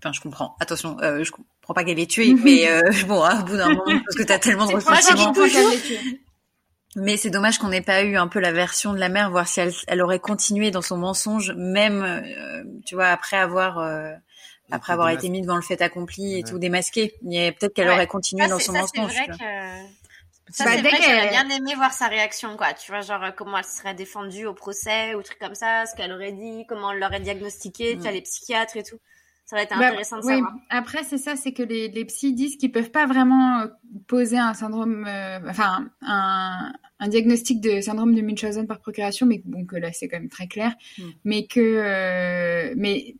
Enfin, 0.00 0.12
je 0.12 0.20
comprends. 0.20 0.54
Attention, 0.60 0.96
je 1.00 1.30
comprends 1.32 1.74
pas 1.74 1.82
qu'elle 1.82 1.98
est 1.98 2.08
tuée, 2.08 2.32
mais 2.44 2.80
bon, 3.08 3.24
hein, 3.24 3.40
au 3.40 3.44
bout 3.44 3.56
d'un 3.56 3.70
moment, 3.70 4.00
parce 4.04 4.14
que 4.14 4.22
t'as 4.22 4.38
tellement 4.38 4.66
de 4.66 4.74
ressentiments. 4.76 5.32
Mais 6.96 7.16
c'est 7.16 7.30
dommage 7.30 7.58
qu'on 7.58 7.68
n'ait 7.68 7.82
pas 7.82 8.02
eu 8.02 8.16
un 8.16 8.28
peu 8.28 8.40
la 8.40 8.50
version 8.50 8.92
de 8.92 8.98
la 8.98 9.08
mère, 9.08 9.30
voir 9.30 9.46
si 9.46 9.60
elle, 9.60 9.72
elle 9.86 10.02
aurait 10.02 10.20
continué 10.20 10.70
dans 10.70 10.82
son 10.82 10.96
mensonge, 10.96 11.52
même, 11.56 12.02
euh, 12.02 12.64
tu 12.86 12.94
vois, 12.94 13.08
après 13.08 13.36
avoir, 13.36 13.78
euh, 13.78 14.10
après 14.70 14.94
avoir 14.94 15.10
été 15.10 15.28
mise 15.28 15.42
devant 15.42 15.56
le 15.56 15.62
fait 15.62 15.80
accompli 15.82 16.38
et 16.38 16.42
tout 16.42 16.58
démasqué. 16.58 17.14
Peut-être 17.22 17.74
qu'elle 17.74 17.90
aurait 17.90 18.06
continué 18.06 18.48
dans 18.48 18.58
son 18.58 18.72
mensonge. 18.72 19.12
Vrai 19.12 19.26
que... 19.28 19.98
Ça, 20.50 20.64
c'est 20.64 20.80
vrai 20.80 20.92
que 20.92 21.02
j'aurais 21.02 21.28
bien 21.28 21.48
aimé 21.50 21.74
voir 21.74 21.92
sa 21.92 22.08
réaction, 22.08 22.56
quoi. 22.56 22.72
Tu 22.72 22.90
vois, 22.90 23.02
genre, 23.02 23.22
comment 23.36 23.58
elle 23.58 23.64
serait 23.64 23.92
défendue 23.92 24.46
au 24.46 24.54
procès 24.54 25.14
ou 25.14 25.22
trucs 25.22 25.38
comme 25.38 25.54
ça, 25.54 25.84
ce 25.84 25.94
qu'elle 25.94 26.10
aurait 26.10 26.32
dit, 26.32 26.64
comment 26.66 26.92
elle 26.92 27.00
l'aurait 27.00 27.20
diagnostiqué, 27.20 27.96
tu 27.96 28.00
vois, 28.00 28.12
les 28.12 28.22
psychiatres 28.22 28.78
et 28.78 28.82
tout. 28.82 28.98
Ça 29.48 29.56
va 29.56 29.62
être 29.62 29.78
bah, 29.78 29.86
intéressant 29.86 30.18
de 30.18 30.26
oui. 30.26 30.34
savoir. 30.34 30.52
Après, 30.68 31.04
c'est 31.04 31.16
ça, 31.16 31.34
c'est 31.34 31.52
que 31.52 31.62
les, 31.62 31.88
les 31.88 32.04
psys 32.04 32.34
disent 32.34 32.58
qu'ils 32.58 32.70
peuvent 32.70 32.90
pas 32.90 33.06
vraiment 33.06 33.60
euh, 33.60 33.66
poser 34.06 34.36
un 34.36 34.52
syndrome, 34.52 35.06
euh, 35.08 35.38
enfin, 35.48 35.88
un, 36.02 36.74
un 37.00 37.08
diagnostic 37.08 37.60
de 37.60 37.80
syndrome 37.80 38.14
de 38.14 38.22
Munchausen 38.22 38.66
par 38.66 38.80
procuration, 38.80 39.26
mais 39.26 39.40
bon, 39.44 39.64
que 39.64 39.76
là, 39.76 39.92
c'est 39.92 40.08
quand 40.08 40.18
même 40.18 40.28
très 40.28 40.48
clair. 40.48 40.74
Hmm. 40.98 41.10
Mais 41.24 41.46
que, 41.46 41.60
euh, 41.60 42.74
mais 42.76 43.14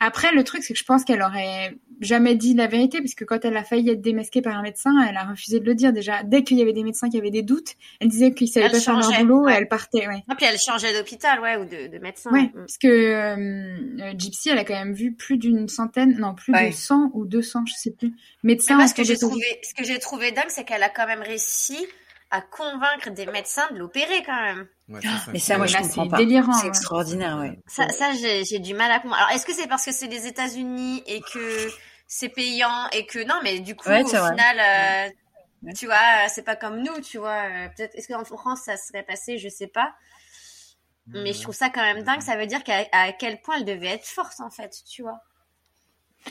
après, 0.00 0.32
le 0.32 0.44
truc, 0.44 0.62
c'est 0.62 0.72
que 0.72 0.78
je 0.78 0.84
pense 0.84 1.04
qu'elle 1.04 1.22
aurait 1.22 1.76
jamais 2.00 2.34
dit 2.36 2.54
la 2.54 2.66
vérité, 2.66 2.98
puisque 2.98 3.24
quand 3.24 3.44
elle 3.44 3.56
a 3.56 3.64
failli 3.64 3.90
être 3.90 4.00
démasquée 4.00 4.42
par 4.42 4.56
un 4.56 4.62
médecin, 4.62 4.92
elle 5.08 5.16
a 5.16 5.24
refusé 5.24 5.60
de 5.60 5.64
le 5.64 5.74
dire 5.74 5.92
déjà. 5.92 6.22
Dès 6.22 6.44
qu'il 6.44 6.58
y 6.58 6.62
avait 6.62 6.72
des 6.72 6.84
médecins 6.84 7.08
qui 7.08 7.18
avaient 7.18 7.30
des 7.30 7.42
doutes, 7.42 7.74
elle 8.00 8.08
disait 8.08 8.32
qu'ils 8.32 8.48
savaient 8.48 8.70
pas 8.70 8.80
faire 8.80 8.98
leur 8.98 9.10
boulot, 9.20 9.48
et 9.48 9.52
elle 9.52 9.68
partait. 9.68 10.06
Ouais. 10.06 10.22
Et 10.30 10.34
puis 10.36 10.46
elle 10.46 10.58
changeait 10.58 10.92
d'hôpital, 10.92 11.40
ouais, 11.40 11.56
ou 11.56 11.64
de, 11.64 11.88
de 11.88 11.98
médecin. 11.98 12.30
Ouais, 12.30 12.44
mm. 12.44 12.52
parce 12.54 12.78
que 12.78 12.88
euh, 12.88 14.12
Gypsy, 14.16 14.50
elle 14.50 14.58
a 14.58 14.64
quand 14.64 14.74
même 14.74 14.94
vu 14.94 15.12
plus 15.12 15.38
d'une 15.38 15.68
centaine, 15.68 16.16
non, 16.18 16.34
plus 16.34 16.52
de 16.52 16.72
100 16.72 17.10
ou 17.14 17.24
200, 17.24 17.64
je 17.66 17.74
sais 17.74 17.90
plus, 17.90 18.12
médecins. 18.42 18.78
Mais 18.78 18.86
ce 18.86 18.94
que 18.94 19.04
j'ai 19.04 19.16
trouvé, 19.16 19.44
ce 19.62 19.74
que 19.74 19.84
j'ai 19.84 19.98
trouvé 19.98 20.32
dingue, 20.32 20.44
c'est 20.48 20.64
qu'elle 20.64 20.82
a 20.82 20.88
quand 20.88 21.06
même 21.06 21.22
réussi 21.22 21.76
à 22.34 22.40
convaincre 22.40 23.10
des 23.10 23.26
médecins 23.26 23.70
de 23.70 23.78
l'opérer 23.78 24.24
quand 24.24 24.40
même. 24.40 24.66
Ouais, 24.88 25.00
mais 25.32 25.38
ça, 25.38 25.56
moi, 25.56 25.66
je 25.66 25.76
comprends 25.76 26.08
pas. 26.08 26.16
délirant. 26.16 26.52
C'est 26.52 26.66
extraordinaire, 26.66 27.38
ouais. 27.38 27.60
Ça, 27.68 27.88
ça 27.90 28.12
j'ai 28.12 28.58
du 28.58 28.74
mal 28.74 28.90
à 28.90 28.98
comprendre. 28.98 29.22
Alors, 29.22 29.30
est-ce 29.30 29.46
que 29.46 29.52
c'est 29.54 29.68
parce 29.68 29.84
que 29.84 29.92
c'est 29.92 30.08
les 30.08 30.26
États-Unis 30.26 31.04
et 31.06 31.20
que 31.20 31.68
c'est 32.08 32.28
payant 32.28 32.88
et 32.92 33.06
que 33.06 33.24
non, 33.24 33.36
mais 33.44 33.60
du 33.60 33.76
coup, 33.76 33.88
au 33.88 34.06
final, 34.06 35.10
euh, 35.64 35.72
tu 35.74 35.86
vois, 35.86 36.28
c'est 36.28 36.42
pas 36.42 36.56
comme 36.56 36.82
nous, 36.82 37.00
tu 37.00 37.18
vois. 37.18 37.44
Euh, 37.44 37.68
peut-être, 37.76 37.94
est-ce 37.94 38.08
qu'en 38.08 38.24
France 38.24 38.62
ça 38.64 38.76
serait 38.76 39.04
passé, 39.04 39.38
je 39.38 39.48
sais 39.48 39.68
pas. 39.68 39.94
Mais 41.06 41.32
je 41.34 41.42
trouve 41.42 41.54
ça 41.54 41.68
quand 41.68 41.82
même 41.82 42.02
dingue. 42.02 42.22
Ça 42.22 42.36
veut 42.36 42.46
dire 42.46 42.64
qu'à 42.64 42.86
à 42.92 43.12
quel 43.12 43.40
point 43.42 43.58
elle 43.58 43.64
devait 43.64 43.88
être 43.88 44.06
forte, 44.06 44.40
en 44.40 44.50
fait, 44.50 44.74
tu 44.90 45.02
vois. 45.02 45.20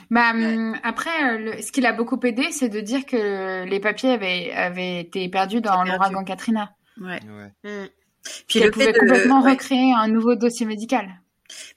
Bah, 0.09 0.31
hum, 0.31 0.75
après, 0.83 1.09
euh, 1.37 1.61
ce 1.61 1.71
qui 1.71 1.81
l'a 1.81 1.93
beaucoup 1.93 2.19
aidé, 2.23 2.51
c'est 2.51 2.69
de 2.69 2.79
dire 2.79 3.05
que 3.05 3.65
les 3.65 3.79
papiers 3.79 4.11
avaient, 4.11 4.51
avaient 4.51 4.99
été 5.01 5.29
perdus 5.29 5.61
dans 5.61 5.83
l'ouragan 5.83 6.23
Katrina. 6.23 6.75
Ouais. 6.99 7.19
Hum. 7.63 7.87
Puis 8.47 8.59
elle 8.59 8.71
pouvait 8.71 8.93
complètement 8.93 9.41
recréer 9.41 9.93
un 9.93 10.07
nouveau 10.07 10.35
dossier 10.35 10.65
médical. 10.65 11.19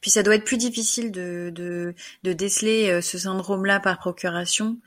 Puis 0.01 0.11
ça 0.11 0.23
doit 0.23 0.37
être 0.37 0.45
plus 0.45 0.57
difficile 0.57 1.11
de, 1.11 1.51
de, 1.55 1.95
de 2.23 2.33
déceler 2.33 2.89
euh, 2.89 3.01
ce 3.01 3.19
syndrome-là 3.19 3.81
par 3.81 3.99
procuration, 3.99 4.79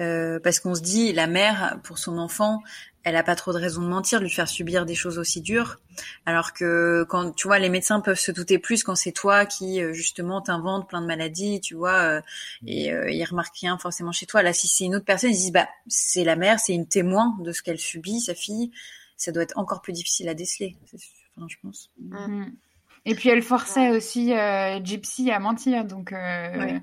euh, 0.00 0.38
parce 0.40 0.60
qu'on 0.60 0.74
se 0.74 0.82
dit, 0.82 1.12
la 1.12 1.26
mère, 1.26 1.80
pour 1.82 1.98
son 1.98 2.18
enfant, 2.18 2.62
elle 3.06 3.14
a 3.14 3.22
pas 3.22 3.36
trop 3.36 3.52
de 3.52 3.58
raison 3.58 3.82
de 3.82 3.86
mentir, 3.86 4.18
de 4.18 4.24
lui 4.24 4.32
faire 4.32 4.48
subir 4.48 4.84
des 4.84 4.96
choses 4.96 5.16
aussi 5.16 5.40
dures. 5.40 5.78
Alors 6.26 6.52
que 6.52 7.06
quand 7.08 7.30
tu 7.30 7.46
vois, 7.46 7.60
les 7.60 7.68
médecins 7.68 8.00
peuvent 8.00 8.18
se 8.18 8.32
douter 8.32 8.58
plus 8.58 8.82
quand 8.82 8.96
c'est 8.96 9.12
toi 9.12 9.46
qui 9.46 9.80
euh, 9.80 9.92
justement 9.92 10.42
t'invente 10.42 10.88
plein 10.88 11.00
de 11.00 11.06
maladies, 11.06 11.60
tu 11.60 11.76
vois, 11.76 11.94
euh, 11.94 12.20
et 12.66 12.92
euh, 12.92 13.08
ils 13.08 13.24
remarquent 13.24 13.58
rien 13.58 13.78
forcément 13.78 14.10
chez 14.10 14.26
toi. 14.26 14.42
Là, 14.42 14.52
si 14.52 14.66
c'est 14.66 14.84
une 14.84 14.96
autre 14.96 15.04
personne, 15.04 15.30
ils 15.30 15.36
disent 15.36 15.52
bah 15.52 15.68
c'est 15.86 16.24
la 16.24 16.34
mère, 16.34 16.58
c'est 16.58 16.74
une 16.74 16.88
témoin 16.88 17.36
de 17.38 17.52
ce 17.52 17.62
qu'elle 17.62 17.78
subit, 17.78 18.18
sa 18.18 18.34
fille. 18.34 18.72
Ça 19.16 19.30
doit 19.30 19.44
être 19.44 19.56
encore 19.56 19.82
plus 19.82 19.92
difficile 19.92 20.28
à 20.28 20.34
déceler, 20.34 20.76
enfin, 20.82 21.46
je 21.48 21.56
pense. 21.62 21.90
Mm. 22.00 22.46
Et 23.04 23.14
puis 23.14 23.28
elle 23.28 23.42
forçait 23.42 23.90
aussi 23.90 24.34
euh, 24.34 24.84
Gypsy 24.84 25.30
à 25.30 25.38
mentir. 25.38 25.84
Donc 25.84 26.12
euh, 26.12 26.80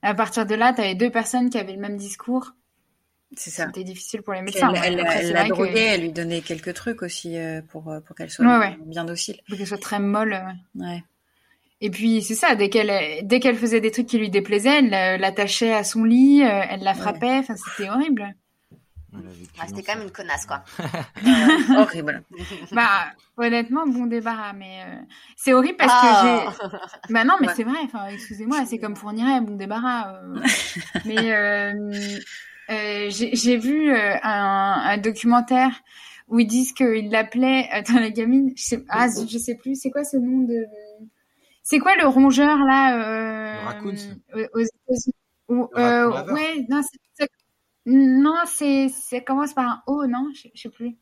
à 0.00 0.14
partir 0.14 0.46
de 0.46 0.54
là, 0.54 0.72
tu 0.72 0.80
avais 0.80 0.94
deux 0.94 1.10
personnes 1.10 1.50
qui 1.50 1.58
avaient 1.58 1.74
le 1.74 1.80
même 1.80 1.98
discours. 1.98 2.52
C'est 3.34 3.50
ça. 3.50 3.66
C'était 3.66 3.84
difficile 3.84 4.22
pour 4.22 4.32
les 4.32 4.42
médecins. 4.42 4.72
Elle, 4.74 5.04
elle, 5.06 5.32
la 5.32 5.48
droguait, 5.48 5.86
elle 5.94 6.02
lui 6.02 6.12
donnait 6.12 6.40
quelques 6.40 6.74
trucs 6.74 7.02
aussi 7.02 7.36
euh, 7.36 7.60
pour, 7.68 7.92
pour 8.06 8.16
qu'elle 8.16 8.30
soit 8.30 8.76
bien 8.86 9.04
docile. 9.04 9.40
Pour 9.48 9.58
qu'elle 9.58 9.66
soit 9.66 9.80
très 9.80 9.98
molle. 9.98 10.40
Ouais. 10.74 11.02
Et 11.80 11.90
puis 11.90 12.22
c'est 12.22 12.34
ça, 12.34 12.54
dès 12.54 12.70
qu'elle 12.70 13.26
dès 13.26 13.38
qu'elle 13.38 13.56
faisait 13.56 13.80
des 13.80 13.90
trucs 13.90 14.06
qui 14.06 14.18
lui 14.18 14.30
déplaisaient, 14.30 14.78
elle 14.78 15.20
l'attachait 15.20 15.74
à 15.74 15.84
son 15.84 16.04
lit, 16.04 16.40
elle 16.40 16.82
la 16.82 16.94
frappait. 16.94 17.38
Enfin, 17.38 17.54
c'était 17.56 17.90
horrible. 17.90 18.34
Ah, 19.58 19.64
c'était 19.66 19.82
quand 19.82 19.94
même 19.94 20.04
une 20.04 20.12
connasse, 20.12 20.46
quoi. 20.46 20.62
horrible. 21.76 22.22
bah, 22.72 23.06
honnêtement, 23.36 23.86
bon 23.86 24.06
débarras, 24.06 24.52
mais 24.52 24.82
euh, 24.86 25.00
c'est 25.36 25.54
horrible 25.54 25.76
parce 25.78 25.92
que 25.92 26.06
j'ai. 26.06 26.66
Ah. 26.76 26.88
Bah 27.10 27.24
non, 27.24 27.34
mais 27.40 27.48
c'est 27.54 27.64
vrai. 27.64 27.78
Enfin, 27.84 28.06
excusez-moi, 28.08 28.64
c'est 28.66 28.78
comme 28.78 28.96
fournirait 28.96 29.40
bon 29.40 29.56
débarras. 29.56 30.14
Euh. 30.14 30.40
mais 31.04 31.32
euh, 31.32 32.18
j'ai 32.68 33.56
vu 33.56 33.94
un, 33.94 34.20
un, 34.22 34.98
documentaire 34.98 35.82
où 36.28 36.38
ils 36.40 36.46
disent 36.46 36.72
qu'ils 36.72 37.10
l'appelaient 37.10 37.68
dans 37.88 38.00
la 38.00 38.10
gamine. 38.10 38.52
Je 38.56 38.62
sais, 38.62 38.84
ah, 38.88 39.06
je 39.08 39.38
sais 39.38 39.54
plus. 39.54 39.80
C'est 39.80 39.90
quoi 39.90 40.04
ce 40.04 40.16
nom 40.16 40.44
de 40.44 40.66
C'est 41.62 41.78
quoi 41.78 41.96
le 41.96 42.06
rongeur 42.06 42.58
là 42.58 43.74
euh, 43.74 43.80
aux 44.54 44.60
États-Unis 44.60 45.14
ouais, 45.48 46.66
non, 46.68 46.82
c'est 46.82 47.28
non, 47.86 48.40
c'est, 48.46 48.88
ça 48.88 49.20
commence 49.20 49.54
par 49.54 49.64
un 49.64 49.82
O, 49.86 50.06
non 50.06 50.32
je, 50.34 50.48
je 50.54 50.62
sais 50.62 50.68
plus. 50.68 50.96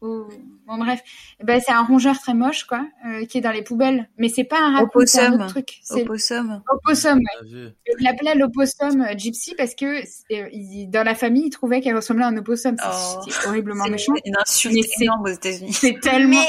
Bon 0.00 0.78
bref, 0.78 1.00
eh 1.40 1.44
ben 1.44 1.60
c'est 1.60 1.72
un 1.72 1.82
rongeur 1.82 2.18
très 2.18 2.34
moche 2.34 2.64
quoi, 2.64 2.86
euh, 3.06 3.24
qui 3.26 3.38
est 3.38 3.40
dans 3.40 3.50
les 3.50 3.62
poubelles. 3.62 4.08
Mais 4.18 4.28
c'est 4.28 4.44
pas 4.44 4.60
un 4.60 4.76
raccoon, 4.76 5.06
c'est 5.06 5.20
un 5.20 5.34
autre 5.34 5.48
truc. 5.48 5.80
C'est 5.82 6.02
opossum. 6.02 6.62
Opossum. 6.70 7.18
Ouais. 7.18 7.74
Il 7.98 8.04
l'appelait 8.04 8.34
l'opossum 8.34 9.02
euh, 9.02 9.14
gypsy 9.16 9.54
parce 9.56 9.74
que 9.74 9.86
euh, 9.86 10.48
il, 10.52 10.88
dans 10.90 11.04
la 11.04 11.14
famille, 11.14 11.44
il 11.46 11.50
trouvait 11.50 11.80
qu'elle 11.80 11.96
ressemblait 11.96 12.24
à 12.24 12.28
un 12.28 12.36
opossum. 12.36 12.76
Oh, 12.82 13.20
c'est 13.28 13.48
horriblement 13.48 13.88
méchant. 13.88 14.12
C'est 14.16 14.28
une 14.28 14.36
insulte 14.36 14.86
énorme 15.00 15.24
aux 15.24 15.28
États-Unis. 15.28 15.72
C'est 15.72 16.00
tellement. 16.00 16.44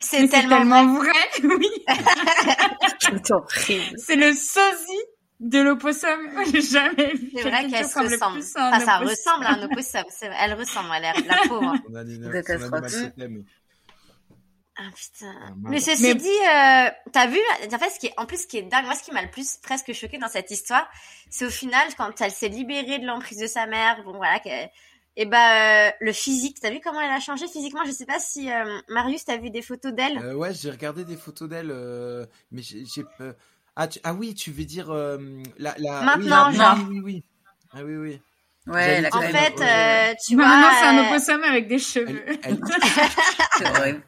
C'est 0.00 0.28
tellement, 0.28 0.96
vrai, 0.96 1.12
oui. 1.44 1.70
c'est 3.96 4.16
le 4.16 4.34
sosie 4.34 5.04
de 5.40 5.58
l'opossum, 5.58 6.30
j'ai 6.52 6.62
jamais 6.62 7.14
vu. 7.14 7.30
C'est 7.34 7.42
vrai 7.42 7.66
qu'elle 7.68 7.86
se 7.86 7.98
ressemble. 7.98 8.38
Enfin, 8.38 8.80
ça 8.80 8.98
ressemble 8.98 9.46
à 9.46 9.54
un 9.54 9.62
opossum. 9.64 10.04
Elle 10.38 10.54
ressemble, 10.54 10.88
elle 10.96 11.04
est 11.04 11.26
la 11.26 11.36
pauvre. 11.48 11.74
On 11.90 11.94
a 11.94 12.04
des 12.04 12.18
ah 14.76 14.90
putain. 14.92 15.32
Ah, 15.40 15.52
mais 15.56 15.78
ceci 15.78 16.02
mais... 16.02 16.14
dit, 16.16 16.26
euh, 16.26 16.90
t'as 17.12 17.28
vu, 17.28 17.38
en 17.72 17.78
fait, 17.78 17.90
ce 17.90 18.00
qui 18.00 18.08
est, 18.08 18.14
en 18.16 18.26
plus, 18.26 18.42
ce 18.42 18.46
qui 18.48 18.58
est 18.58 18.62
dingue, 18.62 18.84
moi, 18.86 18.96
ce 18.96 19.04
qui 19.04 19.12
m'a 19.12 19.22
le 19.22 19.30
plus 19.30 19.58
presque 19.58 19.92
choqué 19.92 20.18
dans 20.18 20.26
cette 20.26 20.50
histoire, 20.50 20.90
c'est 21.30 21.46
au 21.46 21.50
final, 21.50 21.86
quand 21.96 22.20
elle 22.20 22.32
s'est 22.32 22.48
libérée 22.48 22.98
de 22.98 23.06
l'emprise 23.06 23.38
de 23.38 23.46
sa 23.46 23.66
mère, 23.66 24.02
bon 24.02 24.16
voilà, 24.16 24.40
Et 25.14 25.26
bah 25.26 25.92
le 26.00 26.12
physique, 26.12 26.58
t'as 26.60 26.70
vu 26.70 26.80
comment 26.82 27.00
elle 27.00 27.12
a 27.12 27.20
changé 27.20 27.46
physiquement? 27.46 27.84
Je 27.86 27.92
sais 27.92 28.04
pas 28.04 28.18
si 28.18 28.48
Marius 28.88 29.24
t'as 29.24 29.36
vu 29.36 29.50
des 29.50 29.62
photos 29.62 29.92
d'elle? 29.92 30.34
ouais, 30.34 30.52
j'ai 30.52 30.72
regardé 30.72 31.04
des 31.04 31.16
photos 31.16 31.48
d'elle, 31.48 31.72
mais 32.50 32.62
j'ai 32.62 33.04
ah, 33.76 33.88
ah 34.04 34.14
oui, 34.14 34.34
tu 34.34 34.50
veux 34.50 34.64
dire 34.64 34.92
la, 34.92 35.74
la 35.78 36.02
maintenant 36.02 36.50
oui, 36.50 36.56
genre. 36.56 36.78
Oui, 36.88 36.98
oui, 36.98 37.00
oui. 37.00 37.24
Ah 37.72 37.84
oui, 37.84 37.96
oui. 37.96 38.20
Ouais, 38.66 39.06
en 39.12 39.20
fait, 39.20 39.60
euh, 39.60 40.14
tu 40.26 40.36
vois. 40.36 40.46
Maintenant, 40.46 40.70
c'est 40.78 40.86
un 40.86 41.06
opossum 41.06 41.42
avec 41.42 41.68
des 41.68 41.78
cheveux. 41.78 42.24
c'est 43.58 43.68
vrai. 43.68 44.00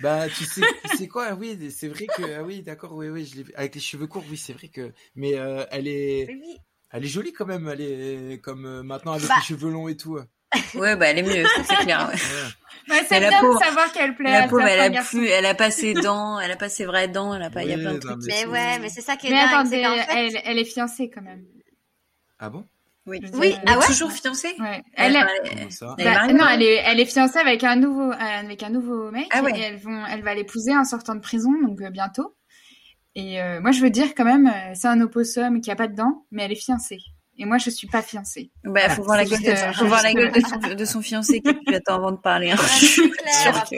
Bah, 0.00 0.28
tu 0.28 0.44
sais, 0.44 0.62
tu 0.90 0.96
sais 0.96 1.08
quoi, 1.08 1.34
oui, 1.34 1.70
c'est 1.70 1.88
vrai 1.88 2.06
que, 2.06 2.34
ah 2.34 2.42
oui, 2.42 2.62
d'accord, 2.62 2.94
oui, 2.94 3.08
oui, 3.08 3.24
je 3.26 3.42
avec 3.54 3.76
les 3.76 3.80
cheveux 3.80 4.08
courts, 4.08 4.24
oui, 4.28 4.36
c'est 4.36 4.52
vrai 4.52 4.66
que, 4.66 4.92
mais 5.14 5.38
euh, 5.38 5.64
elle 5.70 5.86
est, 5.86 6.26
oui. 6.28 6.58
elle 6.90 7.04
est 7.04 7.08
jolie 7.08 7.32
quand 7.32 7.46
même, 7.46 7.68
elle 7.68 7.80
est 7.80 8.40
comme 8.42 8.66
euh, 8.66 8.82
maintenant 8.82 9.12
avec 9.12 9.28
bah. 9.28 9.36
les 9.36 9.44
cheveux 9.44 9.70
longs 9.70 9.86
et 9.86 9.96
tout. 9.96 10.18
Ouais, 10.74 10.96
bah 10.96 11.06
elle 11.08 11.18
est 11.18 11.22
mieux, 11.22 11.44
c'est 11.64 11.76
clair. 11.76 12.10
Ouais. 12.88 13.00
c'est 13.08 13.18
bien 13.18 13.30
de 13.30 13.58
savoir 13.58 13.92
qu'elle 13.92 14.14
plaît. 14.14 14.30
La 14.30 14.48
pauvre, 14.48 14.62
elle 14.62 14.96
a 14.96 15.02
plus, 15.02 15.26
elle 15.28 15.46
a 15.46 15.54
pas 15.54 15.70
ses 15.70 15.94
dents, 15.94 16.38
elle 16.38 16.50
a 16.50 16.56
pas 16.56 16.68
ses 16.68 16.84
vraies 16.84 17.08
dents, 17.08 17.34
elle 17.34 17.42
a 17.42 17.50
pas, 17.50 17.62
il 17.64 17.70
y 17.70 17.74
a 17.74 17.78
plein 17.78 17.94
de 17.94 17.98
trucs. 17.98 18.18
Mais, 18.26 18.46
ouais, 18.46 18.78
mais 18.78 18.88
c'est 18.88 19.00
ça 19.00 19.16
qui 19.16 19.28
est 19.28 19.30
mais 19.30 19.36
dingue. 19.36 19.52
Attendez, 19.52 19.86
elle, 20.10 20.40
elle 20.44 20.58
est 20.58 20.64
fiancée 20.64 21.10
quand 21.12 21.22
même. 21.22 21.44
Ah 22.38 22.50
bon? 22.50 22.64
Oui, 23.06 23.20
oui. 23.34 23.54
Ah 23.66 23.78
ouais? 23.78 23.86
Toujours 23.86 24.10
fiancée? 24.10 24.54
Ouais. 24.58 24.82
Elle, 24.94 25.16
elle, 25.16 25.68
bah, 25.80 26.26
non, 26.32 26.46
elle 26.50 26.62
est, 26.62 26.82
elle 26.86 27.00
est 27.00 27.04
fiancée 27.04 27.38
avec 27.38 27.62
un 27.62 27.76
nouveau, 27.76 28.10
avec 28.12 28.62
un 28.62 28.70
nouveau 28.70 29.10
mec. 29.10 29.26
Ah 29.30 29.42
ouais. 29.42 29.52
Et 29.58 29.60
elles 29.60 29.76
vont, 29.76 30.04
elle 30.06 30.22
va 30.22 30.34
l'épouser 30.34 30.74
en 30.74 30.84
sortant 30.84 31.14
de 31.14 31.20
prison, 31.20 31.50
donc 31.62 31.82
euh, 31.82 31.90
bientôt. 31.90 32.34
Et 33.14 33.40
euh, 33.42 33.60
moi, 33.60 33.72
je 33.72 33.80
veux 33.80 33.90
dire 33.90 34.14
quand 34.16 34.24
même, 34.24 34.46
euh, 34.46 34.72
c'est 34.74 34.88
un 34.88 35.00
opossum 35.02 35.60
qui 35.60 35.70
a 35.70 35.76
pas 35.76 35.86
de 35.86 35.94
dents, 35.94 36.24
mais 36.30 36.44
elle 36.44 36.52
est 36.52 36.56
fiancée. 36.56 36.98
Et 37.38 37.44
moi, 37.44 37.58
je 37.58 37.70
suis 37.70 37.86
pas 37.86 38.02
fiancée. 38.02 38.50
Bah, 38.62 38.88
faut 38.90 39.02
voir 39.02 39.16
la 39.16 39.24
gueule, 39.24 39.42
de, 39.42 39.54
faut 39.74 39.86
voir 39.86 40.02
la 40.02 40.14
gueule 40.14 40.32
de 40.32 40.40
son, 40.40 40.56
de 40.74 40.84
son 40.84 41.02
fiancé 41.02 41.40
qui 41.40 41.52
puis 41.52 41.74
attends 41.74 41.96
avant 41.96 42.12
de 42.12 42.16
parler. 42.16 42.52
Hein. 42.52 42.56
clair. 43.18 43.64
Que... 43.64 43.76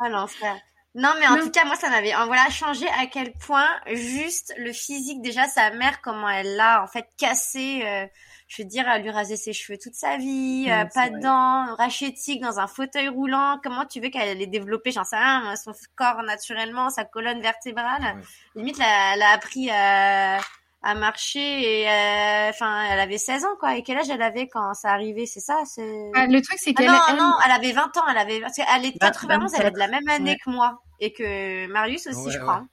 ah 0.00 0.08
non, 0.10 0.26
frère. 0.26 0.56
Non, 0.94 1.12
mais 1.20 1.26
en 1.26 1.38
tout 1.38 1.50
cas, 1.50 1.64
moi, 1.66 1.76
ça 1.76 1.90
m'avait 1.90 2.12
voilà 2.26 2.48
changé 2.48 2.86
à 2.98 3.06
quel 3.06 3.32
point 3.34 3.68
juste 3.92 4.54
le 4.56 4.72
physique 4.72 5.20
déjà 5.20 5.46
sa 5.46 5.70
mère 5.70 6.00
comment 6.00 6.30
elle 6.30 6.56
l'a 6.56 6.82
en 6.82 6.86
fait 6.86 7.06
cassé. 7.18 7.82
Euh, 7.84 8.06
je 8.48 8.62
veux 8.62 8.68
dire, 8.68 8.88
à 8.88 8.98
lui 8.98 9.10
raser 9.10 9.36
ses 9.36 9.52
cheveux 9.52 9.78
toute 9.78 9.94
sa 9.94 10.16
vie, 10.16 10.68
euh, 10.70 10.84
pas 10.94 11.10
de 11.10 11.18
dents, 11.20 11.74
rachetique 11.74 12.40
dans 12.40 12.60
un 12.60 12.66
fauteuil 12.66 13.08
roulant. 13.08 13.58
Comment 13.62 13.84
tu 13.84 14.00
veux 14.00 14.08
qu'elle 14.08 14.40
ait 14.40 14.46
développé, 14.46 14.92
j'en 14.92 15.04
sais 15.04 15.16
rien, 15.16 15.54
son 15.56 15.72
corps 15.96 16.22
naturellement, 16.22 16.90
sa 16.90 17.04
colonne 17.04 17.40
vertébrale. 17.40 18.22
Limite, 18.54 18.78
elle 18.78 19.22
a 19.22 19.30
appris 19.30 19.68
à, 19.70 20.38
à 20.82 20.94
marcher 20.94 21.40
et 21.80 21.88
euh, 21.90 22.50
enfin, 22.50 22.84
elle 22.90 23.00
avait 23.00 23.18
16 23.18 23.44
ans 23.44 23.56
quoi. 23.58 23.76
Et 23.76 23.82
quel 23.82 23.98
âge 23.98 24.10
elle 24.10 24.22
avait 24.22 24.46
quand 24.46 24.74
ça 24.74 24.90
arrivait, 24.90 25.26
c'est 25.26 25.40
ça 25.40 25.62
c'est... 25.64 26.10
Ah, 26.14 26.26
le 26.26 26.40
truc 26.40 26.58
c'est 26.60 26.72
ah 26.76 26.80
qu'elle 26.80 27.16
non, 27.16 27.24
non, 27.24 27.32
elle 27.44 27.52
avait 27.52 27.72
20 27.72 27.96
ans, 27.96 28.04
elle 28.08 28.18
avait 28.18 28.40
parce 28.40 28.54
qu'elle 28.54 28.84
est 28.84 28.96
91, 28.96 29.54
elle 29.54 29.66
est 29.66 29.70
de 29.72 29.78
la 29.78 29.88
même 29.88 30.08
année 30.08 30.36
que 30.36 30.50
moi 30.50 30.80
et 31.00 31.12
que 31.12 31.66
Marius 31.66 32.06
aussi, 32.06 32.30
je 32.30 32.38
crois. 32.38 32.64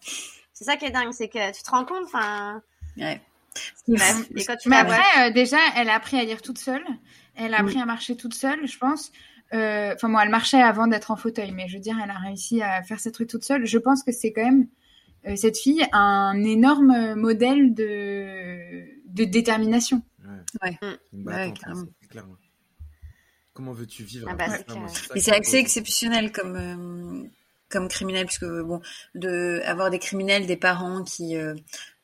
C'est 0.00 0.64
ça 0.64 0.76
qui 0.76 0.86
est 0.86 0.90
dingue, 0.90 1.12
c'est 1.12 1.28
que 1.28 1.52
tu 1.52 1.62
te 1.62 1.70
rends 1.70 1.84
compte, 1.84 2.04
enfin. 2.04 2.62
Ouais. 2.96 3.20
Mais 3.88 4.74
après, 4.76 5.28
euh, 5.28 5.32
déjà, 5.32 5.58
elle 5.76 5.88
a 5.88 5.94
appris 5.94 6.16
à 6.18 6.24
lire 6.24 6.42
toute 6.42 6.58
seule. 6.58 6.84
Elle 7.34 7.54
a 7.54 7.60
appris 7.60 7.80
à 7.80 7.86
marcher 7.86 8.16
toute 8.16 8.34
seule, 8.34 8.66
je 8.66 8.78
pense. 8.78 9.10
Euh, 9.52 9.94
enfin, 9.94 10.08
moi, 10.08 10.22
elle 10.22 10.30
marchait 10.30 10.62
avant 10.62 10.86
d'être 10.86 11.10
en 11.10 11.16
fauteuil, 11.16 11.50
mais 11.52 11.68
je 11.68 11.74
veux 11.74 11.82
dire, 11.82 11.96
elle 12.02 12.10
a 12.10 12.18
réussi 12.18 12.62
à 12.62 12.82
faire 12.82 13.00
ses 13.00 13.12
trucs 13.12 13.28
toute 13.28 13.44
seule. 13.44 13.66
Je 13.66 13.78
pense 13.78 14.02
que 14.02 14.12
c'est 14.12 14.32
quand 14.32 14.44
même 14.44 14.68
euh, 15.26 15.36
cette 15.36 15.58
fille 15.58 15.84
un 15.92 16.42
énorme 16.44 17.14
modèle 17.14 17.74
de 17.74 18.84
de 19.06 19.24
détermination. 19.24 20.02
Ouais. 20.62 20.78
ouais. 21.12 21.54
clairement. 22.08 22.36
Comment 23.52 23.72
veux-tu 23.72 24.04
vivre 24.04 24.28
ah 24.30 24.34
bah, 24.34 24.46
Et 25.14 25.20
c'est 25.20 25.38
assez 25.38 25.56
exceptionnel 25.56 26.32
comme 26.32 27.28
comme 27.72 27.88
criminel, 27.88 28.26
puisque 28.26 28.46
bon, 28.46 28.80
de 29.14 29.60
avoir 29.64 29.90
des 29.90 29.98
criminels, 29.98 30.46
des 30.46 30.56
parents 30.56 31.02
qui 31.02 31.36
euh, 31.36 31.54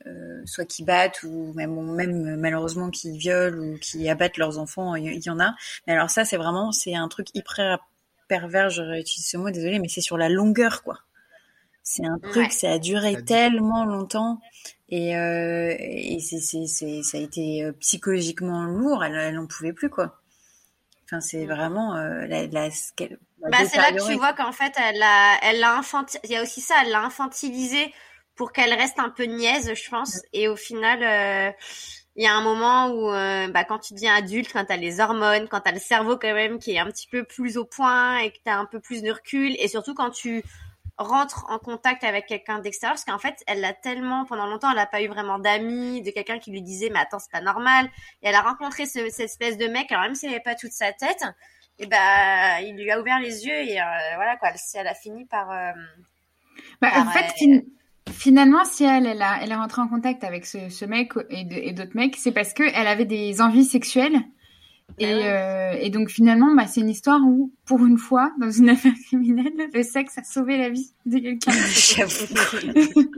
euh, 0.07 0.41
soit 0.45 0.65
qui 0.65 0.83
battent 0.83 1.23
ou 1.23 1.53
même 1.53 1.73
même 1.93 2.35
malheureusement 2.37 2.89
qui 2.89 3.17
violent 3.17 3.57
ou 3.59 3.77
qui 3.77 4.09
abattent 4.09 4.37
leurs 4.37 4.57
enfants, 4.57 4.95
il 4.95 5.23
y, 5.23 5.29
en 5.29 5.39
a. 5.39 5.55
Mais 5.87 5.93
alors 5.93 6.09
ça, 6.09 6.25
c'est 6.25 6.37
vraiment 6.37 6.71
c'est 6.71 6.95
un 6.95 7.07
truc 7.07 7.27
hyper 7.33 7.79
pervers. 8.27 8.69
Je 8.69 8.81
réutilise 8.81 9.27
ce 9.27 9.37
mot, 9.37 9.49
désolé, 9.51 9.79
mais 9.79 9.87
c'est 9.87 10.01
sur 10.01 10.17
la 10.17 10.29
longueur, 10.29 10.83
quoi. 10.83 10.99
C'est 11.83 12.05
un 12.05 12.19
truc, 12.19 12.51
ça 12.51 12.73
a 12.73 12.79
duré 12.79 13.23
tellement 13.23 13.83
longtemps 13.83 14.39
et, 14.89 15.15
euh, 15.15 15.75
et 15.79 16.19
c'est, 16.19 16.39
c'est, 16.39 16.65
c'est, 16.65 17.03
ça 17.03 17.17
a 17.17 17.21
été 17.21 17.63
euh, 17.63 17.71
psychologiquement 17.73 18.65
lourd. 18.65 19.03
Elle, 19.03 19.15
elle 19.15 19.39
en 19.39 19.45
pouvait 19.45 19.73
plus, 19.73 19.89
quoi. 19.89 20.19
Enfin, 21.05 21.21
c'est 21.21 21.45
mm. 21.45 21.49
vraiment 21.49 21.95
euh, 21.95 22.25
la, 22.27 22.47
la, 22.47 22.69
bah, 23.41 23.65
c'est 23.65 23.77
là 23.77 23.91
que 23.91 24.05
tu 24.05 24.15
vois 24.15 24.33
qu'en 24.33 24.51
fait, 24.51 24.73
elle 24.77 25.01
a, 25.01 25.37
elle 25.43 25.59
l'a 25.59 25.81
Il 26.25 26.31
y 26.31 26.35
a 26.35 26.43
aussi 26.43 26.61
ça, 26.61 26.75
elle 26.83 26.91
l'a 26.91 27.01
infantilisé 27.01 27.93
pour 28.35 28.51
qu'elle 28.51 28.73
reste 28.73 28.99
un 28.99 29.09
peu 29.09 29.23
niaise, 29.23 29.73
je 29.73 29.89
pense. 29.89 30.21
Et 30.33 30.47
au 30.47 30.55
final, 30.55 31.03
euh, 31.03 31.51
il 32.15 32.23
y 32.23 32.27
a 32.27 32.33
un 32.33 32.41
moment 32.41 32.87
où, 32.89 33.11
euh, 33.11 33.47
bah, 33.47 33.63
quand 33.63 33.79
tu 33.79 33.93
deviens 33.93 34.15
adulte, 34.15 34.51
quand 34.51 34.65
t'as 34.65 34.77
les 34.77 34.99
hormones, 34.99 35.47
quand 35.47 35.61
t'as 35.61 35.71
le 35.71 35.79
cerveau 35.79 36.17
quand 36.17 36.33
même 36.33 36.59
qui 36.59 36.71
est 36.71 36.79
un 36.79 36.85
petit 36.85 37.07
peu 37.07 37.23
plus 37.23 37.57
au 37.57 37.65
point 37.65 38.17
et 38.19 38.31
que 38.31 38.37
t'as 38.43 38.55
un 38.55 38.65
peu 38.65 38.79
plus 38.79 39.01
de 39.01 39.11
recul, 39.11 39.55
et 39.59 39.67
surtout 39.67 39.93
quand 39.93 40.09
tu 40.09 40.43
rentres 40.97 41.45
en 41.49 41.59
contact 41.59 42.03
avec 42.03 42.27
quelqu'un 42.27 42.59
d'extérieur, 42.59 42.95
parce 42.95 43.05
qu'en 43.05 43.19
fait, 43.19 43.41
elle 43.47 43.61
l'a 43.61 43.73
tellement, 43.73 44.25
pendant 44.25 44.47
longtemps, 44.47 44.69
elle 44.69 44.75
n'a 44.75 44.85
pas 44.85 45.01
eu 45.01 45.07
vraiment 45.07 45.39
d'amis, 45.39 46.01
de 46.01 46.11
quelqu'un 46.11 46.39
qui 46.39 46.51
lui 46.51 46.61
disait, 46.61 46.89
mais 46.89 46.99
attends, 46.99 47.19
c'est 47.19 47.31
pas 47.31 47.41
normal. 47.41 47.89
Et 48.21 48.27
elle 48.27 48.35
a 48.35 48.41
rencontré 48.41 48.85
ce, 48.85 49.09
cette 49.09 49.19
espèce 49.21 49.57
de 49.57 49.67
mec, 49.67 49.91
alors 49.91 50.03
même 50.03 50.15
s'il 50.15 50.29
n'avait 50.29 50.41
pas 50.41 50.55
toute 50.55 50.73
sa 50.73 50.91
tête, 50.91 51.23
et 51.79 51.85
bah 51.85 52.61
il 52.61 52.75
lui 52.75 52.91
a 52.91 52.99
ouvert 52.99 53.19
les 53.19 53.45
yeux 53.45 53.55
et 53.55 53.79
euh, 53.79 53.83
voilà 54.15 54.35
quoi. 54.37 54.49
Elle, 54.75 54.87
a 54.87 54.93
fini 54.93 55.25
par, 55.25 55.49
euh, 55.51 55.71
bah, 56.81 56.89
en 56.95 57.09
fait 57.09 57.33
euh, 57.47 57.61
finalement 58.11 58.65
si 58.65 58.83
elle 58.83 59.05
elle, 59.05 59.21
a, 59.21 59.41
elle 59.41 59.51
est 59.51 59.55
rentrée 59.55 59.81
en 59.81 59.87
contact 59.87 60.23
avec 60.23 60.45
ce, 60.45 60.69
ce 60.69 60.85
mec 60.85 61.13
et, 61.29 61.73
d'autres 61.73 61.95
mecs 61.95 62.17
c'est 62.17 62.31
parce 62.31 62.53
que 62.53 62.63
elle 62.63 62.87
avait 62.87 63.05
des 63.05 63.41
envies 63.41 63.65
sexuelles. 63.65 64.19
Bah 64.99 65.05
et, 65.05 65.85
et 65.85 65.89
donc 65.91 66.09
finalement 66.09 66.53
bah, 66.55 66.65
c'est 66.65 66.81
une 66.81 66.89
histoire 66.89 67.21
où 67.21 67.53
pour 67.65 67.85
une 67.85 67.99
fois 67.99 68.31
dans 68.39 68.49
une 68.49 68.69
affaire 68.71 68.93
criminelle 69.05 69.69
le 69.71 69.83
sexe 69.83 70.17
a 70.17 70.23
sauvé 70.23 70.57
la 70.57 70.69
vie 70.69 70.91
de 71.05 71.19
quelqu'un. 71.19 71.51
J'avoue. 71.69 73.11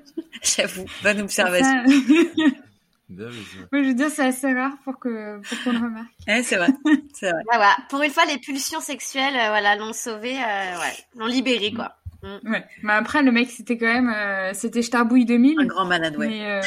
J'avoue. 0.43 0.85
Bonne 1.01 1.21
observation 1.21 1.83
Moi, 3.17 3.83
je 3.83 3.87
veux 3.87 3.93
dire, 3.93 4.09
c'est 4.09 4.25
assez 4.25 4.53
rare 4.53 4.73
pour 4.83 4.99
que 4.99 5.39
pour 5.41 5.63
qu'on 5.63 5.71
le 5.71 5.77
remarque. 5.77 6.07
Ouais, 6.27 6.43
c'est 6.43 6.55
vrai. 6.55 6.69
C'est 7.13 7.29
vrai. 7.29 7.41
Voilà. 7.45 7.75
Pour 7.89 8.01
une 8.01 8.11
fois, 8.11 8.25
les 8.25 8.37
pulsions 8.37 8.79
sexuelles, 8.79 9.35
euh, 9.35 9.49
voilà, 9.49 9.75
l'ont 9.75 9.93
sauvé, 9.93 10.37
euh, 10.37 10.79
ouais, 10.79 10.93
l'ont 11.15 11.27
libéré, 11.27 11.73
quoi. 11.73 11.95
Mm. 12.23 12.51
Ouais. 12.51 12.65
Mais 12.83 12.93
après, 12.93 13.23
le 13.23 13.31
mec, 13.31 13.49
c'était 13.49 13.77
quand 13.77 13.91
même, 13.91 14.13
euh, 14.15 14.53
c'était 14.53 14.81
Starbouille 14.81 15.25
2000. 15.25 15.59
Un 15.59 15.65
grand 15.65 15.85
malade, 15.85 16.15
ouais. 16.17 16.27
Mais, 16.27 16.61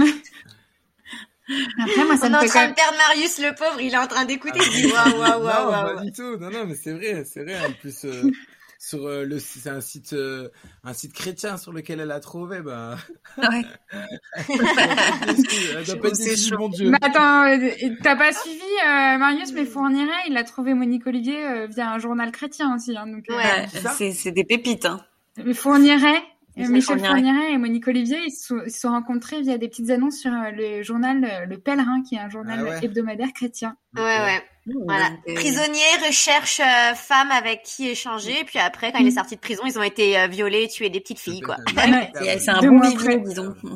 euh... 0.00 0.06
Après, 1.82 2.04
moi, 2.04 2.16
ça 2.16 2.28
On 2.28 2.32
est 2.32 2.36
en 2.36 2.46
train 2.46 2.68
de 2.68 2.74
perdre 2.74 2.96
Marius, 2.96 3.38
le 3.38 3.54
pauvre, 3.54 3.80
il 3.80 3.92
est 3.92 3.98
en 3.98 4.06
train 4.06 4.24
d'écouter, 4.24 4.60
il 4.64 4.70
dit 4.70 4.92
waouh, 4.92 5.18
waouh, 5.18 5.44
waouh. 5.44 5.72
Non, 5.72 5.96
pas 5.96 6.02
du 6.02 6.12
tout. 6.12 6.36
Non, 6.38 6.50
non, 6.50 6.66
mais 6.66 6.74
c'est 6.74 6.92
vrai, 6.92 7.24
c'est 7.24 7.42
vrai. 7.42 7.58
En 7.66 7.72
plus, 7.72 8.04
euh, 8.04 8.30
sur 8.82 9.06
euh, 9.06 9.24
le 9.24 9.38
c'est 9.38 9.70
un 9.70 9.80
site 9.80 10.12
euh, 10.12 10.48
un 10.82 10.92
site 10.92 11.12
chrétien 11.12 11.56
sur 11.56 11.72
lequel 11.72 12.00
elle 12.00 12.10
a 12.10 12.18
trouvé 12.18 12.62
bah 12.62 12.96
ouais. 13.38 13.62
elle 14.48 15.84
doit 15.84 16.00
pas 16.00 16.08
être 16.08 16.58
mon 16.58 16.68
dieu 16.68 16.90
mais 16.90 16.98
attends 17.00 17.44
euh, 17.44 17.70
t'as 18.02 18.16
pas 18.16 18.32
suivi 18.32 18.60
Marius 18.84 19.52
mais 19.52 19.66
Fourniret 19.66 20.10
il 20.28 20.36
a 20.36 20.42
trouvé 20.42 20.74
Monique 20.74 21.06
Olivier 21.06 21.68
via 21.68 21.92
un 21.92 21.98
journal 22.00 22.32
chrétien 22.32 22.74
aussi 22.74 22.96
hein, 22.96 23.06
donc 23.06 23.24
ouais 23.28 23.68
c'est 23.96 24.10
c'est 24.10 24.32
des 24.32 24.44
pépites 24.44 24.84
hein 24.84 25.00
mais 25.44 25.54
Fourniret 25.54 26.20
Michel 26.56 26.98
Fourniret 26.98 27.52
et 27.52 27.58
Monique 27.58 27.88
Olivier, 27.88 28.18
ils 28.26 28.30
se 28.30 28.48
sont, 28.48 28.60
sont, 28.68 28.90
rencontrés 28.90 29.40
via 29.40 29.56
des 29.56 29.68
petites 29.68 29.88
annonces 29.88 30.18
sur 30.18 30.30
le 30.30 30.82
journal 30.82 31.46
Le 31.48 31.56
Pèlerin, 31.56 32.02
qui 32.02 32.16
est 32.16 32.18
un 32.18 32.28
journal 32.28 32.68
ah 32.70 32.84
hebdomadaire 32.84 33.32
chrétien. 33.32 33.74
Ouais, 33.96 34.02
ouais. 34.02 34.42
Voilà. 34.66 35.10
Prisonnier 35.34 35.80
recherche 36.06 36.60
euh, 36.60 36.94
femme 36.94 37.32
avec 37.32 37.62
qui 37.62 37.88
échanger. 37.88 38.40
Et 38.40 38.44
puis 38.44 38.58
après, 38.58 38.92
quand 38.92 38.98
il 38.98 39.08
est 39.08 39.12
sorti 39.12 39.34
de 39.34 39.40
prison, 39.40 39.62
ils 39.66 39.78
ont 39.78 39.82
été 39.82 40.18
euh, 40.18 40.28
violés, 40.28 40.68
tués 40.68 40.90
des 40.90 41.00
petites 41.00 41.18
filles, 41.18 41.40
quoi. 41.40 41.56
c'est 42.14 42.48
un 42.48 42.60
bon 42.60 42.78
milieu, 42.78 43.18
disons. 43.20 43.54
Ouais, 43.62 43.74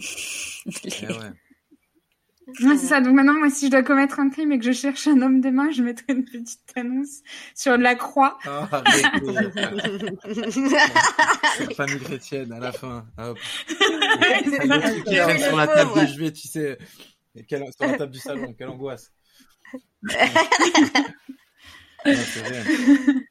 c'est 2.78 2.86
ça. 2.86 3.00
Donc 3.00 3.14
maintenant, 3.14 3.34
moi, 3.34 3.50
si 3.50 3.66
je 3.66 3.72
dois 3.72 3.82
commettre 3.82 4.20
un 4.20 4.30
crime 4.30 4.52
et 4.52 4.60
que 4.60 4.64
je 4.64 4.70
cherche 4.70 5.08
un 5.08 5.20
homme 5.22 5.40
demain, 5.40 5.72
je 5.72 5.82
mettrai 5.82 6.12
une 6.12 6.24
petite 6.24 6.60
annonce 6.76 7.22
sur 7.56 7.76
la 7.76 7.96
croix. 7.96 8.38
Oh, 8.46 8.64
famille 11.74 11.98
chrétienne, 11.98 12.52
à 12.52 12.60
la 12.60 12.70
fin. 12.70 13.04
Hop. 13.18 13.36
sur 13.66 15.56
la 15.56 15.66
table 15.66 15.94
de 15.94 16.16
vais, 16.16 16.32
tu 16.32 16.46
sais. 16.46 16.78
Quelle, 17.48 17.64
sur 17.72 17.88
la 17.90 17.98
table 17.98 18.12
du 18.12 18.20
salon, 18.20 18.54
quelle 18.56 18.68
angoisse. 18.68 19.10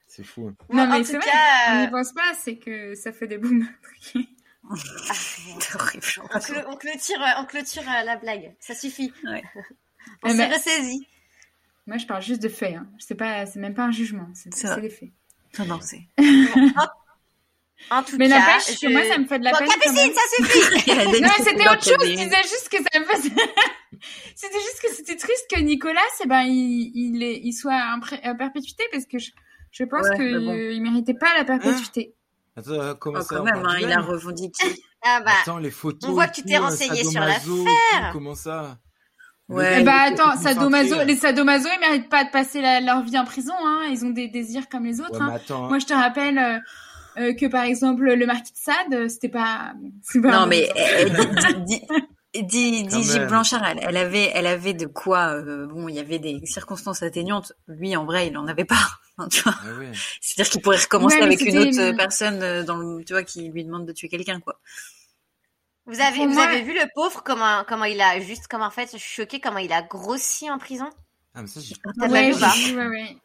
C'est 0.08 0.24
fou. 0.24 0.48
Hein. 0.48 0.56
Non, 0.70 0.88
mais 0.88 1.04
c'est 1.04 1.18
vrai, 1.18 1.32
on 1.70 1.82
n'y 1.82 1.90
pense 1.90 2.14
pas, 2.14 2.34
c'est 2.34 2.58
que 2.58 2.96
ça 2.96 3.12
fait 3.12 3.28
des 3.28 3.38
booms. 3.38 3.68
c'est 4.02 5.76
horrible. 5.76 6.06
On, 6.68 6.76
clôture, 6.76 7.20
on 7.38 7.46
clôture 7.46 7.84
la 7.86 8.18
blague, 8.18 8.56
ça 8.60 8.74
suffit. 8.76 9.14
Ouais. 9.24 9.44
On 10.24 10.30
s'est 10.30 10.48
ressaisi. 10.48 11.08
Moi, 11.88 11.98
je 11.98 12.06
parle 12.06 12.22
juste 12.22 12.42
de 12.42 12.50
faits. 12.50 12.76
Hein. 12.76 12.88
C'est 13.00 13.16
pas, 13.16 13.46
c'est 13.48 13.60
même 13.60 13.74
pas 13.74 13.86
un 13.86 13.92
jugement. 13.92 14.28
C'est 14.34 14.50
des 14.80 14.90
faits. 14.90 15.10
Non, 15.60 15.66
non, 15.66 15.80
c'est. 15.82 16.08
En 17.92 18.04
tout 18.04 18.18
mais 18.18 18.30
cas, 18.30 18.40
n'empêche, 18.40 18.80
je... 18.82 18.88
moi, 18.88 19.04
ça 19.04 19.18
me 19.18 19.26
fait 19.26 19.40
de 19.40 19.44
la 19.44 19.52
bon, 19.52 19.60
peine. 19.60 19.68
Capucine, 19.68 20.14
ça 20.14 20.22
suffit 20.36 21.22
Non, 21.22 21.30
c'était 21.38 21.70
autre 21.70 21.84
chose. 21.84 22.08
Je 22.08 22.16
disais 22.16 22.42
juste 22.44 22.70
que 22.70 22.78
ça 22.78 23.00
me 23.00 23.06
faisait... 23.06 23.30
c'était 24.36 24.60
juste 24.60 24.82
que 24.82 24.94
c'était 24.96 25.16
triste 25.18 25.46
que 25.54 25.60
Nicolas, 25.60 26.02
eh 26.24 26.28
ben, 26.28 26.42
il, 26.42 26.92
il, 26.96 27.24
est, 27.24 27.40
il 27.44 27.54
soit 27.54 27.74
en 27.74 28.00
euh, 28.00 28.34
perpétuité 28.34 28.84
parce 28.92 29.06
que 29.06 29.20
je, 29.20 29.32
je 29.72 29.84
pense 29.84 30.08
ouais, 30.10 30.16
qu'il 30.16 30.40
bon. 30.40 30.82
méritait 30.82 31.14
pas 31.14 31.38
la 31.38 31.44
perpétuité. 31.44 32.14
Hein 32.14 32.22
Attends, 32.58 32.96
comment 32.96 33.20
oh, 33.20 33.22
ça 33.22 33.36
quand 33.36 33.44
même, 33.44 33.66
hein, 33.66 33.76
il 33.80 33.92
a 33.92 34.02
revendiqué. 34.02 34.64
Ah 35.08 35.22
bah, 35.24 35.34
Attends, 35.44 35.60
les 35.60 35.70
photos. 35.70 36.10
on 36.10 36.14
voit 36.14 36.28
que 36.28 36.34
tu 36.34 36.42
t'es 36.42 36.58
renseigné 36.58 37.04
sur 37.04 37.22
l'affaire. 37.22 38.10
Comment 38.12 38.34
ça? 38.34 38.80
Ouais. 39.48 39.84
bah 39.84 40.00
attends, 40.08 40.36
sadomaso, 40.36 41.04
les 41.04 41.16
sadomaso, 41.16 41.70
ils 41.72 41.80
méritent 41.80 42.10
pas 42.10 42.24
de 42.24 42.32
passer 42.32 42.60
la, 42.60 42.82
leur 42.82 43.04
vie 43.04 43.16
en 43.20 43.24
prison, 43.24 43.54
hein. 43.64 43.84
Ils 43.92 44.04
ont 44.04 44.10
des 44.10 44.28
désirs 44.28 44.68
comme 44.68 44.86
les 44.86 45.02
autres. 45.02 45.12
Ouais, 45.12 45.22
hein. 45.22 45.34
attends, 45.36 45.68
Moi, 45.68 45.78
je 45.78 45.86
te 45.86 45.94
rappelle 45.94 46.40
euh, 46.40 46.58
euh, 47.18 47.34
que 47.34 47.46
par 47.48 47.64
exemple 47.64 48.04
le 48.04 48.26
marquis 48.26 48.52
de 48.54 48.58
Sade, 48.58 49.08
c'était 49.10 49.30
pas. 49.30 49.74
pas 50.22 50.32
non 50.40 50.46
mais 50.48 50.70
dit 52.34 52.88
Gilles 52.90 53.28
Blanchard, 53.28 53.66
elle, 53.66 53.80
elle, 53.82 53.98
avait, 53.98 54.32
elle 54.34 54.48
avait 54.48 54.74
de 54.74 54.86
quoi. 54.88 55.30
Euh, 55.36 55.68
bon, 55.68 55.88
il 55.88 55.96
y 55.96 56.00
avait 56.00 56.20
des 56.20 56.46
circonstances 56.46 57.02
atteignantes. 57.02 57.54
Lui, 57.68 57.96
en 57.96 58.06
vrai, 58.06 58.28
il 58.28 58.38
en 58.38 58.48
avait 58.48 58.66
pas. 58.66 58.76
Hein. 59.18 59.30
Ah 59.46 59.54
ouais. 59.80 59.94
C'est-à-dire 60.20 60.52
qu'il 60.52 60.62
pourrait 60.62 60.76
recommencer 60.76 61.16
Ouais, 61.20 61.24
avec 61.24 61.40
une 61.40 61.58
autre 61.58 61.96
personne 61.96 62.66
dans 62.66 62.76
le, 62.76 63.02
tu 63.06 63.14
vois, 63.14 63.24
qui 63.24 63.48
lui 63.48 63.64
demande 63.64 63.86
de 63.86 63.94
tuer 63.94 64.10
quelqu'un, 64.10 64.42
quoi. 64.42 64.60
Vous 65.86 66.02
avez, 66.02 66.18
Pour 66.18 66.28
vous 66.28 66.34
moi- 66.34 66.44
avez 66.48 66.64
vu 66.64 66.74
le 66.74 66.86
pauvre 66.94 67.24
comment, 67.24 67.64
comment 67.66 67.86
il 67.86 68.02
a 68.02 68.20
juste, 68.20 68.48
comment 68.50 68.66
en 68.66 68.72
fait, 68.72 68.90
je 68.92 68.98
suis 68.98 69.22
choquée 69.22 69.40
comment 69.40 69.60
il 69.60 69.72
a 69.72 69.84
grossi 69.84 70.52
en 70.52 70.58
prison? 70.58 70.90
Ah, 71.34 71.44
mais 71.44 71.48
ça, 71.48 71.62
j'ai. 71.62 71.76
T'as 71.98 72.08
pas 72.10 72.12
Ouais, 72.12 72.28
vu 72.32 72.36
ou 72.36 72.40
pas? 72.42 72.50
j'ai 72.58 72.72
vu, 72.74 72.78
ouais, 72.78 72.88
ouais. 72.88 73.18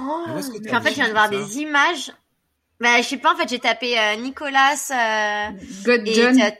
Oh, 0.00 0.24
Mais 0.60 0.74
en 0.76 0.82
fait, 0.82 0.90
je 0.90 0.94
viens 0.96 1.06
de 1.08 1.12
voir 1.12 1.30
des 1.30 1.60
images. 1.60 2.12
Bah, 2.82 3.00
je 3.00 3.08
sais 3.08 3.16
pas, 3.18 3.32
en 3.32 3.36
fait, 3.36 3.48
j'ai 3.48 3.60
tapé 3.60 3.98
euh, 3.98 4.16
Nicolas. 4.16 4.74
euh, 4.90 5.50
God 5.84 6.02
et 6.04 6.12
John. 6.14 6.36
t'as- 6.36 6.52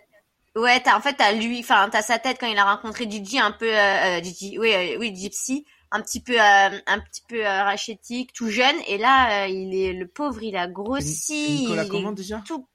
ouais, 0.60 0.80
t'as, 0.80 0.96
en 0.96 1.00
fait, 1.00 1.14
t'as 1.14 1.32
lui, 1.32 1.60
enfin, 1.60 1.88
t'as 1.90 2.02
sa 2.02 2.18
tête 2.18 2.38
quand 2.40 2.46
il 2.46 2.58
a 2.58 2.64
rencontré 2.64 3.10
Gigi, 3.10 3.38
un 3.40 3.52
peu, 3.52 3.66
euh, 3.68 4.18
euh, 4.18 4.22
Gigi, 4.22 4.58
oui, 4.58 4.72
euh, 4.74 4.98
oui, 4.98 5.14
Gypsy, 5.16 5.66
un 5.90 6.00
petit 6.02 6.22
peu, 6.22 6.34
euh, 6.40 6.80
un 6.86 7.00
petit 7.00 7.22
peu 7.28 7.44
euh, 7.46 7.64
rachétique, 7.64 8.32
tout 8.34 8.50
jeune. 8.50 8.76
Et 8.88 8.98
là, 8.98 9.44
euh, 9.44 9.48
il 9.48 9.74
est, 9.74 9.92
le 9.94 10.06
pauvre, 10.08 10.42
il 10.42 10.56
a 10.56 10.68
grossi. 10.68 11.34
Nicolas, 11.60 11.84
il 11.84 11.90
comment 11.90 12.12
est 12.12 12.14
déjà? 12.14 12.44
tout. 12.46 12.66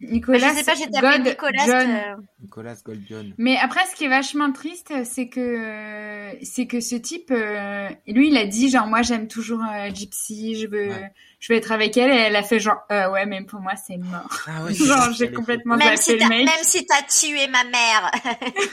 Nicolas. 0.00 0.38
Bah, 0.38 0.48
je 0.52 0.58
sais 0.58 0.64
pas, 0.64 0.74
j'ai 0.76 0.88
tapé 0.90 1.18
Nicolas. 1.18 1.66
John. 1.66 1.90
euh, 1.90 2.22
Nicolas 2.40 2.76
Goldjon. 2.84 3.32
Mais 3.36 3.56
après, 3.56 3.84
ce 3.90 3.96
qui 3.96 4.04
est 4.04 4.08
vachement 4.08 4.52
triste, 4.52 4.92
c'est 5.04 5.28
que 5.28 6.36
c'est 6.42 6.66
que 6.66 6.80
ce 6.80 6.94
type, 6.94 7.30
euh, 7.32 7.88
lui, 8.06 8.28
il 8.28 8.36
a 8.36 8.46
dit 8.46 8.70
genre 8.70 8.86
moi 8.86 9.02
j'aime 9.02 9.26
toujours 9.26 9.60
euh, 9.64 9.90
Gypsy, 9.92 10.54
je 10.54 10.66
veux 10.68 10.88
Ouais. 10.88 11.12
je 11.40 11.52
veux 11.52 11.58
être 11.58 11.72
avec 11.72 11.96
elle, 11.96 12.10
et 12.12 12.14
elle 12.16 12.36
a 12.36 12.42
fait 12.44 12.60
genre 12.60 12.78
euh, 12.92 13.10
ouais, 13.10 13.26
même 13.26 13.46
pour 13.46 13.60
moi 13.60 13.74
c'est 13.74 13.96
mort. 13.96 14.28
Ah 14.46 14.62
ouais, 14.64 14.72
genre 14.74 15.04
c'est 15.06 15.26
j'ai 15.26 15.32
complètement 15.32 15.76
Même 15.76 15.96
si 15.96 16.12
le 16.12 16.18
t'as, 16.20 16.28
mec. 16.28 16.46
même 16.46 16.62
si 16.62 16.86
t'as 16.86 17.02
tué 17.02 17.48
ma 17.48 17.64
mère. 17.64 18.10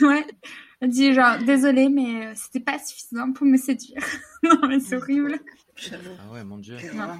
ouais. 0.02 0.26
Elle 0.80 0.90
dit 0.90 1.12
genre 1.12 1.38
désolé 1.38 1.88
mais 1.88 2.34
c'était 2.36 2.60
pas 2.60 2.78
suffisant 2.78 3.32
pour 3.32 3.46
me 3.46 3.56
séduire. 3.56 3.98
non 4.44 4.60
mais 4.68 4.78
c'est 4.78 4.94
horrible. 4.96 5.40
Ah 5.92 6.32
ouais, 6.32 6.44
mon 6.44 6.58
dieu. 6.58 6.76
Non. 6.94 7.18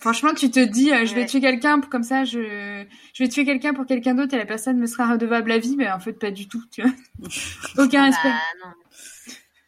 Franchement, 0.00 0.34
tu 0.34 0.50
te 0.50 0.58
dis 0.60 0.92
euh, 0.92 1.06
je 1.06 1.14
vais 1.14 1.20
Ouais. 1.20 1.26
tuer 1.26 1.40
quelqu'un 1.40 1.78
pour 1.80 1.88
comme 1.90 2.02
ça 2.02 2.24
je 2.24 2.84
je 3.14 3.22
vais 3.22 3.28
tuer 3.28 3.44
quelqu'un 3.44 3.72
pour 3.72 3.86
quelqu'un 3.86 4.14
d'autre 4.14 4.34
et 4.34 4.38
la 4.38 4.46
personne 4.46 4.78
me 4.78 4.86
sera 4.86 5.12
redevable 5.12 5.52
à 5.52 5.58
vie, 5.58 5.76
mais 5.76 5.90
en 5.90 6.00
fait 6.00 6.12
pas 6.14 6.30
du 6.30 6.48
tout, 6.48 6.62
tu 6.72 6.82
vois. 6.82 6.90
Aucun 7.84 8.04
respect. 8.06 8.28
Bah, 8.28 8.66
non. 8.66 8.72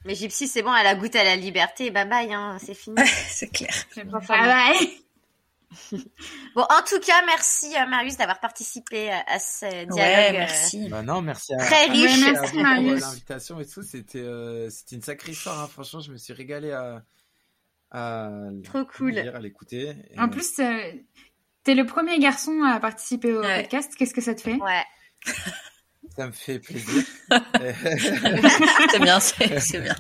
Mais 0.05 0.14
Gypsy, 0.14 0.49
c'est 0.49 0.62
bon, 0.62 0.74
elle 0.74 0.86
a 0.86 0.95
goûté 0.95 1.18
à 1.18 1.24
la 1.24 1.36
liberté. 1.36 1.91
Bye 1.91 2.09
bye, 2.09 2.32
hein, 2.32 2.57
c'est 2.64 2.74
fini. 2.74 2.97
c'est 3.28 3.49
clair. 3.49 3.72
Ah 4.28 4.70
ouais. 4.80 4.89
Bon, 6.55 6.62
en 6.62 6.82
tout 6.89 6.99
cas, 7.01 7.22
merci 7.26 7.66
euh, 7.76 7.84
Marius 7.86 8.16
d'avoir 8.16 8.41
participé 8.41 9.12
euh, 9.12 9.16
à 9.26 9.39
ce 9.39 9.66
dialogue 9.66 9.93
Ouais, 9.97 10.28
euh, 10.30 10.32
merci. 10.32 10.89
Bah 10.89 11.03
non, 11.03 11.20
merci 11.20 11.53
à. 11.55 11.59
très 11.59 11.86
Ouais, 11.89 11.93
riche. 11.93 12.20
merci, 12.20 12.32
Merci 12.32 12.53
pour 12.55 12.62
Marius. 12.62 13.01
l'invitation 13.03 13.61
et 13.61 13.66
tout. 13.66 13.82
C'était 13.82 14.18
euh, 14.20 14.70
c'était 14.70 14.97
une 14.97 15.03
sacrée 15.03 15.32
histoire. 15.32 15.61
Hein. 15.61 15.68
Franchement, 15.70 16.01
je 16.01 16.11
me 16.11 16.16
suis 16.16 16.32
régalé 16.32 16.72
à 16.72 17.03
à 17.91 18.30
Trop 18.64 18.84
cool. 18.84 19.12
lire, 19.12 19.34
à 19.36 19.41
l'écouter. 19.41 19.95
Et- 20.11 20.18
En 20.18 20.28
plus, 20.28 20.59
euh, 20.59 20.78
t'es 21.64 21.74
le 21.74 21.86
premier 21.86 22.18
garçon 22.18 22.62
à 22.62 22.78
participer 22.80 23.34
au 23.34 23.41
Ouais. 23.43 23.62
podcast. 23.62 23.93
Qu'est-ce 23.97 24.14
que 24.14 24.20
ça 24.20 24.34
te 24.34 24.41
fait 24.43 24.57
Ouais. 24.57 24.82
ça 26.16 26.26
me 26.26 26.32
fait 26.32 26.59
plaisir. 26.59 27.05
c'est 28.91 29.01
bien, 29.01 29.20
c'est 29.20 29.80
bien. 29.80 29.95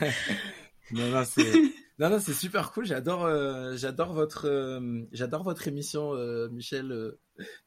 non, 0.92 1.08
non, 1.08 1.24
c'est 1.24 1.52
non, 1.98 2.10
non, 2.10 2.18
c'est 2.20 2.32
super 2.34 2.72
cool. 2.72 2.84
J'adore, 2.86 3.24
euh, 3.24 3.76
j'adore 3.76 4.12
votre, 4.12 4.46
euh, 4.48 5.02
j'adore 5.12 5.44
votre 5.44 5.68
émission, 5.68 6.12
euh, 6.14 6.48
Michel. 6.50 7.12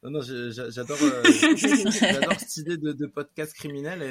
Non, 0.02 0.10
non, 0.10 0.20
j'adore, 0.22 0.96
euh, 1.02 1.22
j'adore 1.56 2.32
cette 2.38 2.56
idée 2.58 2.76
de, 2.76 2.92
de 2.92 3.06
podcast 3.06 3.52
criminel 3.54 4.02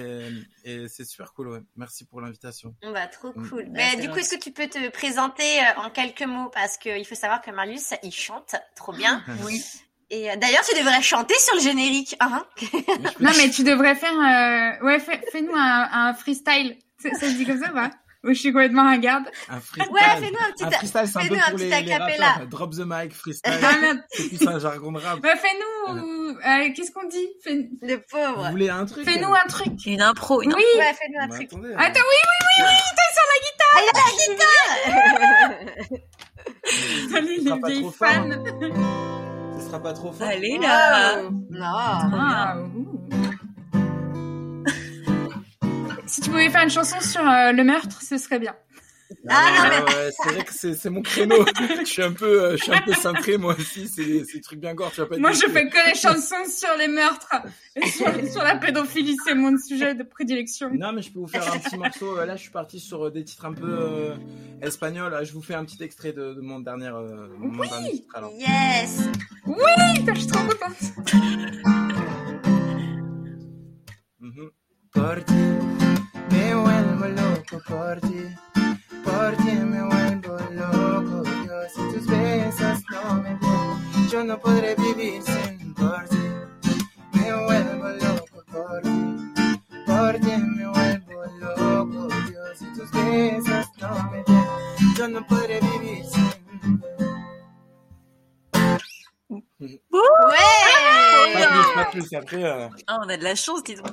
et, 0.63 0.71
et 0.83 0.87
c'est 0.87 1.05
super 1.05 1.33
cool. 1.33 1.47
Ouais. 1.49 1.59
Merci 1.75 2.05
pour 2.05 2.21
l'invitation. 2.21 2.75
Bon, 2.81 2.91
Bah, 2.93 3.07
trop 3.07 3.31
Mm. 3.35 3.49
cool. 3.49 3.65
Mais 3.71 3.95
du 3.97 4.09
coup, 4.09 4.17
est-ce 4.17 4.35
que 4.35 4.41
tu 4.43 4.51
peux 4.51 4.67
te 4.67 4.89
présenter 4.89 5.59
euh, 5.59 5.81
en 5.85 5.89
quelques 5.89 6.23
mots? 6.23 6.49
Parce 6.53 6.77
qu'il 6.77 7.05
faut 7.05 7.15
savoir 7.15 7.41
que 7.41 7.51
Marius, 7.51 7.93
il 8.03 8.11
chante 8.13 8.55
trop 8.75 8.93
bien. 8.93 9.23
Oui. 9.45 9.63
Et 10.09 10.31
euh, 10.31 10.35
d'ailleurs, 10.37 10.63
tu 10.63 10.73
devrais 10.77 11.01
chanter 11.01 11.33
sur 11.39 11.55
le 11.55 11.61
générique. 11.61 12.15
Hein 12.21 12.45
Non, 13.19 13.31
mais 13.37 13.49
tu 13.49 13.63
devrais 13.63 13.95
faire. 13.95 14.13
euh, 14.13 14.85
Ouais, 14.85 14.99
fais- 14.99 15.21
fais-nous 15.31 15.53
un, 15.55 15.89
un 15.91 16.13
freestyle. 16.13 16.77
Ça, 17.01 17.09
ça 17.19 17.27
se 17.27 17.33
dit 17.33 17.45
comme 17.45 17.59
ça, 17.61 17.71
va 17.71 17.91
je 18.33 18.39
suis 18.39 18.51
complètement 18.51 18.83
ringarde. 18.83 19.25
Un 19.49 19.59
freestyle. 19.59 19.93
Ouais, 19.93 20.01
fais-nous 20.01 20.37
un 20.39 20.51
petit, 20.51 20.63
Un 20.65 20.71
freestyle, 20.71 21.01
c'est 21.07 21.17
un 21.17 21.21
peu 21.21 21.27
fais-nous 21.27 21.41
un 21.45 21.49
pour 21.49 21.57
les, 21.59 21.69
petit 21.69 21.75
les. 21.75 22.47
Drop 22.49 22.71
the 22.75 22.83
mic, 22.85 23.13
freestyle. 23.13 23.53
Ah 23.63 23.93
c'est 24.09 24.27
plus 24.29 24.47
un 24.47 24.59
jargon 24.59 24.91
de 24.91 24.99
rap. 24.99 25.19
Bah, 25.21 25.35
fais-nous. 25.35 25.97
euh, 26.37 26.69
Qu'est-ce 26.75 26.91
qu'on 26.91 27.07
dit? 27.07 27.27
Fais- 27.43 27.69
le 27.81 27.95
Vous 27.95 28.01
pauvre. 28.09 28.49
voulez 28.51 28.69
un 28.69 28.85
truc? 28.85 29.05
Fais-nous 29.05 29.27
euh 29.29 29.33
un 29.33 29.47
truc. 29.47 29.73
Une 29.85 30.01
impro, 30.01 30.41
une 30.41 30.53
Oui. 30.53 30.63
Ouais, 30.77 30.93
fais-nous 30.93 31.21
un 31.21 31.27
truc. 31.29 31.47
attendez, 31.51 31.73
Attends, 31.77 31.99
euh, 31.99 32.03
oui, 32.03 32.17
oui, 32.23 32.63
oui, 32.63 32.63
Ah, 33.75 33.79
il 33.83 33.89
a 33.89 33.93
la 33.93 34.09
guitare 34.17 35.87
oui. 35.91 35.97
Salut 37.11 37.35
ce 37.37 37.41
les 37.41 37.45
sera 37.45 37.57
pas 37.59 37.67
vieilles 37.67 37.83
fans. 37.91 38.31
hein. 38.31 38.43
Ce 39.59 39.65
sera 39.65 39.79
pas 39.81 39.93
trop 39.93 40.11
fort. 40.11 40.27
Allez 40.27 40.57
là. 40.59 41.23
Wow. 41.23 41.31
Non. 41.49 42.76
Si 46.07 46.21
tu 46.21 46.29
pouvais 46.29 46.49
faire 46.49 46.63
une 46.63 46.69
chanson 46.69 46.99
sur 47.01 47.21
euh, 47.21 47.51
le 47.51 47.63
meurtre, 47.63 48.01
ce 48.01 48.17
serait 48.17 48.39
bien. 48.39 48.55
Ah, 49.29 49.79
non, 49.79 49.85
ouais, 49.85 49.93
ouais, 49.93 50.11
c'est 50.11 50.29
vrai 50.33 50.43
que 50.43 50.53
c'est 50.53 50.73
c'est 50.73 50.89
mon 50.89 51.01
créneau. 51.01 51.45
je 51.79 51.85
suis 51.85 52.01
un 52.01 52.11
peu, 52.11 52.43
euh, 52.43 52.57
je 52.57 52.63
suis 52.63 52.73
un 52.73 52.81
peu 52.81 52.93
cintré 52.93 53.37
moi 53.37 53.55
aussi. 53.57 53.87
C'est 53.87 54.25
c'est 54.25 54.33
des 54.37 54.41
trucs 54.41 54.59
bien 54.59 54.73
gore. 54.73 54.91
Tu 54.91 54.99
vas 54.99 55.07
pas 55.07 55.17
Moi, 55.17 55.31
je 55.31 55.47
fais 55.49 55.69
que 55.69 55.89
les 55.89 55.95
chansons 55.95 56.43
sur 56.49 56.75
les 56.77 56.89
meurtres. 56.89 57.33
Et 57.75 57.87
sur, 57.87 58.05
sur 58.31 58.43
la 58.43 58.57
pédophilie, 58.57 59.15
c'est 59.25 59.33
mon 59.33 59.57
sujet 59.57 59.95
de 59.95 60.03
prédilection. 60.03 60.71
Non, 60.73 60.91
mais 60.91 61.01
je 61.01 61.11
peux 61.11 61.19
vous 61.19 61.27
faire 61.27 61.53
un 61.53 61.57
petit 61.57 61.77
morceau. 61.77 62.17
Là, 62.17 62.35
je 62.35 62.41
suis 62.41 62.51
parti 62.51 62.79
sur 62.79 63.05
euh, 63.05 63.11
des 63.11 63.23
titres 63.23 63.45
un 63.45 63.53
peu 63.53 63.65
euh, 63.65 64.15
espagnols. 64.61 65.11
Là, 65.11 65.23
Je 65.23 65.31
vous 65.31 65.41
fais 65.41 65.55
un 65.55 65.63
petit 65.63 65.81
extrait 65.81 66.11
de, 66.11 66.33
de 66.33 66.41
mon 66.41 66.59
dernier, 66.59 66.87
euh, 66.87 67.27
mon 67.37 67.63
dernier 67.63 67.91
titre. 67.91 68.13
Alors. 68.13 68.31
Yes. 68.33 69.03
Putain, 69.45 70.13
je 70.13 70.19
suis 70.19 70.27
trop 70.27 70.43
contente. 70.43 70.75
Por 74.97 75.23
ti 75.23 75.86
me 76.47 76.55
vuelvo 76.55 77.07
loco 77.07 77.61
por 77.67 77.99
ti, 78.01 78.23
por 79.03 79.35
ti 79.37 79.51
me 79.51 79.81
vuelvo 79.83 80.37
loco. 80.51 81.23
Yo 81.45 81.69
si 81.73 81.81
tus 81.93 82.07
besos 82.07 82.79
no 82.91 83.15
me 83.21 83.29
den, 83.29 84.09
yo 84.09 84.23
no 84.23 84.39
podré 84.39 84.75
vivir 84.75 85.21
sin 85.23 85.73
por 85.73 86.07
ti. 86.07 86.17
Me 87.13 87.33
vuelvo 87.45 87.89
loco 87.89 88.43
por 88.51 88.81
ti, 88.81 89.33
por 89.85 90.13
ti 90.19 90.37
me 90.37 90.67
vuelvo 90.67 91.23
loco. 91.39 92.07
Yo 92.31 92.55
si 92.55 92.65
tus 92.73 92.91
besos 92.91 93.67
no 93.81 94.09
me 94.11 94.23
den, 94.23 94.95
yo 94.95 95.07
no 95.09 95.25
podré 95.27 95.59
vivir 95.59 96.05
sin. 96.05 96.81
Ouais. 99.59 100.37
Pas 101.33 101.47
plus, 101.51 101.73
pas 101.75 101.85
plus. 101.91 102.13
Après, 102.15 102.43
euh, 102.43 102.69
Ah, 102.87 102.99
on 103.03 103.09
a 103.09 103.17
de 103.17 103.23
la 103.23 103.35
chance, 103.35 103.63
dis 103.63 103.75
donc. 103.75 103.87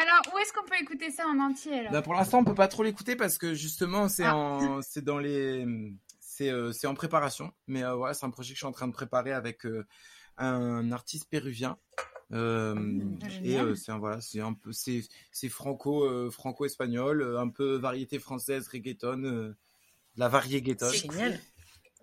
Alors, 0.00 0.34
où 0.34 0.38
est-ce 0.38 0.52
qu'on 0.52 0.64
peut 0.64 0.76
écouter 0.80 1.10
ça 1.10 1.26
en 1.26 1.38
entier 1.38 1.80
alors 1.80 1.92
Bah, 1.92 2.02
pour 2.02 2.14
l'instant, 2.14 2.38
on 2.38 2.44
peut 2.44 2.54
pas 2.54 2.68
trop 2.68 2.82
l'écouter 2.82 3.16
parce 3.16 3.38
que 3.38 3.54
justement, 3.54 4.08
c'est 4.08 4.24
Ah. 4.24 4.36
en, 4.36 4.82
c'est 4.82 5.04
dans 5.04 5.18
les, 5.18 5.66
c'est, 6.20 6.50
euh, 6.50 6.72
c'est 6.72 6.86
en 6.86 6.94
préparation. 6.94 7.52
Mais 7.66 7.84
euh, 7.84 7.94
voilà, 7.94 8.14
c'est 8.14 8.26
un 8.26 8.30
projet 8.30 8.50
que 8.50 8.54
je 8.54 8.60
suis 8.60 8.66
en 8.66 8.72
train 8.72 8.88
de 8.88 8.92
préparer 8.92 9.32
avec 9.32 9.64
euh, 9.66 9.86
un 10.36 10.90
artiste 10.92 11.28
péruvien. 11.28 11.76
Euh, 12.32 12.74
et 13.44 13.58
euh, 13.60 13.74
c'est 13.76 13.92
un 13.92 13.98
voilà, 13.98 14.20
c'est 14.20 14.40
un 14.40 14.54
peu, 14.54 14.72
c'est, 14.72 15.02
c'est 15.30 15.48
franco, 15.50 16.04
euh, 16.04 16.30
franco-espagnol, 16.30 17.20
euh, 17.22 17.38
un 17.38 17.48
peu 17.48 17.76
variété 17.76 18.18
française, 18.18 18.66
reggaeton, 18.66 19.22
euh, 19.24 19.54
la 20.16 20.28
variégaton. 20.28 20.88
C'est 20.90 21.10
Génial. 21.10 21.38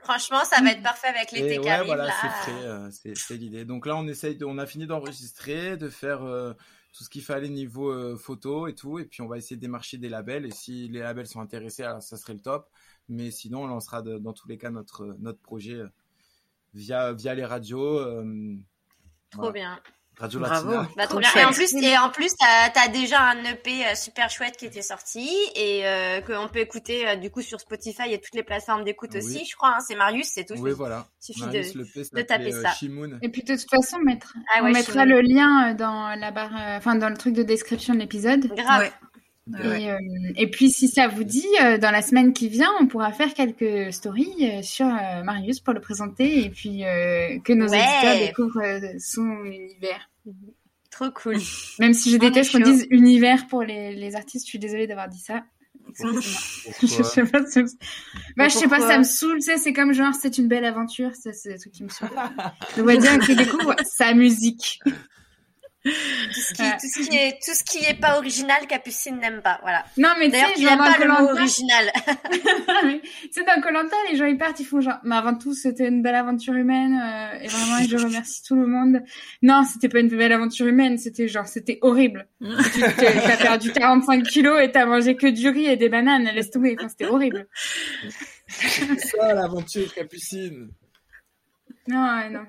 Franchement, 0.04 0.44
ça 0.46 0.62
va 0.62 0.72
être 0.72 0.82
parfait 0.84 1.08
avec 1.08 1.32
l'été 1.32 1.56
qui 1.56 1.60
ouais, 1.60 1.70
arrive. 1.70 1.88
voilà, 1.88 2.06
là. 2.06 2.14
c'est 2.22 2.30
frais, 2.30 2.64
euh, 2.66 2.90
c'est, 2.92 3.16
c'est 3.18 3.36
l'idée. 3.36 3.66
Donc 3.66 3.86
là, 3.86 3.96
on 3.96 4.08
essaye 4.08 4.36
de, 4.36 4.46
on 4.46 4.58
a 4.58 4.66
fini 4.66 4.88
d'enregistrer, 4.88 5.76
de 5.78 5.90
faire, 5.90 6.24
euh, 6.24 6.54
tout 6.92 7.04
ce 7.04 7.10
qu'il 7.10 7.24
fallait 7.24 7.50
niveau 7.50 8.18
photo 8.18 8.68
et 8.68 8.76
tout. 8.76 9.00
Et 9.00 9.06
puis 9.06 9.22
on 9.22 9.28
va 9.28 9.38
essayer 9.38 9.56
de 9.56 9.62
démarcher 9.62 9.98
des 9.98 10.10
labels. 10.10 10.46
Et 10.46 10.52
si 10.52 10.88
les 10.90 11.00
labels 11.00 11.28
sont 11.28 11.42
intéressés, 11.42 11.84
alors 11.84 12.04
ça 12.04 12.18
serait 12.18 12.34
le 12.34 12.42
top. 12.42 12.70
Mais 13.10 13.32
sinon, 13.32 13.64
on 13.64 13.68
lancera 13.68 14.02
dans 14.02 14.34
tous 14.34 14.48
les 14.48 14.58
cas 14.58 14.70
notre, 14.70 15.16
notre 15.20 15.40
projet 15.40 15.82
via, 16.74 17.14
via 17.14 17.34
les 17.34 17.46
radios. 17.46 18.00
Trop 19.30 19.52
bien. 19.52 19.82
Radio 20.22 20.40
Bravo. 20.40 20.72
Bah, 20.96 21.08
trop 21.08 21.18
bien. 21.18 21.30
Et 21.36 21.44
en 21.44 21.52
plus, 21.52 21.74
et 21.74 21.98
en 21.98 22.10
plus, 22.10 22.32
t'as 22.36 22.72
as 22.80 22.88
déjà 22.90 23.20
un 23.20 23.44
EP 23.44 23.84
euh, 23.84 23.96
super 23.96 24.30
chouette 24.30 24.56
qui 24.56 24.68
était 24.68 24.84
sorti 24.84 25.28
et 25.56 25.82
euh, 25.84 26.22
qu'on 26.22 26.48
peut 26.48 26.60
écouter 26.60 27.08
euh, 27.08 27.16
du 27.16 27.32
coup 27.32 27.42
sur 27.42 27.60
Spotify 27.60 28.14
et 28.14 28.20
toutes 28.20 28.36
les 28.36 28.44
plateformes 28.44 28.84
d'écoute 28.84 29.16
aussi, 29.16 29.46
je 29.50 29.56
crois. 29.56 29.76
Hein. 29.78 29.80
C'est 29.86 29.96
Marius, 29.96 30.28
c'est 30.28 30.46
tout. 30.46 30.54
Oui, 30.60 30.72
voilà. 30.72 31.08
Il 31.22 31.34
suffit 31.34 31.48
de, 31.48 32.16
de 32.16 32.22
taper 32.22 32.52
ça. 32.52 32.74
Et 33.24 33.30
puis 33.30 33.42
de 33.42 33.56
toute 33.56 33.70
façon, 33.70 33.98
mettre, 34.00 34.36
ah 34.54 34.60
on 34.62 34.70
mettra 34.70 35.06
le 35.06 35.22
lien 35.22 35.74
dans 35.74 36.16
la 36.16 36.30
barre, 36.30 36.54
enfin 36.78 36.96
dans 36.96 37.10
le 37.10 37.18
truc 37.18 37.34
de 37.34 37.44
description 37.44 37.96
de 37.96 38.00
l'épisode. 38.00 38.48
Grave. 38.56 38.92
Et, 39.60 39.90
euh, 39.90 39.98
et, 40.36 40.48
puis, 40.48 40.70
si 40.70 40.88
ça 40.88 41.08
vous 41.08 41.24
dit, 41.24 41.48
euh, 41.62 41.78
dans 41.78 41.92
la 41.92 42.02
semaine 42.02 42.32
qui 42.34 42.48
vient, 42.48 42.70
on 42.80 42.86
pourra 42.86 43.12
faire 43.12 43.34
quelques 43.34 43.92
stories 43.92 44.36
euh, 44.42 44.62
sur 44.62 44.86
Marius 44.86 45.60
pour 45.60 45.74
le 45.74 45.82
présenter 45.82 46.46
et 46.46 46.50
puis 46.50 46.82
que 46.82 47.54
nos 47.54 47.68
éditeurs 47.68 48.20
découvrent 48.20 49.00
son 49.00 49.44
univers. 49.46 50.10
Trop 50.92 51.12
cool. 51.12 51.38
Même 51.80 51.94
si 51.94 52.12
je 52.12 52.18
déteste 52.18 52.52
qu'on 52.52 52.60
dise 52.60 52.86
univers 52.90 53.48
pour 53.48 53.64
les, 53.64 53.96
les, 53.96 54.16
artistes, 54.16 54.46
je 54.46 54.50
suis 54.50 54.60
désolée 54.60 54.88
d'avoir 54.88 55.08
dit 55.08 55.20
ça. 55.20 55.44
je 55.98 57.04
sais 57.04 57.24
pas, 57.24 57.46
ça 57.46 57.64
me... 57.64 57.68
bah, 58.38 58.48
je 58.48 58.56
sais 58.56 58.68
pas, 58.68 58.80
ça 58.80 58.98
me 58.98 59.04
saoule, 59.04 59.38
tu 59.38 59.46
sais, 59.46 59.58
c'est 59.58 59.74
comme 59.74 59.94
genre, 59.94 60.14
c'est 60.14 60.38
une 60.38 60.48
belle 60.48 60.64
aventure, 60.64 61.16
ça, 61.16 61.34
c'est 61.34 61.54
le 61.54 61.60
truc 61.60 61.74
qui 61.74 61.84
me 61.84 61.90
saoule. 61.90 62.10
Je 62.78 62.82
vois 62.84 62.98
dire 62.98 63.18
qu'il 63.20 63.36
découvre 63.36 63.76
sa 63.84 64.14
musique 64.14 64.80
tout 65.84 65.92
ce 65.92 66.54
qui, 66.54 66.62
tout 66.62 67.04
ce 67.04 67.10
qui 67.10 67.18
est 67.18 67.32
tout 67.44 67.54
ce 67.54 67.64
qui 67.64 67.84
est 67.86 68.00
pas 68.00 68.18
original 68.18 68.68
Capucine 68.68 69.18
n'aime 69.20 69.42
pas 69.42 69.60
voilà. 69.64 69.84
Non 69.98 70.10
mais 70.20 70.30
tu 70.30 70.38
sais 70.38 70.64
n'aime 70.64 70.78
pas 70.78 70.98
le 71.00 71.08
mot 71.08 71.32
original. 71.32 71.92
Tu 73.22 73.30
sais 73.32 73.44
dans 73.44 73.62
Colanta 73.62 73.96
les 74.10 74.18
gens 74.18 74.26
ils 74.26 74.38
partent 74.38 74.60
ils 74.60 74.66
font 74.66 74.82
genre 74.82 75.00
mais 75.04 75.16
avant 75.16 75.36
tout 75.36 75.54
c'était 75.54 75.88
une 75.88 76.04
belle 76.04 76.16
aventure 76.16 76.54
humaine 76.54 77.00
euh, 77.02 77.40
et 77.44 77.48
vraiment 77.48 77.82
je 77.88 77.98
remercie 77.98 78.44
tout 78.44 78.56
le 78.56 78.68
monde. 78.68 79.02
Non 79.42 79.64
c'était 79.64 79.90
pas 79.90 80.00
une 80.00 80.10
belle 80.10 80.34
aventure 80.34 80.68
humaine 80.68 81.00
c'était 81.00 81.28
genre 81.28 81.48
c'était 81.48 81.80
horrible. 81.82 82.28
Tu 82.40 82.84
as 82.84 83.38
perdu 83.38 83.72
45 83.72 84.24
kilos 84.24 84.62
et 84.62 84.72
t'as 84.72 84.86
mangé 84.86 85.16
que 85.16 85.28
du 85.28 85.50
riz 85.50 85.66
et 85.66 85.78
des 85.78 85.90
bananes. 85.90 86.30
Laisse 86.36 86.52
tomber 86.52 86.76
enfin, 86.78 86.90
c'était 86.90 87.08
horrible. 87.08 87.48
C'est 88.48 89.00
ça 89.00 89.34
l'aventure 89.34 89.92
Capucine 89.94 90.70
non, 91.88 92.30
non. 92.30 92.46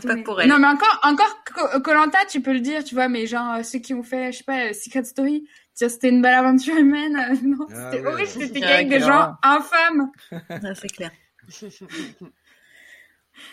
pas 0.00 0.16
pour 0.24 0.40
elle. 0.40 0.48
Non, 0.48 0.58
mais 0.58 0.66
encore, 0.66 1.00
encore, 1.02 1.82
Colanta, 1.82 2.18
tu 2.28 2.40
peux 2.40 2.52
le 2.52 2.60
dire, 2.60 2.82
tu 2.82 2.94
vois, 2.94 3.08
mais 3.08 3.26
genre, 3.26 3.54
euh, 3.54 3.62
ceux 3.62 3.78
qui 3.78 3.94
ont 3.94 4.02
fait, 4.02 4.32
je 4.32 4.38
sais 4.38 4.44
pas, 4.44 4.66
euh, 4.66 4.72
Secret 4.72 5.04
Story, 5.04 5.48
c'était 5.74 6.08
une 6.08 6.20
belle 6.20 6.34
aventure 6.34 6.76
humaine. 6.76 7.16
Euh, 7.16 7.36
non, 7.42 7.66
ah 7.70 7.90
c'était 7.90 8.06
horrible, 8.06 8.28
c'était 8.28 8.64
avec 8.64 8.88
des 8.88 9.00
gens 9.00 9.34
infâmes. 9.42 10.10
c'est 10.74 10.88
clair. 10.88 11.10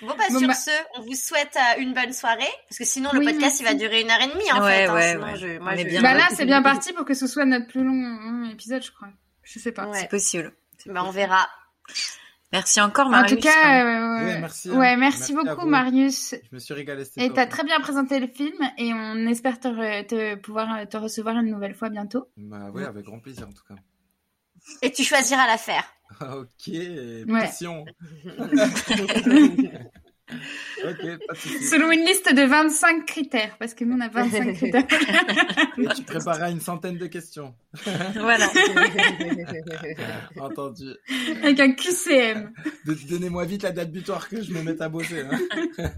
Bon, 0.01 0.13
bah, 0.17 0.25
sur 0.27 0.45
bah 0.45 0.53
ce, 0.53 0.69
on 0.97 1.01
vous 1.01 1.15
souhaite 1.15 1.57
une 1.77 1.93
bonne 1.93 2.11
soirée, 2.11 2.43
parce 2.67 2.77
que 2.77 2.83
sinon, 2.83 3.09
le 3.13 3.21
podcast, 3.21 3.61
il 3.61 3.63
va 3.63 3.73
durer 3.73 4.01
une 4.01 4.11
heure 4.11 4.19
et 4.19 4.27
demie, 4.27 4.51
en 4.51 4.61
fait. 4.61 4.83
Hein, 4.83 4.93
ouais, 4.93 5.15
ouais. 5.15 5.35
Je, 5.37 5.59
moi, 5.59 5.75
je... 5.77 6.01
Bah 6.01 6.13
là, 6.13 6.27
c'est 6.35 6.45
bien 6.45 6.61
parti 6.61 6.91
pour 6.91 7.05
que 7.05 7.13
ce 7.13 7.25
soit 7.25 7.45
notre 7.45 7.67
plus 7.67 7.85
long 7.85 8.49
épisode, 8.51 8.83
je 8.83 8.91
crois. 8.91 9.07
Je 9.43 9.59
sais 9.59 9.71
pas. 9.71 9.89
C'est 9.93 10.09
possible. 10.09 10.51
Bah, 10.87 11.03
on 11.05 11.11
verra. 11.11 11.47
Merci 12.51 12.81
encore, 12.81 13.09
Marius. 13.09 13.31
En 13.31 13.35
tout 13.35 13.41
cas, 13.41 13.83
euh, 14.17 14.39
merci, 14.39 14.69
ouais, 14.71 14.97
merci, 14.97 15.33
beaucoup, 15.33 15.65
Marius. 15.65 16.35
Je 16.49 16.55
me 16.55 16.59
suis 16.59 16.73
régalé. 16.73 17.03
Et 17.17 17.31
t'as 17.31 17.45
très 17.45 17.63
bien 17.63 17.79
présenté 17.79 18.19
le 18.19 18.27
film 18.27 18.57
et 18.77 18.93
on 18.93 19.27
espère 19.27 19.59
te, 19.59 20.03
te, 20.03 20.35
pouvoir 20.35 20.87
te 20.87 20.97
recevoir 20.97 21.37
une 21.37 21.51
nouvelle 21.51 21.75
fois 21.75 21.89
bientôt. 21.89 22.29
Bah 22.37 22.69
oui, 22.73 22.83
avec 22.83 23.05
grand 23.05 23.19
plaisir 23.19 23.47
en 23.47 23.51
tout 23.51 23.63
cas. 23.67 23.75
Et 24.81 24.91
tu 24.91 25.03
choisiras 25.03 25.47
l'affaire. 25.47 25.85
ok, 26.21 26.71
passion. 27.27 27.85
Selon 30.29 31.91
une 31.91 32.05
liste 32.05 32.33
de 32.33 32.41
25 32.41 33.05
critères, 33.05 33.55
parce 33.57 33.73
que 33.73 33.85
nous 33.85 33.95
on 33.95 34.01
a 34.01 34.09
25 34.09 34.53
critères. 34.55 34.83
Et 35.77 35.87
tu 35.95 36.03
prépareras 36.03 36.51
une 36.51 36.59
centaine 36.59 36.97
de 36.97 37.07
questions. 37.07 37.55
voilà. 38.15 38.47
Entendu. 40.39 40.93
Avec 41.43 41.59
un 41.59 41.71
QCM. 41.71 42.51
Donnez-moi 43.09 43.45
vite 43.45 43.63
la 43.63 43.71
date 43.71 43.91
butoir 43.91 44.27
que 44.27 44.41
je 44.41 44.51
me 44.51 44.61
mette 44.61 44.81
à 44.81 44.89
bosser. 44.89 45.21
Hein. 45.21 45.39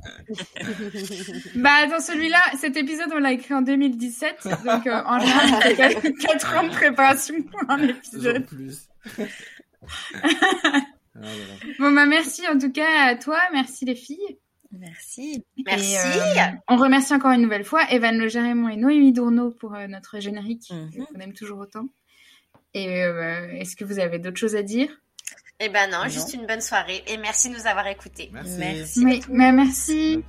bah 1.56 1.88
dans 1.88 2.00
celui-là, 2.00 2.42
cet 2.60 2.78
épisode 2.78 3.10
on 3.14 3.20
l'a 3.20 3.32
écrit 3.32 3.54
en 3.54 3.62
2017, 3.62 4.48
donc 4.66 4.88
euh, 4.88 5.02
en 5.06 5.20
général 5.20 5.96
4 6.20 6.58
ans 6.58 6.64
de 6.64 6.70
préparation 6.70 7.42
pour 7.42 7.62
un 7.68 7.80
épisode. 7.88 8.46
plus. 8.46 8.88
Ah, 11.16 11.28
bon, 11.80 11.92
bah, 11.92 12.06
merci 12.06 12.48
en 12.48 12.58
tout 12.58 12.72
cas 12.72 13.08
à 13.08 13.16
toi. 13.16 13.40
Merci 13.52 13.86
les 13.86 13.96
filles. 13.96 14.38
Merci. 14.72 15.44
Merci. 15.66 15.98
Euh, 15.98 16.42
on 16.68 16.78
remercie 16.78 17.14
encore 17.14 17.32
une 17.32 17.42
nouvelle 17.42 17.64
fois 17.64 17.90
Evan 17.92 18.18
Le 18.18 18.28
Jarémon 18.28 18.70
et 18.70 18.78
Noémie 18.78 19.14
Dourneau 19.14 19.52
pour 19.52 19.74
euh, 19.74 19.88
notre 19.88 20.20
générique 20.20 20.70
mhm. 20.70 21.06
qu'on 21.06 21.20
aime 21.20 21.34
toujours 21.34 21.60
autant. 21.60 21.88
Et 22.74 23.04
euh, 23.04 23.50
est-ce 23.52 23.76
que 23.76 23.84
vous 23.84 23.98
avez 23.98 24.20
d'autres 24.20 24.38
choses 24.38 24.56
à 24.56 24.62
dire? 24.62 24.90
Eh 25.60 25.70
ben 25.70 25.90
non, 25.90 26.08
juste 26.08 26.34
une 26.34 26.46
bonne 26.46 26.62
soirée 26.62 27.04
et 27.08 27.18
merci 27.18 27.50
de 27.50 27.56
nous 27.56 27.68
avoir 27.68 27.88
écoutés. 27.88 28.30
Merci. 28.32 28.58
Merci. 28.60 29.06
Oui, 29.06 29.22
mais 29.30 29.52
merci. 29.52 30.24